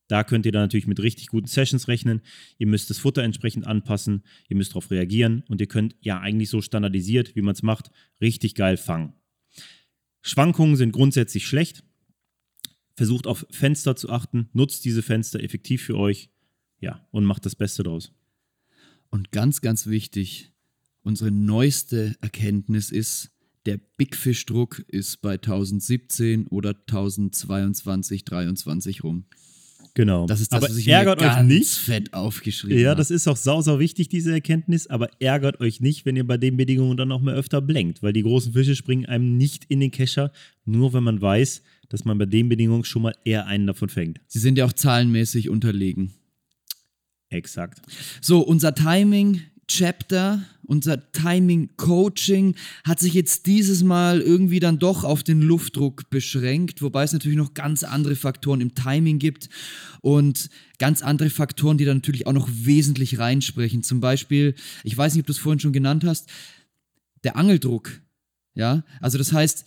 Da 0.09 0.25
könnt 0.25 0.45
ihr 0.45 0.51
dann 0.51 0.63
natürlich 0.63 0.89
mit 0.89 0.99
richtig 0.99 1.29
guten 1.29 1.47
Sessions 1.47 1.87
rechnen. 1.87 2.23
Ihr 2.59 2.67
müsst 2.67 2.91
das 2.91 2.99
Futter 2.99 3.23
entsprechend 3.23 3.69
anpassen, 3.69 4.25
ihr 4.49 4.57
müsst 4.57 4.73
darauf 4.73 4.91
reagieren 4.91 5.45
und 5.47 5.61
ihr 5.61 5.69
könnt 5.69 5.95
ja 6.01 6.19
eigentlich 6.19 6.51
so 6.51 6.61
standardisiert, 6.61 7.37
wie 7.37 7.43
man 7.43 7.55
es 7.55 7.63
macht, 7.63 7.93
richtig 8.21 8.57
geil 8.57 8.77
fangen. 8.77 9.13
Schwankungen 10.21 10.75
sind 10.75 10.91
grundsätzlich 10.91 11.47
schlecht. 11.47 11.85
Versucht 12.97 13.29
auf 13.29 13.47
Fenster 13.51 13.95
zu 13.95 14.11
achten, 14.11 14.49
nutzt 14.53 14.85
diese 14.85 15.05
Fenster 15.05 15.41
effektiv 15.41 15.85
für 15.85 15.97
euch, 15.97 16.29
ja, 16.81 17.07
und 17.13 17.25
macht 17.25 17.47
das 17.47 17.55
Beste 17.55 17.85
draus. 17.85 18.13
Und 19.11 19.31
ganz, 19.31 19.61
ganz 19.61 19.87
wichtig, 19.87 20.54
unsere 21.05 21.31
neueste 21.31 22.17
Erkenntnis 22.21 22.91
ist, 22.91 23.31
der 23.67 23.79
Big 23.97 24.17
Fish 24.17 24.45
Druck 24.47 24.81
ist 24.89 25.23
bei 25.23 25.35
1017 25.35 26.49
oder 26.49 26.71
1022, 26.71 28.25
23 28.25 29.05
rum. 29.05 29.25
Genau. 29.95 30.27
Das 30.27 30.41
ist 30.41 30.53
das, 30.53 30.59
aber 30.59 30.69
was 30.71 30.77
ich 30.77 30.87
mir 30.87 30.95
ärgert 30.95 31.21
ganz 31.21 31.39
euch 31.39 31.45
nicht. 31.59 31.71
fett 31.71 32.13
aufgeschrieben 32.15 32.79
Ja, 32.79 32.91
habe. 32.91 32.99
das 32.99 33.13
ist 33.13 33.29
auch 33.29 33.37
sau, 33.37 33.63
sau 33.63 33.79
wichtig, 33.79 34.09
diese 34.09 34.33
Erkenntnis, 34.33 34.89
aber 34.89 35.09
ärgert 35.21 35.61
euch 35.61 35.81
nicht, 35.81 36.05
wenn 36.05 36.17
ihr 36.17 36.27
bei 36.27 36.37
den 36.37 36.57
Bedingungen 36.57 36.97
dann 36.97 37.13
auch 37.13 37.21
mal 37.21 37.35
öfter 37.35 37.61
blenkt, 37.63 38.03
weil 38.03 38.13
die 38.13 38.25
großen 38.25 38.53
Fische 38.55 38.75
springen 38.75 39.07
einem 39.07 39.37
nicht 39.37 39.65
in 39.69 39.79
den 39.79 39.93
Kescher, 39.93 40.33
nur 40.65 40.93
wenn 40.95 41.05
man 41.05 41.21
weiß, 41.23 41.63
dass 41.91 42.05
man 42.05 42.19
bei 42.19 42.27
den 42.27 42.49
Bedingungen 42.49 42.83
schon 42.85 43.03
mal 43.03 43.15
eher 43.25 43.47
einen 43.47 43.69
davon 43.69 43.89
fängt. 43.89 44.21
Sie 44.27 44.41
sind 44.41 44.59
ja 44.59 44.65
auch 44.65 44.73
zahlenmäßig 44.73 45.49
unterlegen. 45.49 46.13
Exakt. 47.29 47.81
So, 48.21 48.41
unser 48.41 48.75
Timing 48.75 49.43
Chapter, 49.67 50.45
unser 50.65 51.13
Timing 51.13 51.71
Coaching 51.77 52.55
hat 52.85 53.01
sich 53.01 53.15
jetzt 53.15 53.47
dieses 53.47 53.83
Mal 53.83 54.21
irgendwie 54.21 54.61
dann 54.61 54.79
doch 54.79 55.05
auf 55.05 55.23
den 55.23 55.41
Luftdruck 55.43 56.11
beschränkt, 56.11 56.83
wobei 56.83 57.05
es 57.05 57.13
natürlich 57.13 57.39
noch 57.39 57.55
ganz 57.55 57.83
andere 57.83 58.17
Faktoren 58.17 58.61
im 58.61 58.75
Timing 58.75 59.19
gibt 59.19 59.49
und 60.01 60.51
ganz 60.79 61.03
andere 61.03 61.31
Faktoren, 61.31 61.79
die 61.79 61.85
da 61.85 61.95
natürlich 61.95 62.27
auch 62.27 62.33
noch 62.33 62.49
wesentlich 62.51 63.19
reinsprechen. 63.19 63.83
Zum 63.83 64.01
Beispiel, 64.01 64.55
ich 64.83 64.97
weiß 64.97 65.15
nicht, 65.15 65.23
ob 65.23 65.27
du 65.27 65.33
es 65.33 65.39
vorhin 65.39 65.61
schon 65.61 65.73
genannt 65.73 66.05
hast, 66.05 66.29
der 67.25 67.37
Angeldruck. 67.37 68.01
Ja, 68.55 68.85
also 69.01 69.19
das 69.19 69.33
heißt, 69.33 69.65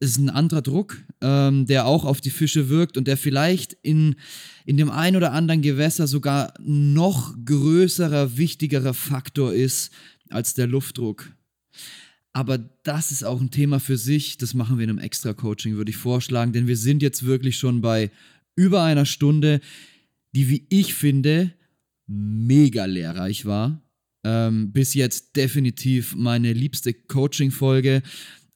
ist 0.00 0.18
ein 0.18 0.30
anderer 0.30 0.62
Druck, 0.62 0.98
ähm, 1.20 1.66
der 1.66 1.86
auch 1.86 2.04
auf 2.04 2.20
die 2.20 2.30
Fische 2.30 2.68
wirkt 2.68 2.96
und 2.96 3.08
der 3.08 3.16
vielleicht 3.16 3.72
in, 3.82 4.16
in 4.64 4.76
dem 4.76 4.90
einen 4.90 5.16
oder 5.16 5.32
anderen 5.32 5.62
Gewässer 5.62 6.06
sogar 6.06 6.54
noch 6.60 7.34
größerer, 7.44 8.36
wichtigerer 8.36 8.94
Faktor 8.94 9.52
ist 9.52 9.92
als 10.30 10.54
der 10.54 10.66
Luftdruck. 10.66 11.32
Aber 12.32 12.58
das 12.58 13.10
ist 13.10 13.24
auch 13.24 13.40
ein 13.40 13.50
Thema 13.50 13.80
für 13.80 13.96
sich. 13.96 14.38
Das 14.38 14.54
machen 14.54 14.78
wir 14.78 14.84
in 14.84 14.90
einem 14.90 14.98
Extra-Coaching, 15.00 15.74
würde 15.74 15.90
ich 15.90 15.96
vorschlagen, 15.96 16.52
denn 16.52 16.68
wir 16.68 16.76
sind 16.76 17.02
jetzt 17.02 17.24
wirklich 17.24 17.58
schon 17.58 17.80
bei 17.80 18.10
über 18.54 18.82
einer 18.82 19.06
Stunde, 19.06 19.60
die, 20.34 20.48
wie 20.48 20.66
ich 20.68 20.94
finde, 20.94 21.52
mega 22.06 22.84
lehrreich 22.84 23.44
war. 23.44 23.82
Ähm, 24.24 24.72
bis 24.72 24.94
jetzt 24.94 25.36
definitiv 25.36 26.14
meine 26.16 26.52
liebste 26.52 26.92
Coaching-Folge. 26.92 28.02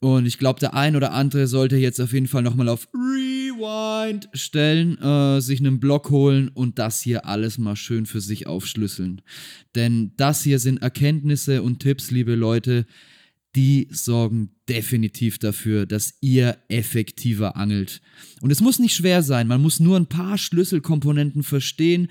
Und 0.03 0.27
ich 0.27 0.37
glaube, 0.37 0.59
der 0.59 0.75
ein 0.75 0.97
oder 0.97 1.13
andere 1.13 1.47
sollte 1.47 1.77
jetzt 1.77 2.01
auf 2.01 2.13
jeden 2.13 2.27
Fall 2.27 2.43
nochmal 2.43 2.69
auf 2.69 2.89
Rewind 2.93 4.29
stellen, 4.35 4.99
äh, 4.99 5.41
sich 5.41 5.61
einen 5.61 5.79
Block 5.79 6.11
holen 6.11 6.49
und 6.49 6.81
das 6.81 7.01
hier 7.01 7.25
alles 7.27 7.57
mal 7.57 7.77
schön 7.77 8.05
für 8.07 8.21
sich 8.21 8.49
aufschlüsseln. 8.49 9.23
Denn 9.77 10.11
das 10.17 10.43
hier 10.43 10.59
sind 10.59 10.83
Erkenntnisse 10.83 11.63
und 11.63 11.79
Tipps, 11.79 12.11
liebe 12.11 12.35
Leute, 12.35 12.85
die 13.55 13.87
sorgen 13.93 14.51
definitiv 14.69 15.39
dafür, 15.39 15.87
dass 15.87 16.15
ihr 16.21 16.59
effektiver 16.67 17.55
angelt. 17.55 18.01
Und 18.41 18.51
es 18.51 18.61
muss 18.61 18.81
nicht 18.81 18.97
schwer 18.97 19.23
sein, 19.23 19.47
man 19.47 19.63
muss 19.63 19.79
nur 19.79 19.97
ein 19.97 20.07
paar 20.07 20.37
Schlüsselkomponenten 20.37 21.45
verstehen. 21.45 22.09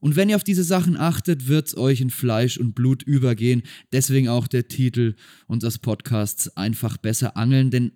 Und 0.00 0.16
wenn 0.16 0.28
ihr 0.28 0.36
auf 0.36 0.44
diese 0.44 0.64
Sachen 0.64 0.96
achtet, 0.96 1.46
wird 1.46 1.68
es 1.68 1.76
euch 1.76 2.00
in 2.00 2.10
Fleisch 2.10 2.58
und 2.58 2.74
Blut 2.74 3.02
übergehen. 3.02 3.62
Deswegen 3.92 4.28
auch 4.28 4.48
der 4.48 4.66
Titel 4.68 5.14
unseres 5.46 5.78
Podcasts 5.78 6.56
Einfach 6.56 6.96
besser 6.96 7.36
angeln. 7.36 7.70
Denn 7.70 7.92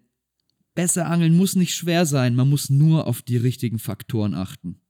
Besser 0.75 1.07
angeln 1.07 1.37
muss 1.37 1.55
nicht 1.55 1.75
schwer 1.75 2.05
sein, 2.05 2.35
man 2.35 2.49
muss 2.49 2.69
nur 2.69 3.07
auf 3.07 3.23
die 3.23 3.37
richtigen 3.37 3.79
Faktoren 3.79 4.35
achten. 4.35 4.81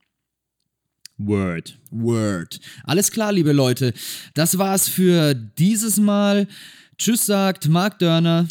Word. 1.18 1.78
Word. 1.90 2.58
Alles 2.84 3.10
klar, 3.12 3.32
liebe 3.32 3.52
Leute. 3.52 3.92
Das 4.32 4.58
war's 4.58 4.88
für 4.88 5.34
dieses 5.34 5.98
Mal. 5.98 6.48
Tschüss 6.96 7.26
sagt 7.26 7.68
Marc 7.68 7.98
Dörner. 7.98 8.48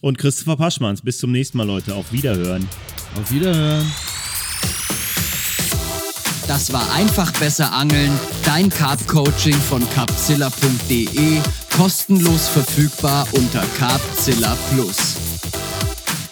Und 0.00 0.16
Christopher 0.16 0.56
Paschmanns. 0.56 1.02
Bis 1.02 1.18
zum 1.18 1.32
nächsten 1.32 1.58
Mal, 1.58 1.66
Leute. 1.66 1.94
Auf 1.94 2.12
Wiederhören. 2.12 2.66
Auf 3.16 3.30
Wiederhören. 3.32 3.86
Das 6.46 6.72
war 6.72 6.92
einfach 6.92 7.32
besser 7.32 7.72
angeln, 7.72 8.12
dein 8.44 8.70
Carp 8.70 9.04
Coaching 9.08 9.54
von 9.54 9.82
carpzilla.de, 9.90 11.40
kostenlos 11.76 12.46
verfügbar 12.48 13.26
unter 13.32 13.64
Carpzilla 13.78 14.56
Plus. 14.72 15.16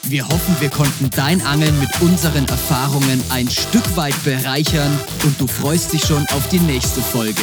Wir 0.04 0.28
hoffen, 0.28 0.54
wir 0.60 0.70
konnten 0.70 1.10
dein 1.10 1.44
Angeln 1.44 1.76
mit 1.80 1.88
unseren 2.00 2.46
Erfahrungen 2.46 3.22
ein 3.30 3.50
Stück 3.50 3.96
weit 3.96 4.22
bereichern 4.22 5.00
und 5.24 5.40
du 5.40 5.48
freust 5.48 5.92
dich 5.92 6.04
schon 6.04 6.24
auf 6.28 6.46
die 6.48 6.60
nächste 6.60 7.00
Folge. 7.00 7.42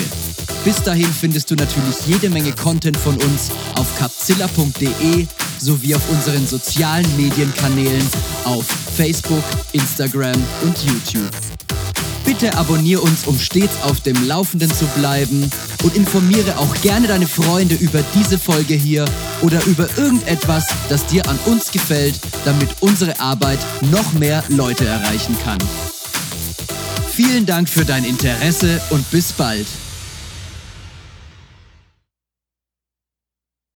Bis 0.63 0.81
dahin 0.81 1.11
findest 1.11 1.51
du 1.51 1.55
natürlich 1.55 2.05
jede 2.05 2.29
Menge 2.29 2.53
Content 2.53 2.95
von 2.95 3.15
uns 3.15 3.51
auf 3.75 3.87
capzilla.de 3.97 5.27
sowie 5.59 5.95
auf 5.95 6.09
unseren 6.09 6.47
sozialen 6.47 7.17
Medienkanälen 7.17 8.07
auf 8.45 8.65
Facebook, 8.95 9.43
Instagram 9.73 10.41
und 10.61 10.77
YouTube. 10.83 11.50
Bitte 12.25 12.55
abonniere 12.57 13.01
uns, 13.01 13.25
um 13.25 13.39
stets 13.39 13.81
auf 13.83 14.01
dem 14.01 14.27
Laufenden 14.27 14.71
zu 14.73 14.85
bleiben 14.97 15.49
und 15.83 15.95
informiere 15.95 16.57
auch 16.57 16.73
gerne 16.81 17.07
deine 17.07 17.27
Freunde 17.27 17.75
über 17.75 18.03
diese 18.15 18.37
Folge 18.37 18.73
hier 18.73 19.05
oder 19.41 19.63
über 19.65 19.87
irgendetwas, 19.97 20.67
das 20.89 21.05
dir 21.05 21.27
an 21.27 21.37
uns 21.45 21.71
gefällt, 21.71 22.19
damit 22.45 22.69
unsere 22.79 23.19
Arbeit 23.19 23.59
noch 23.91 24.13
mehr 24.13 24.43
Leute 24.49 24.85
erreichen 24.85 25.35
kann. 25.43 25.59
Vielen 27.11 27.45
Dank 27.45 27.69
für 27.69 27.85
dein 27.85 28.05
Interesse 28.05 28.81
und 28.89 29.09
bis 29.11 29.33
bald. 29.33 29.67